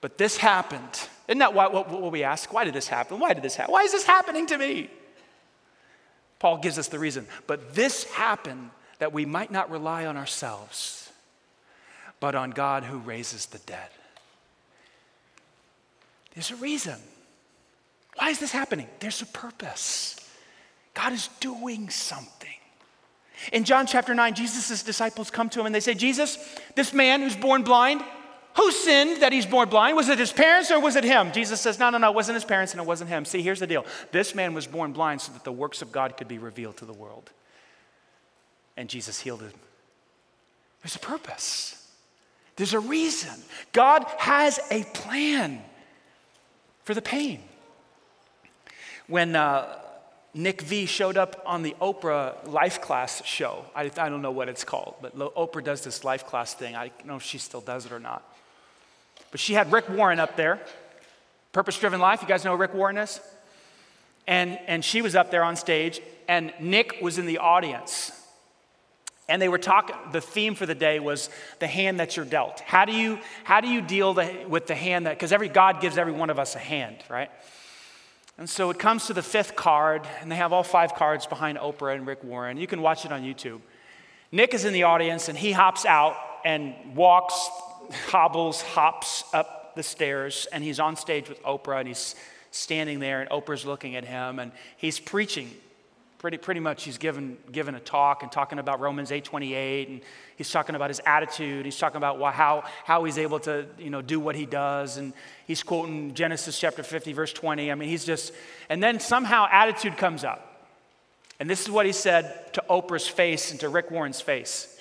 But 0.00 0.18
this 0.18 0.36
happened. 0.36 1.08
Isn't 1.28 1.38
that 1.38 1.54
what, 1.54 1.72
what, 1.72 1.88
what 1.88 2.10
we 2.12 2.24
ask? 2.24 2.52
Why 2.52 2.64
did 2.64 2.74
this 2.74 2.88
happen? 2.88 3.18
Why 3.18 3.34
did 3.34 3.42
this 3.42 3.54
happen? 3.54 3.72
Why 3.72 3.82
is 3.82 3.92
this 3.92 4.04
happening 4.04 4.46
to 4.46 4.58
me? 4.58 4.90
Paul 6.38 6.58
gives 6.58 6.78
us 6.78 6.88
the 6.88 6.98
reason. 6.98 7.26
But 7.46 7.74
this 7.74 8.04
happened 8.04 8.70
that 8.98 9.12
we 9.12 9.24
might 9.24 9.50
not 9.50 9.70
rely 9.70 10.06
on 10.06 10.16
ourselves, 10.16 11.10
but 12.18 12.34
on 12.34 12.50
God 12.50 12.84
who 12.84 12.98
raises 12.98 13.46
the 13.46 13.58
dead. 13.58 13.88
There's 16.34 16.50
a 16.50 16.56
reason. 16.56 16.96
Why 18.16 18.30
is 18.30 18.38
this 18.38 18.52
happening? 18.52 18.88
There's 19.00 19.22
a 19.22 19.26
purpose. 19.26 20.16
God 20.94 21.12
is 21.12 21.28
doing 21.40 21.90
something. 21.90 22.55
In 23.52 23.64
John 23.64 23.86
chapter 23.86 24.14
9, 24.14 24.34
Jesus' 24.34 24.82
disciples 24.82 25.30
come 25.30 25.48
to 25.50 25.60
him 25.60 25.66
and 25.66 25.74
they 25.74 25.80
say, 25.80 25.94
Jesus, 25.94 26.38
this 26.74 26.92
man 26.92 27.22
who's 27.22 27.36
born 27.36 27.62
blind, 27.62 28.02
who 28.56 28.72
sinned 28.72 29.22
that 29.22 29.32
he's 29.32 29.46
born 29.46 29.68
blind? 29.68 29.96
Was 29.96 30.08
it 30.08 30.18
his 30.18 30.32
parents 30.32 30.70
or 30.70 30.80
was 30.80 30.96
it 30.96 31.04
him? 31.04 31.30
Jesus 31.32 31.60
says, 31.60 31.78
No, 31.78 31.90
no, 31.90 31.98
no, 31.98 32.10
it 32.10 32.14
wasn't 32.14 32.36
his 32.36 32.44
parents 32.44 32.72
and 32.72 32.80
it 32.80 32.86
wasn't 32.86 33.10
him. 33.10 33.24
See, 33.24 33.42
here's 33.42 33.60
the 33.60 33.66
deal 33.66 33.84
this 34.12 34.34
man 34.34 34.54
was 34.54 34.66
born 34.66 34.92
blind 34.92 35.20
so 35.20 35.32
that 35.32 35.44
the 35.44 35.52
works 35.52 35.82
of 35.82 35.92
God 35.92 36.16
could 36.16 36.28
be 36.28 36.38
revealed 36.38 36.78
to 36.78 36.86
the 36.86 36.92
world. 36.92 37.30
And 38.76 38.88
Jesus 38.88 39.20
healed 39.20 39.42
him. 39.42 39.52
There's 40.82 40.96
a 40.96 41.00
purpose, 41.00 41.90
there's 42.56 42.74
a 42.74 42.80
reason. 42.80 43.34
God 43.72 44.04
has 44.18 44.58
a 44.70 44.84
plan 44.84 45.62
for 46.84 46.94
the 46.94 47.02
pain. 47.02 47.40
When 49.06 49.36
uh, 49.36 49.78
Nick 50.36 50.60
V 50.60 50.84
showed 50.84 51.16
up 51.16 51.42
on 51.46 51.62
the 51.62 51.74
Oprah 51.80 52.46
Life 52.46 52.82
Class 52.82 53.24
show. 53.24 53.64
I, 53.74 53.84
I, 53.84 54.10
don't 54.10 54.20
know 54.20 54.30
what 54.30 54.50
it's 54.50 54.64
called, 54.64 54.96
but 55.00 55.16
Oprah 55.16 55.64
does 55.64 55.82
this 55.82 56.04
Life 56.04 56.26
Class 56.26 56.52
thing. 56.52 56.76
I 56.76 56.88
don't 56.88 57.06
know 57.06 57.16
if 57.16 57.22
she 57.22 57.38
still 57.38 57.62
does 57.62 57.86
it 57.86 57.92
or 57.92 57.98
not. 57.98 58.22
But 59.30 59.40
she 59.40 59.54
had 59.54 59.72
Rick 59.72 59.88
Warren 59.88 60.20
up 60.20 60.36
there, 60.36 60.60
Purpose 61.52 61.78
Driven 61.78 62.00
Life. 62.00 62.20
You 62.20 62.28
guys 62.28 62.44
know 62.44 62.52
who 62.52 62.58
Rick 62.58 62.74
Warren 62.74 62.98
is? 62.98 63.18
And, 64.26 64.58
and 64.66 64.84
she 64.84 65.00
was 65.00 65.16
up 65.16 65.30
there 65.30 65.42
on 65.42 65.56
stage, 65.56 66.02
and 66.28 66.52
Nick 66.60 66.98
was 67.00 67.16
in 67.16 67.24
the 67.24 67.38
audience. 67.38 68.12
And 69.30 69.40
they 69.40 69.48
were 69.48 69.58
talking, 69.58 69.96
the 70.12 70.20
theme 70.20 70.54
for 70.54 70.66
the 70.66 70.74
day 70.74 71.00
was 71.00 71.30
the 71.60 71.66
hand 71.66 71.98
that 71.98 72.14
you're 72.14 72.26
dealt. 72.26 72.60
How 72.60 72.84
do 72.84 72.92
you, 72.92 73.18
how 73.42 73.62
do 73.62 73.68
you 73.68 73.80
deal 73.80 74.12
the, 74.12 74.44
with 74.46 74.66
the 74.66 74.74
hand 74.74 75.06
that, 75.06 75.16
because 75.16 75.32
every 75.32 75.48
God 75.48 75.80
gives 75.80 75.96
every 75.96 76.12
one 76.12 76.28
of 76.28 76.38
us 76.38 76.54
a 76.54 76.58
hand, 76.58 76.98
right? 77.08 77.30
And 78.38 78.48
so 78.48 78.68
it 78.70 78.78
comes 78.78 79.06
to 79.06 79.14
the 79.14 79.22
fifth 79.22 79.56
card, 79.56 80.06
and 80.20 80.30
they 80.30 80.36
have 80.36 80.52
all 80.52 80.62
five 80.62 80.94
cards 80.94 81.26
behind 81.26 81.56
Oprah 81.56 81.94
and 81.94 82.06
Rick 82.06 82.22
Warren. 82.22 82.58
You 82.58 82.66
can 82.66 82.82
watch 82.82 83.04
it 83.06 83.12
on 83.12 83.22
YouTube. 83.22 83.60
Nick 84.30 84.52
is 84.52 84.64
in 84.64 84.74
the 84.74 84.82
audience, 84.82 85.28
and 85.28 85.38
he 85.38 85.52
hops 85.52 85.86
out 85.86 86.16
and 86.44 86.74
walks, 86.94 87.48
hobbles, 88.08 88.60
hops 88.60 89.24
up 89.32 89.74
the 89.74 89.82
stairs, 89.82 90.46
and 90.52 90.62
he's 90.62 90.78
on 90.78 90.96
stage 90.96 91.28
with 91.28 91.42
Oprah, 91.44 91.78
and 91.78 91.88
he's 91.88 92.14
standing 92.50 92.98
there, 92.98 93.20
and 93.20 93.30
Oprah's 93.30 93.64
looking 93.64 93.96
at 93.96 94.04
him, 94.04 94.38
and 94.38 94.52
he's 94.76 95.00
preaching 95.00 95.50
Pretty, 96.26 96.38
pretty 96.38 96.58
much 96.58 96.82
he's 96.82 96.98
given, 96.98 97.36
given 97.52 97.76
a 97.76 97.78
talk 97.78 98.24
and 98.24 98.32
talking 98.32 98.58
about 98.58 98.80
Romans 98.80 99.12
8.28 99.12 99.86
and 99.86 100.00
he's 100.34 100.50
talking 100.50 100.74
about 100.74 100.90
his 100.90 101.00
attitude. 101.06 101.64
He's 101.64 101.78
talking 101.78 101.98
about 101.98 102.20
how, 102.34 102.64
how 102.84 103.04
he's 103.04 103.16
able 103.16 103.38
to 103.38 103.66
you 103.78 103.90
know, 103.90 104.02
do 104.02 104.18
what 104.18 104.34
he 104.34 104.44
does. 104.44 104.96
And 104.96 105.12
he's 105.46 105.62
quoting 105.62 106.14
Genesis 106.14 106.58
chapter 106.58 106.82
50, 106.82 107.12
verse 107.12 107.32
20. 107.32 107.70
I 107.70 107.76
mean, 107.76 107.88
he's 107.88 108.04
just, 108.04 108.32
and 108.68 108.82
then 108.82 108.98
somehow 108.98 109.46
attitude 109.48 109.98
comes 109.98 110.24
up. 110.24 110.66
And 111.38 111.48
this 111.48 111.60
is 111.60 111.70
what 111.70 111.86
he 111.86 111.92
said 111.92 112.52
to 112.54 112.64
Oprah's 112.68 113.06
face 113.06 113.52
and 113.52 113.60
to 113.60 113.68
Rick 113.68 113.92
Warren's 113.92 114.20
face. 114.20 114.76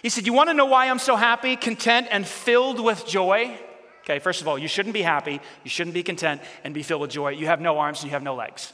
He 0.00 0.10
said, 0.10 0.28
You 0.28 0.32
want 0.32 0.48
to 0.48 0.54
know 0.54 0.66
why 0.66 0.88
I'm 0.88 1.00
so 1.00 1.16
happy, 1.16 1.56
content, 1.56 2.06
and 2.12 2.24
filled 2.24 2.78
with 2.78 3.04
joy? 3.04 3.58
Okay, 4.04 4.20
first 4.20 4.42
of 4.42 4.46
all, 4.46 4.56
you 4.56 4.68
shouldn't 4.68 4.94
be 4.94 5.02
happy, 5.02 5.40
you 5.64 5.70
shouldn't 5.70 5.94
be 5.94 6.04
content, 6.04 6.40
and 6.62 6.72
be 6.72 6.84
filled 6.84 7.00
with 7.00 7.10
joy. 7.10 7.30
You 7.30 7.46
have 7.46 7.60
no 7.60 7.80
arms 7.80 8.02
and 8.02 8.04
you 8.04 8.12
have 8.12 8.22
no 8.22 8.36
legs 8.36 8.72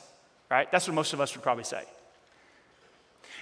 right? 0.54 0.70
That's 0.70 0.86
what 0.86 0.94
most 0.94 1.12
of 1.12 1.20
us 1.20 1.34
would 1.34 1.42
probably 1.42 1.64
say. 1.64 1.82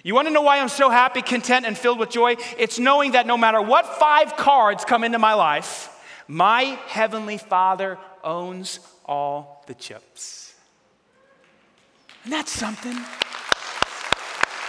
You 0.02 0.14
want 0.14 0.26
to 0.26 0.34
know 0.34 0.42
why 0.42 0.58
I'm 0.58 0.68
so 0.68 0.90
happy, 0.90 1.22
content, 1.22 1.64
and 1.64 1.78
filled 1.78 1.98
with 1.98 2.10
joy? 2.10 2.36
It's 2.58 2.78
knowing 2.78 3.12
that 3.12 3.26
no 3.26 3.36
matter 3.36 3.62
what 3.62 3.86
five 3.86 4.36
cards 4.36 4.84
come 4.84 5.04
into 5.04 5.18
my 5.18 5.34
life, 5.34 5.88
my 6.26 6.62
Heavenly 6.86 7.38
Father 7.38 7.98
owns 8.24 8.80
all 9.04 9.62
the 9.66 9.74
chips. 9.74 10.54
And 12.24 12.32
that's 12.32 12.50
something. 12.50 12.96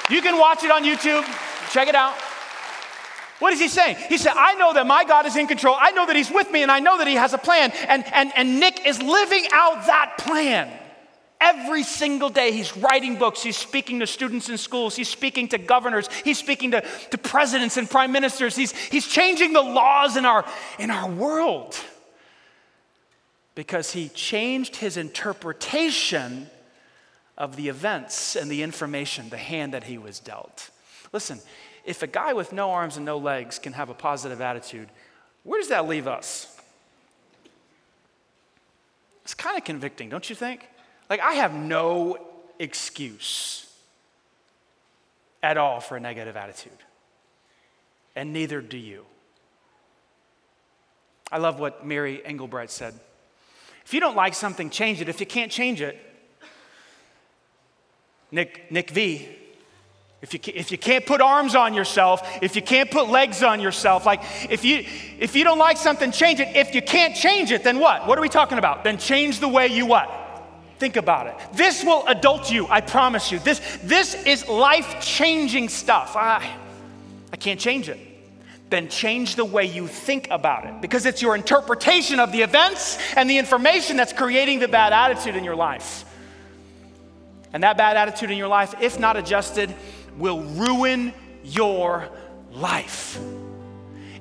You 0.09 0.21
can 0.21 0.37
watch 0.37 0.63
it 0.63 0.71
on 0.71 0.83
YouTube, 0.83 1.23
check 1.71 1.87
it 1.87 1.95
out. 1.95 2.13
What 3.39 3.53
is 3.53 3.59
he 3.59 3.67
saying? 3.67 3.97
He 4.09 4.17
said, 4.17 4.33
I 4.35 4.53
know 4.55 4.73
that 4.73 4.85
my 4.85 5.03
God 5.03 5.25
is 5.25 5.35
in 5.35 5.47
control. 5.47 5.75
I 5.79 5.91
know 5.91 6.05
that 6.05 6.15
he's 6.15 6.31
with 6.31 6.51
me, 6.51 6.61
and 6.61 6.71
I 6.71 6.79
know 6.79 6.97
that 6.99 7.07
he 7.07 7.15
has 7.15 7.33
a 7.33 7.37
plan. 7.37 7.71
And, 7.87 8.05
and, 8.13 8.31
and 8.35 8.59
Nick 8.59 8.85
is 8.85 9.01
living 9.01 9.45
out 9.51 9.85
that 9.87 10.17
plan. 10.19 10.71
Every 11.45 11.83
single 11.83 12.29
day, 12.29 12.53
he's 12.53 12.77
writing 12.77 13.17
books, 13.17 13.43
he's 13.43 13.57
speaking 13.57 13.99
to 13.99 14.07
students 14.07 14.47
in 14.47 14.57
schools, 14.57 14.95
he's 14.95 15.09
speaking 15.09 15.49
to 15.49 15.57
governors, 15.57 16.07
he's 16.23 16.37
speaking 16.37 16.71
to, 16.71 16.81
to 17.11 17.17
presidents 17.17 17.75
and 17.75 17.89
prime 17.89 18.13
ministers, 18.13 18.55
he's, 18.55 18.71
he's 18.71 19.05
changing 19.05 19.51
the 19.51 19.61
laws 19.61 20.15
in 20.15 20.23
our, 20.23 20.45
in 20.79 20.89
our 20.89 21.09
world 21.09 21.75
because 23.55 23.91
he 23.91 24.07
changed 24.07 24.77
his 24.77 24.95
interpretation 24.95 26.49
of 27.37 27.57
the 27.57 27.67
events 27.67 28.37
and 28.37 28.49
the 28.49 28.63
information, 28.63 29.27
the 29.27 29.35
hand 29.35 29.73
that 29.73 29.83
he 29.83 29.97
was 29.97 30.21
dealt. 30.21 30.69
Listen, 31.11 31.41
if 31.83 32.03
a 32.03 32.07
guy 32.07 32.31
with 32.31 32.53
no 32.53 32.71
arms 32.71 32.95
and 32.95 33.05
no 33.05 33.17
legs 33.17 33.59
can 33.59 33.73
have 33.73 33.89
a 33.89 33.93
positive 33.93 34.39
attitude, 34.39 34.87
where 35.43 35.59
does 35.59 35.67
that 35.69 35.89
leave 35.89 36.07
us? 36.07 36.57
It's 39.23 39.33
kind 39.33 39.57
of 39.57 39.65
convicting, 39.65 40.07
don't 40.07 40.29
you 40.29 40.37
think? 40.37 40.69
Like, 41.13 41.21
I 41.21 41.33
have 41.33 41.53
no 41.53 42.17
excuse 42.57 43.71
at 45.43 45.57
all 45.57 45.79
for 45.79 45.95
a 45.95 45.99
negative 45.99 46.35
attitude, 46.35 46.71
and 48.15 48.33
neither 48.33 48.61
do 48.61 48.79
you. 48.79 49.05
I 51.31 51.37
love 51.37 51.59
what 51.59 51.85
Mary 51.85 52.19
Engelbreit 52.25 52.71
said. 52.71 52.95
If 53.85 53.93
you 53.93 53.99
don't 53.99 54.15
like 54.15 54.33
something, 54.33 54.71
change 54.71 55.01
it. 55.01 55.07
If 55.07 55.19
you 55.19 55.27
can't 55.27 55.51
change 55.51 55.81
it, 55.81 55.99
Nick, 58.31 58.71
Nick 58.71 58.89
V, 58.89 59.27
If 60.23 60.33
you, 60.33 60.39
if 60.55 60.71
you 60.71 60.79
can't 60.79 61.05
put 61.05 61.21
arms 61.21 61.53
on 61.53 61.75
yourself, 61.75 62.27
if 62.41 62.55
you 62.55 62.63
can't 62.63 62.89
put 62.89 63.09
legs 63.09 63.43
on 63.43 63.59
yourself, 63.59 64.07
like 64.07 64.23
if 64.49 64.65
you, 64.65 64.83
if 65.19 65.35
you 65.35 65.43
don't 65.43 65.59
like 65.59 65.77
something, 65.77 66.11
change 66.11 66.39
it. 66.39 66.55
If 66.55 66.73
you 66.73 66.81
can't 66.81 67.13
change 67.13 67.51
it, 67.51 67.63
then 67.63 67.77
what? 67.77 68.07
What 68.07 68.17
are 68.17 68.21
we 68.21 68.29
talking 68.29 68.57
about? 68.57 68.83
Then 68.83 68.97
change 68.97 69.39
the 69.39 69.47
way 69.47 69.67
you 69.67 69.85
what? 69.85 70.09
Think 70.83 70.97
about 70.97 71.27
it. 71.27 71.35
This 71.53 71.81
will 71.81 72.05
adult 72.07 72.51
you, 72.51 72.67
I 72.67 72.81
promise 72.81 73.31
you. 73.31 73.39
This, 73.39 73.61
this 73.83 74.15
is 74.25 74.45
life 74.49 74.99
changing 74.99 75.69
stuff. 75.69 76.17
I, 76.17 76.57
I 77.31 77.37
can't 77.37 77.57
change 77.57 77.87
it. 77.87 77.97
Then 78.69 78.89
change 78.89 79.37
the 79.37 79.45
way 79.45 79.63
you 79.63 79.87
think 79.87 80.27
about 80.29 80.65
it 80.65 80.81
because 80.81 81.05
it's 81.05 81.21
your 81.21 81.35
interpretation 81.35 82.19
of 82.19 82.33
the 82.33 82.41
events 82.41 82.97
and 83.15 83.29
the 83.29 83.37
information 83.37 83.95
that's 83.95 84.11
creating 84.11 84.59
the 84.59 84.67
bad 84.67 84.91
attitude 84.91 85.37
in 85.37 85.45
your 85.45 85.55
life. 85.55 86.03
And 87.53 87.63
that 87.63 87.77
bad 87.77 87.95
attitude 87.95 88.29
in 88.29 88.37
your 88.37 88.49
life, 88.49 88.75
if 88.81 88.99
not 88.99 89.15
adjusted, 89.15 89.73
will 90.17 90.41
ruin 90.41 91.13
your 91.45 92.09
life. 92.51 93.17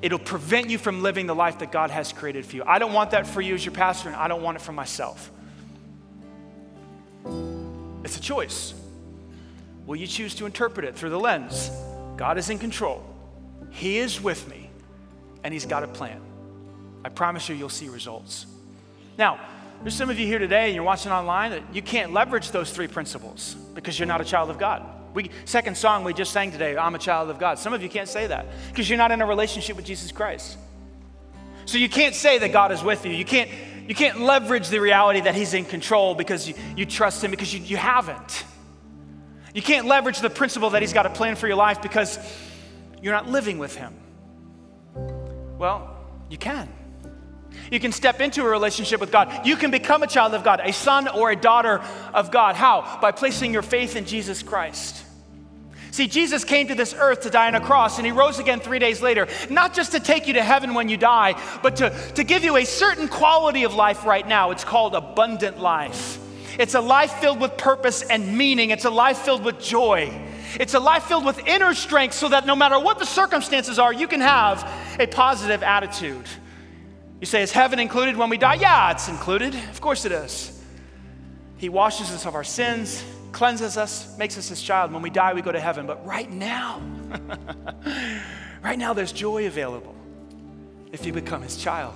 It'll 0.00 0.20
prevent 0.20 0.70
you 0.70 0.78
from 0.78 1.02
living 1.02 1.26
the 1.26 1.34
life 1.34 1.58
that 1.58 1.72
God 1.72 1.90
has 1.90 2.12
created 2.12 2.46
for 2.46 2.54
you. 2.54 2.62
I 2.64 2.78
don't 2.78 2.92
want 2.92 3.10
that 3.10 3.26
for 3.26 3.40
you 3.40 3.56
as 3.56 3.64
your 3.64 3.74
pastor, 3.74 4.10
and 4.10 4.16
I 4.16 4.28
don't 4.28 4.42
want 4.42 4.58
it 4.58 4.60
for 4.60 4.70
myself. 4.70 5.32
It's 8.04 8.16
a 8.16 8.20
choice. 8.20 8.74
Will 9.86 9.96
you 9.96 10.06
choose 10.06 10.34
to 10.36 10.46
interpret 10.46 10.86
it 10.86 10.96
through 10.96 11.10
the 11.10 11.20
lens? 11.20 11.70
God 12.16 12.38
is 12.38 12.50
in 12.50 12.58
control, 12.58 13.04
He 13.70 13.98
is 13.98 14.20
with 14.20 14.48
me, 14.48 14.70
and 15.44 15.52
He's 15.52 15.66
got 15.66 15.82
a 15.82 15.88
plan. 15.88 16.20
I 17.04 17.08
promise 17.08 17.48
you, 17.48 17.54
you'll 17.54 17.68
see 17.68 17.88
results. 17.88 18.46
Now, 19.18 19.40
there's 19.82 19.94
some 19.94 20.10
of 20.10 20.18
you 20.18 20.26
here 20.26 20.38
today 20.38 20.66
and 20.66 20.74
you're 20.74 20.84
watching 20.84 21.10
online 21.10 21.50
that 21.50 21.62
you 21.74 21.82
can't 21.82 22.12
leverage 22.12 22.52
those 22.52 22.70
three 22.70 22.86
principles 22.86 23.54
because 23.74 23.98
you're 23.98 24.06
not 24.06 24.20
a 24.20 24.24
child 24.24 24.48
of 24.48 24.58
God. 24.58 24.84
We, 25.12 25.30
second 25.44 25.76
song 25.76 26.04
we 26.04 26.14
just 26.14 26.32
sang 26.32 26.52
today, 26.52 26.76
I'm 26.76 26.94
a 26.94 27.00
child 27.00 27.28
of 27.28 27.38
God. 27.38 27.58
Some 27.58 27.72
of 27.72 27.82
you 27.82 27.88
can't 27.88 28.08
say 28.08 28.28
that 28.28 28.46
because 28.68 28.88
you're 28.88 28.98
not 28.98 29.10
in 29.10 29.20
a 29.20 29.26
relationship 29.26 29.76
with 29.76 29.84
Jesus 29.84 30.12
Christ. 30.12 30.56
So 31.64 31.78
you 31.78 31.88
can't 31.88 32.14
say 32.14 32.38
that 32.38 32.52
God 32.52 32.70
is 32.70 32.82
with 32.82 33.04
you. 33.04 33.12
You 33.12 33.24
can't, 33.24 33.50
you 33.88 33.94
can't 33.94 34.20
leverage 34.20 34.68
the 34.68 34.80
reality 34.80 35.20
that 35.20 35.34
He's 35.34 35.54
in 35.54 35.64
control 35.64 36.14
because 36.14 36.48
you, 36.48 36.54
you 36.76 36.86
trust 36.86 37.22
Him 37.22 37.30
because 37.30 37.52
you, 37.52 37.60
you 37.60 37.76
haven't. 37.76 38.44
You 39.54 39.62
can't 39.62 39.86
leverage 39.86 40.20
the 40.20 40.30
principle 40.30 40.70
that 40.70 40.82
He's 40.82 40.92
got 40.92 41.06
a 41.06 41.10
plan 41.10 41.36
for 41.36 41.46
your 41.46 41.56
life 41.56 41.82
because 41.82 42.18
you're 43.02 43.12
not 43.12 43.28
living 43.28 43.58
with 43.58 43.74
Him. 43.74 43.94
Well, 45.58 45.96
you 46.30 46.38
can. 46.38 46.68
You 47.70 47.80
can 47.80 47.92
step 47.92 48.20
into 48.20 48.42
a 48.42 48.48
relationship 48.48 49.00
with 49.00 49.12
God. 49.12 49.46
You 49.46 49.56
can 49.56 49.70
become 49.70 50.02
a 50.02 50.06
child 50.06 50.34
of 50.34 50.44
God, 50.44 50.60
a 50.62 50.72
son 50.72 51.08
or 51.08 51.30
a 51.30 51.36
daughter 51.36 51.82
of 52.14 52.30
God. 52.30 52.56
How? 52.56 52.98
By 53.00 53.12
placing 53.12 53.52
your 53.52 53.62
faith 53.62 53.96
in 53.96 54.04
Jesus 54.04 54.42
Christ. 54.42 55.01
See, 55.92 56.08
Jesus 56.08 56.42
came 56.42 56.68
to 56.68 56.74
this 56.74 56.94
earth 56.94 57.20
to 57.20 57.30
die 57.30 57.48
on 57.48 57.54
a 57.54 57.60
cross, 57.60 57.98
and 57.98 58.06
he 58.06 58.12
rose 58.12 58.38
again 58.38 58.60
three 58.60 58.78
days 58.78 59.02
later, 59.02 59.28
not 59.50 59.74
just 59.74 59.92
to 59.92 60.00
take 60.00 60.26
you 60.26 60.32
to 60.32 60.42
heaven 60.42 60.72
when 60.72 60.88
you 60.88 60.96
die, 60.96 61.38
but 61.62 61.76
to, 61.76 61.90
to 62.14 62.24
give 62.24 62.44
you 62.44 62.56
a 62.56 62.64
certain 62.64 63.08
quality 63.08 63.64
of 63.64 63.74
life 63.74 64.06
right 64.06 64.26
now. 64.26 64.52
It's 64.52 64.64
called 64.64 64.94
abundant 64.94 65.60
life. 65.60 66.18
It's 66.58 66.74
a 66.74 66.80
life 66.80 67.12
filled 67.16 67.40
with 67.40 67.58
purpose 67.58 68.02
and 68.02 68.38
meaning, 68.38 68.70
it's 68.70 68.86
a 68.86 68.90
life 68.90 69.18
filled 69.18 69.44
with 69.44 69.60
joy. 69.60 70.10
It's 70.58 70.72
a 70.72 70.80
life 70.80 71.04
filled 71.04 71.26
with 71.26 71.46
inner 71.46 71.74
strength 71.74 72.14
so 72.14 72.28
that 72.30 72.46
no 72.46 72.56
matter 72.56 72.78
what 72.78 72.98
the 72.98 73.06
circumstances 73.06 73.78
are, 73.78 73.92
you 73.92 74.08
can 74.08 74.20
have 74.20 74.66
a 74.98 75.06
positive 75.06 75.62
attitude. 75.62 76.26
You 77.20 77.26
say, 77.26 77.42
is 77.42 77.52
heaven 77.52 77.78
included 77.78 78.16
when 78.16 78.30
we 78.30 78.38
die? 78.38 78.54
Yeah, 78.54 78.92
it's 78.92 79.08
included. 79.08 79.54
Of 79.54 79.82
course 79.82 80.06
it 80.06 80.12
is. 80.12 80.58
He 81.58 81.68
washes 81.68 82.10
us 82.10 82.24
of 82.24 82.34
our 82.34 82.44
sins, 82.44 83.04
cleanses 83.32 83.76
us, 83.76 84.16
makes 84.18 84.38
us 84.38 84.48
his 84.48 84.62
child. 84.62 84.92
When 84.92 85.02
we 85.02 85.10
die, 85.10 85.34
we 85.34 85.42
go 85.42 85.52
to 85.52 85.60
heaven. 85.60 85.86
But 85.86 86.06
right 86.06 86.30
now, 86.30 86.80
right 88.62 88.78
now, 88.78 88.92
there's 88.92 89.12
joy 89.12 89.46
available 89.46 89.94
if 90.92 91.06
you 91.06 91.12
become 91.12 91.42
his 91.42 91.56
child. 91.56 91.94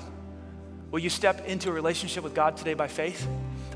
Will 0.91 1.01
you 1.01 1.11
step 1.11 1.47
into 1.47 1.69
a 1.69 1.73
relationship 1.73 2.25
with 2.25 2.35
God 2.35 2.57
today 2.57 2.75
by 2.75 2.89
faith? 2.89 3.27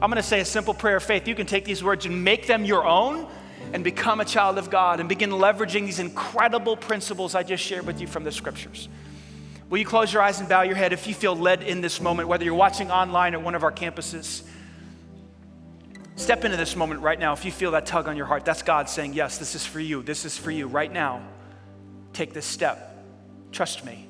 I'm 0.01 0.09
going 0.09 0.17
to 0.17 0.23
say 0.23 0.41
a 0.41 0.45
simple 0.45 0.73
prayer 0.73 0.97
of 0.97 1.03
faith. 1.03 1.29
You 1.29 1.35
can 1.35 1.47
take 1.47 1.65
these 1.65 1.85
words 1.85 2.07
and 2.07 2.25
make 2.25 2.47
them 2.47 2.65
your 2.65 2.87
own 2.87 3.27
and 3.73 3.85
become 3.85 4.21
a 4.21 4.25
child 4.25 4.59
of 4.59 4.71
God 4.71 5.01
and 5.01 5.09
begin 5.09 5.31
leveraging 5.31 5.85
these 5.85 5.99
incredible 5.99 6.77
principles 6.77 7.35
I 7.35 7.43
just 7.43 7.63
shared 7.63 7.87
with 7.87 8.01
you 8.01 8.07
from 8.07 8.25
the 8.25 8.33
scriptures. 8.33 8.89
Will 9.69 9.79
you 9.79 9.85
close 9.85 10.13
your 10.13 10.23
eyes 10.23 10.41
and 10.41 10.49
bow 10.49 10.63
your 10.63 10.75
head 10.75 10.93
if 10.93 11.07
you 11.07 11.15
feel 11.15 11.37
led 11.37 11.63
in 11.63 11.81
this 11.81 12.01
moment, 12.01 12.29
whether 12.29 12.45
you're 12.45 12.55
watching 12.55 12.91
online 12.91 13.35
at 13.35 13.43
one 13.43 13.55
of 13.55 13.63
our 13.63 13.71
campuses? 13.71 14.43
Step 16.21 16.45
into 16.45 16.59
this 16.59 16.77
moment 16.77 17.01
right 17.01 17.19
now 17.19 17.33
if 17.33 17.47
you 17.47 17.51
feel 17.51 17.71
that 17.71 17.87
tug 17.87 18.07
on 18.07 18.15
your 18.15 18.27
heart. 18.27 18.45
That's 18.45 18.63
God 18.63 18.91
saying, 18.91 19.15
Yes, 19.15 19.39
this 19.39 19.55
is 19.55 19.65
for 19.65 19.81
you. 19.81 20.03
This 20.03 20.27
is 20.27 20.37
for 20.37 20.51
you 20.51 20.67
right 20.67 20.93
now. 20.93 21.23
Take 22.13 22.35
this 22.35 22.45
step. 22.45 23.03
Trust 23.53 23.87
me. 23.87 24.07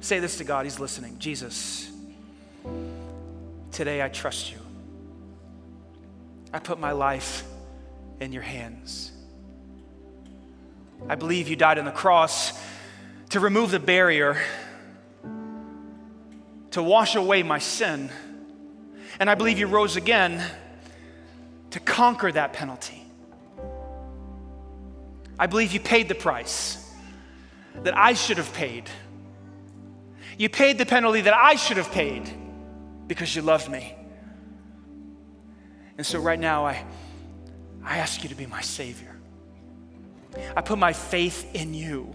Say 0.00 0.18
this 0.18 0.38
to 0.38 0.44
God. 0.44 0.64
He's 0.64 0.80
listening. 0.80 1.18
Jesus, 1.18 1.90
today 3.70 4.02
I 4.02 4.08
trust 4.08 4.50
you. 4.50 4.56
I 6.54 6.58
put 6.58 6.80
my 6.80 6.92
life 6.92 7.44
in 8.18 8.32
your 8.32 8.42
hands. 8.42 9.12
I 11.06 11.16
believe 11.16 11.48
you 11.48 11.54
died 11.54 11.78
on 11.78 11.84
the 11.84 11.92
cross 11.92 12.58
to 13.28 13.40
remove 13.40 13.72
the 13.72 13.78
barrier, 13.78 14.40
to 16.70 16.82
wash 16.82 17.14
away 17.14 17.42
my 17.42 17.58
sin. 17.58 18.08
And 19.20 19.28
I 19.28 19.34
believe 19.34 19.58
you 19.58 19.66
rose 19.66 19.96
again 19.96 20.42
to 21.70 21.80
conquer 21.80 22.30
that 22.32 22.52
penalty. 22.52 23.02
I 25.38 25.46
believe 25.46 25.72
you 25.72 25.80
paid 25.80 26.08
the 26.08 26.14
price 26.14 26.92
that 27.82 27.96
I 27.96 28.14
should 28.14 28.38
have 28.38 28.52
paid. 28.54 28.90
You 30.36 30.48
paid 30.48 30.78
the 30.78 30.86
penalty 30.86 31.22
that 31.22 31.34
I 31.34 31.56
should 31.56 31.76
have 31.76 31.90
paid 31.90 32.28
because 33.06 33.34
you 33.34 33.42
loved 33.42 33.68
me. 33.68 33.94
And 35.96 36.06
so 36.06 36.20
right 36.20 36.38
now, 36.38 36.64
I, 36.64 36.84
I 37.84 37.98
ask 37.98 38.22
you 38.22 38.28
to 38.28 38.34
be 38.36 38.46
my 38.46 38.60
Savior. 38.60 39.16
I 40.56 40.60
put 40.60 40.78
my 40.78 40.92
faith 40.92 41.54
in 41.54 41.74
you 41.74 42.14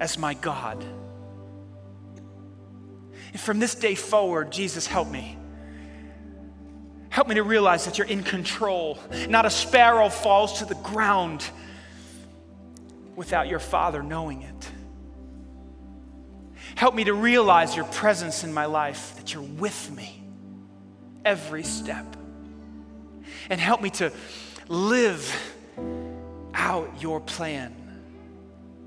as 0.00 0.18
my 0.18 0.34
God. 0.34 0.84
And 3.32 3.40
from 3.40 3.58
this 3.58 3.74
day 3.74 3.94
forward, 3.94 4.50
Jesus, 4.50 4.86
help 4.86 5.08
me. 5.08 5.36
Help 7.10 7.28
me 7.28 7.34
to 7.36 7.42
realize 7.42 7.84
that 7.84 7.98
you're 7.98 8.06
in 8.06 8.22
control. 8.22 8.98
Not 9.28 9.46
a 9.46 9.50
sparrow 9.50 10.08
falls 10.08 10.58
to 10.60 10.64
the 10.64 10.74
ground 10.76 11.44
without 13.16 13.48
your 13.48 13.58
Father 13.58 14.02
knowing 14.02 14.42
it. 14.42 14.70
Help 16.76 16.94
me 16.94 17.04
to 17.04 17.14
realize 17.14 17.74
your 17.74 17.86
presence 17.86 18.44
in 18.44 18.52
my 18.52 18.66
life, 18.66 19.16
that 19.16 19.34
you're 19.34 19.42
with 19.42 19.90
me 19.90 20.22
every 21.24 21.64
step. 21.64 22.06
And 23.50 23.60
help 23.60 23.82
me 23.82 23.90
to 23.90 24.12
live 24.68 25.54
out 26.54 27.02
your 27.02 27.20
plan 27.20 27.74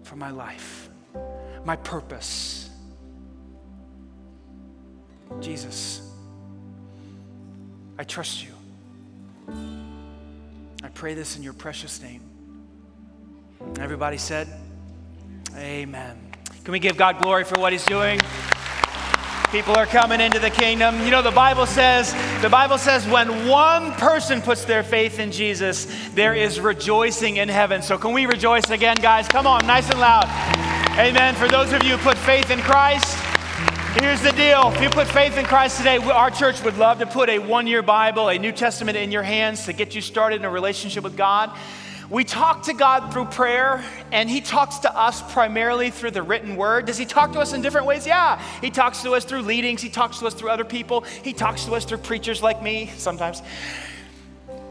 for 0.03 0.15
my 0.15 0.29
life 0.29 0.81
my 1.65 1.75
purpose. 1.75 2.70
Jesus, 5.39 6.01
I 7.97 8.03
trust 8.03 8.43
you. 8.43 8.49
I 10.83 10.89
pray 10.89 11.13
this 11.13 11.37
in 11.37 11.43
your 11.43 11.53
precious 11.53 12.01
name. 12.01 12.21
Everybody 13.79 14.17
said, 14.17 14.47
Amen. 15.55 16.17
Can 16.63 16.71
we 16.71 16.79
give 16.79 16.97
God 16.97 17.21
glory 17.21 17.43
for 17.43 17.59
what 17.59 17.71
He's 17.71 17.85
doing? 17.85 18.19
People 19.51 19.75
are 19.75 19.85
coming 19.85 20.21
into 20.21 20.39
the 20.39 20.49
kingdom. 20.49 21.03
You 21.03 21.11
know, 21.11 21.21
the 21.21 21.29
Bible 21.29 21.65
says, 21.65 22.13
the 22.41 22.47
Bible 22.47 22.77
says 22.77 23.05
when 23.05 23.49
one 23.49 23.91
person 23.93 24.41
puts 24.41 24.63
their 24.63 24.81
faith 24.81 25.19
in 25.19 25.29
Jesus, 25.29 25.87
there 26.13 26.33
is 26.33 26.61
rejoicing 26.61 27.35
in 27.35 27.49
heaven. 27.49 27.81
So 27.81 27.97
can 27.97 28.13
we 28.13 28.25
rejoice 28.25 28.69
again, 28.69 28.95
guys? 29.01 29.27
Come 29.27 29.45
on, 29.45 29.67
nice 29.67 29.89
and 29.89 29.99
loud. 29.99 30.23
Amen. 30.97 31.35
For 31.35 31.49
those 31.49 31.73
of 31.73 31.83
you 31.83 31.97
who 31.97 32.03
put 32.03 32.17
faith 32.17 32.49
in 32.49 32.59
Christ, 32.59 33.17
here's 33.93 34.21
the 34.21 34.31
deal. 34.31 34.71
If 34.73 34.81
you 34.81 34.89
put 34.89 35.07
faith 35.07 35.37
in 35.37 35.45
Christ 35.45 35.77
today, 35.77 35.97
our 35.97 36.31
church 36.31 36.63
would 36.63 36.77
love 36.77 36.99
to 36.99 37.05
put 37.05 37.29
a 37.29 37.39
one 37.39 37.67
year 37.67 37.81
Bible, 37.81 38.29
a 38.29 38.37
New 38.37 38.51
Testament 38.51 38.97
in 38.97 39.11
your 39.11 39.23
hands 39.23 39.65
to 39.65 39.73
get 39.73 39.93
you 39.93 40.01
started 40.01 40.37
in 40.37 40.45
a 40.45 40.49
relationship 40.49 41.03
with 41.03 41.17
God. 41.17 41.55
We 42.09 42.23
talk 42.23 42.63
to 42.63 42.73
God 42.73 43.11
through 43.13 43.25
prayer, 43.25 43.83
and 44.11 44.29
He 44.29 44.41
talks 44.41 44.79
to 44.79 44.97
us 44.97 45.21
primarily 45.31 45.91
through 45.91 46.11
the 46.11 46.23
written 46.23 46.55
word. 46.55 46.85
Does 46.85 46.97
He 46.97 47.05
talk 47.05 47.33
to 47.33 47.39
us 47.39 47.53
in 47.53 47.61
different 47.61 47.87
ways? 47.87 48.05
Yeah. 48.05 48.41
He 48.61 48.69
talks 48.69 49.01
to 49.03 49.11
us 49.11 49.25
through 49.25 49.41
leadings, 49.43 49.81
He 49.81 49.89
talks 49.89 50.19
to 50.19 50.27
us 50.27 50.33
through 50.33 50.49
other 50.49 50.65
people, 50.65 51.01
He 51.23 51.33
talks 51.33 51.65
to 51.65 51.73
us 51.73 51.85
through 51.85 51.99
preachers 51.99 52.41
like 52.41 52.61
me 52.61 52.91
sometimes. 52.97 53.41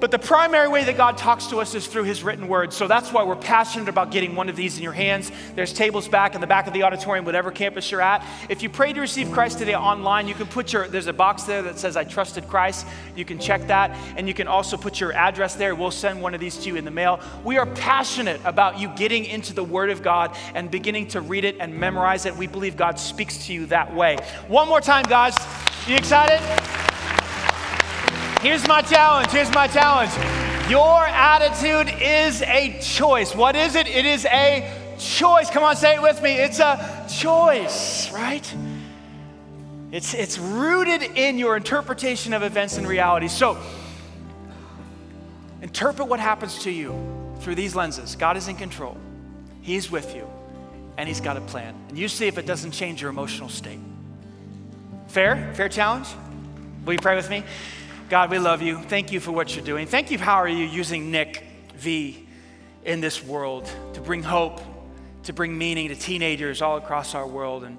But 0.00 0.10
the 0.10 0.18
primary 0.18 0.68
way 0.68 0.82
that 0.84 0.96
God 0.96 1.18
talks 1.18 1.46
to 1.48 1.58
us 1.58 1.74
is 1.74 1.86
through 1.86 2.04
His 2.04 2.22
written 2.22 2.48
word. 2.48 2.72
So 2.72 2.88
that's 2.88 3.12
why 3.12 3.22
we're 3.22 3.36
passionate 3.36 3.88
about 3.88 4.10
getting 4.10 4.34
one 4.34 4.48
of 4.48 4.56
these 4.56 4.78
in 4.78 4.82
your 4.82 4.94
hands. 4.94 5.30
There's 5.54 5.74
tables 5.74 6.08
back 6.08 6.34
in 6.34 6.40
the 6.40 6.46
back 6.46 6.66
of 6.66 6.72
the 6.72 6.82
auditorium, 6.82 7.26
whatever 7.26 7.50
campus 7.50 7.90
you're 7.90 8.00
at. 8.00 8.24
If 8.48 8.62
you 8.62 8.70
pray 8.70 8.94
to 8.94 9.00
receive 9.00 9.30
Christ 9.30 9.58
today 9.58 9.74
online, 9.74 10.26
you 10.26 10.34
can 10.34 10.46
put 10.46 10.72
your, 10.72 10.88
there's 10.88 11.06
a 11.06 11.12
box 11.12 11.42
there 11.42 11.62
that 11.62 11.78
says, 11.78 11.96
I 11.96 12.04
trusted 12.04 12.48
Christ. 12.48 12.86
You 13.14 13.26
can 13.26 13.38
check 13.38 13.66
that. 13.66 13.90
And 14.16 14.26
you 14.26 14.34
can 14.34 14.48
also 14.48 14.78
put 14.78 15.00
your 15.00 15.12
address 15.12 15.54
there. 15.54 15.74
We'll 15.74 15.90
send 15.90 16.22
one 16.22 16.32
of 16.32 16.40
these 16.40 16.56
to 16.58 16.68
you 16.68 16.76
in 16.76 16.86
the 16.86 16.90
mail. 16.90 17.20
We 17.44 17.58
are 17.58 17.66
passionate 17.66 18.40
about 18.44 18.78
you 18.78 18.88
getting 18.96 19.26
into 19.26 19.52
the 19.52 19.64
Word 19.64 19.90
of 19.90 20.02
God 20.02 20.34
and 20.54 20.70
beginning 20.70 21.08
to 21.08 21.20
read 21.20 21.44
it 21.44 21.56
and 21.60 21.78
memorize 21.78 22.24
it. 22.24 22.34
We 22.34 22.46
believe 22.46 22.76
God 22.76 22.98
speaks 22.98 23.46
to 23.46 23.52
you 23.52 23.66
that 23.66 23.94
way. 23.94 24.16
One 24.48 24.66
more 24.66 24.80
time, 24.80 25.04
guys. 25.04 25.36
You 25.86 25.96
excited? 25.96 26.40
Here's 28.40 28.66
my 28.66 28.80
challenge. 28.80 29.30
Here's 29.32 29.52
my 29.52 29.66
challenge. 29.66 30.10
Your 30.70 31.04
attitude 31.06 31.94
is 32.00 32.40
a 32.40 32.80
choice. 32.80 33.34
What 33.34 33.54
is 33.54 33.74
it? 33.74 33.86
It 33.86 34.06
is 34.06 34.24
a 34.24 34.96
choice. 34.98 35.50
Come 35.50 35.62
on, 35.62 35.76
say 35.76 35.96
it 35.96 36.02
with 36.02 36.22
me. 36.22 36.36
It's 36.36 36.58
a 36.58 37.06
choice, 37.06 38.10
right? 38.10 38.54
It's, 39.92 40.14
it's 40.14 40.38
rooted 40.38 41.02
in 41.02 41.36
your 41.36 41.54
interpretation 41.54 42.32
of 42.32 42.42
events 42.42 42.78
and 42.78 42.88
reality. 42.88 43.28
So, 43.28 43.58
interpret 45.60 46.08
what 46.08 46.18
happens 46.18 46.62
to 46.62 46.70
you 46.70 46.94
through 47.40 47.56
these 47.56 47.74
lenses. 47.74 48.16
God 48.16 48.38
is 48.38 48.48
in 48.48 48.56
control, 48.56 48.96
He's 49.60 49.90
with 49.90 50.16
you, 50.16 50.26
and 50.96 51.06
He's 51.06 51.20
got 51.20 51.36
a 51.36 51.42
plan. 51.42 51.74
And 51.90 51.98
you 51.98 52.08
see 52.08 52.26
if 52.26 52.38
it 52.38 52.46
doesn't 52.46 52.70
change 52.70 53.02
your 53.02 53.10
emotional 53.10 53.50
state. 53.50 53.80
Fair? 55.08 55.52
Fair 55.54 55.68
challenge? 55.68 56.08
Will 56.86 56.94
you 56.94 57.00
pray 57.00 57.16
with 57.16 57.28
me? 57.28 57.44
God, 58.10 58.28
we 58.32 58.40
love 58.40 58.60
you. 58.60 58.82
Thank 58.82 59.12
you 59.12 59.20
for 59.20 59.30
what 59.30 59.54
you're 59.54 59.64
doing. 59.64 59.86
Thank 59.86 60.10
you, 60.10 60.18
how 60.18 60.34
are 60.34 60.48
you 60.48 60.64
using 60.64 61.12
Nick 61.12 61.44
V 61.76 62.26
in 62.84 63.00
this 63.00 63.22
world 63.22 63.70
to 63.92 64.00
bring 64.00 64.24
hope, 64.24 64.60
to 65.22 65.32
bring 65.32 65.56
meaning 65.56 65.90
to 65.90 65.94
teenagers 65.94 66.60
all 66.60 66.76
across 66.76 67.14
our 67.14 67.24
world 67.24 67.62
and 67.62 67.78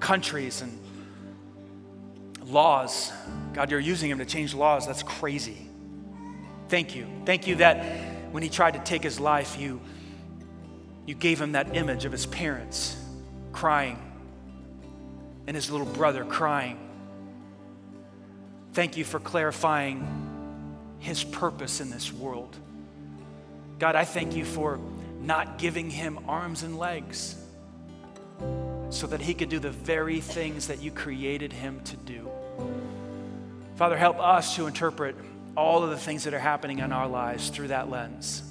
countries 0.00 0.60
and 0.60 0.76
laws. 2.46 3.12
God, 3.52 3.70
you're 3.70 3.78
using 3.78 4.10
him 4.10 4.18
to 4.18 4.24
change 4.24 4.54
laws. 4.54 4.88
That's 4.88 5.04
crazy. 5.04 5.68
Thank 6.68 6.96
you. 6.96 7.06
Thank 7.24 7.46
you 7.46 7.54
that 7.56 7.76
when 8.32 8.42
he 8.42 8.48
tried 8.48 8.74
to 8.74 8.80
take 8.80 9.04
his 9.04 9.20
life, 9.20 9.56
you, 9.56 9.80
you 11.06 11.14
gave 11.14 11.40
him 11.40 11.52
that 11.52 11.76
image 11.76 12.04
of 12.04 12.10
his 12.10 12.26
parents 12.26 13.00
crying 13.52 14.02
and 15.46 15.54
his 15.54 15.70
little 15.70 15.86
brother 15.86 16.24
crying 16.24 16.87
Thank 18.72 18.96
you 18.96 19.04
for 19.04 19.18
clarifying 19.18 20.06
his 20.98 21.24
purpose 21.24 21.80
in 21.80 21.90
this 21.90 22.12
world. 22.12 22.56
God, 23.78 23.94
I 23.94 24.04
thank 24.04 24.34
you 24.34 24.44
for 24.44 24.78
not 25.20 25.58
giving 25.58 25.90
him 25.90 26.18
arms 26.28 26.62
and 26.62 26.78
legs 26.78 27.36
so 28.90 29.06
that 29.06 29.20
he 29.20 29.34
could 29.34 29.48
do 29.48 29.58
the 29.58 29.70
very 29.70 30.20
things 30.20 30.68
that 30.68 30.82
you 30.82 30.90
created 30.90 31.52
him 31.52 31.80
to 31.84 31.96
do. 31.96 32.28
Father, 33.76 33.96
help 33.96 34.18
us 34.18 34.56
to 34.56 34.66
interpret 34.66 35.14
all 35.56 35.84
of 35.84 35.90
the 35.90 35.96
things 35.96 36.24
that 36.24 36.34
are 36.34 36.38
happening 36.38 36.78
in 36.78 36.92
our 36.92 37.08
lives 37.08 37.50
through 37.50 37.68
that 37.68 37.90
lens. 37.90 38.42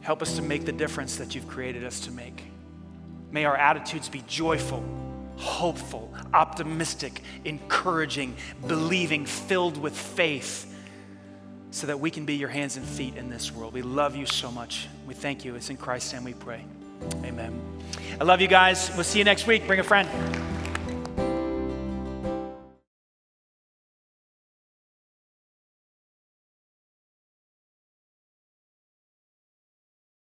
Help 0.00 0.22
us 0.22 0.36
to 0.36 0.42
make 0.42 0.64
the 0.64 0.72
difference 0.72 1.16
that 1.16 1.34
you've 1.34 1.48
created 1.48 1.84
us 1.84 2.00
to 2.00 2.10
make. 2.10 2.42
May 3.30 3.44
our 3.44 3.56
attitudes 3.56 4.08
be 4.08 4.22
joyful 4.26 4.82
hopeful, 5.38 6.12
optimistic, 6.34 7.22
encouraging, 7.44 8.36
believing, 8.66 9.24
filled 9.24 9.78
with 9.78 9.96
faith, 9.96 10.74
so 11.70 11.86
that 11.86 12.00
we 12.00 12.10
can 12.10 12.24
be 12.24 12.34
your 12.34 12.48
hands 12.48 12.76
and 12.76 12.84
feet 12.84 13.16
in 13.16 13.30
this 13.30 13.52
world. 13.52 13.72
We 13.72 13.82
love 13.82 14.16
you 14.16 14.26
so 14.26 14.50
much. 14.50 14.88
We 15.06 15.14
thank 15.14 15.44
you. 15.44 15.54
It's 15.54 15.70
in 15.70 15.76
Christ's 15.76 16.12
name 16.12 16.24
we 16.24 16.34
pray. 16.34 16.64
Amen. 17.24 17.58
I 18.20 18.24
love 18.24 18.40
you 18.40 18.48
guys. 18.48 18.90
We'll 18.94 19.04
see 19.04 19.18
you 19.18 19.24
next 19.24 19.46
week. 19.46 19.66
Bring 19.66 19.80
a 19.80 19.84
friend. 19.84 20.08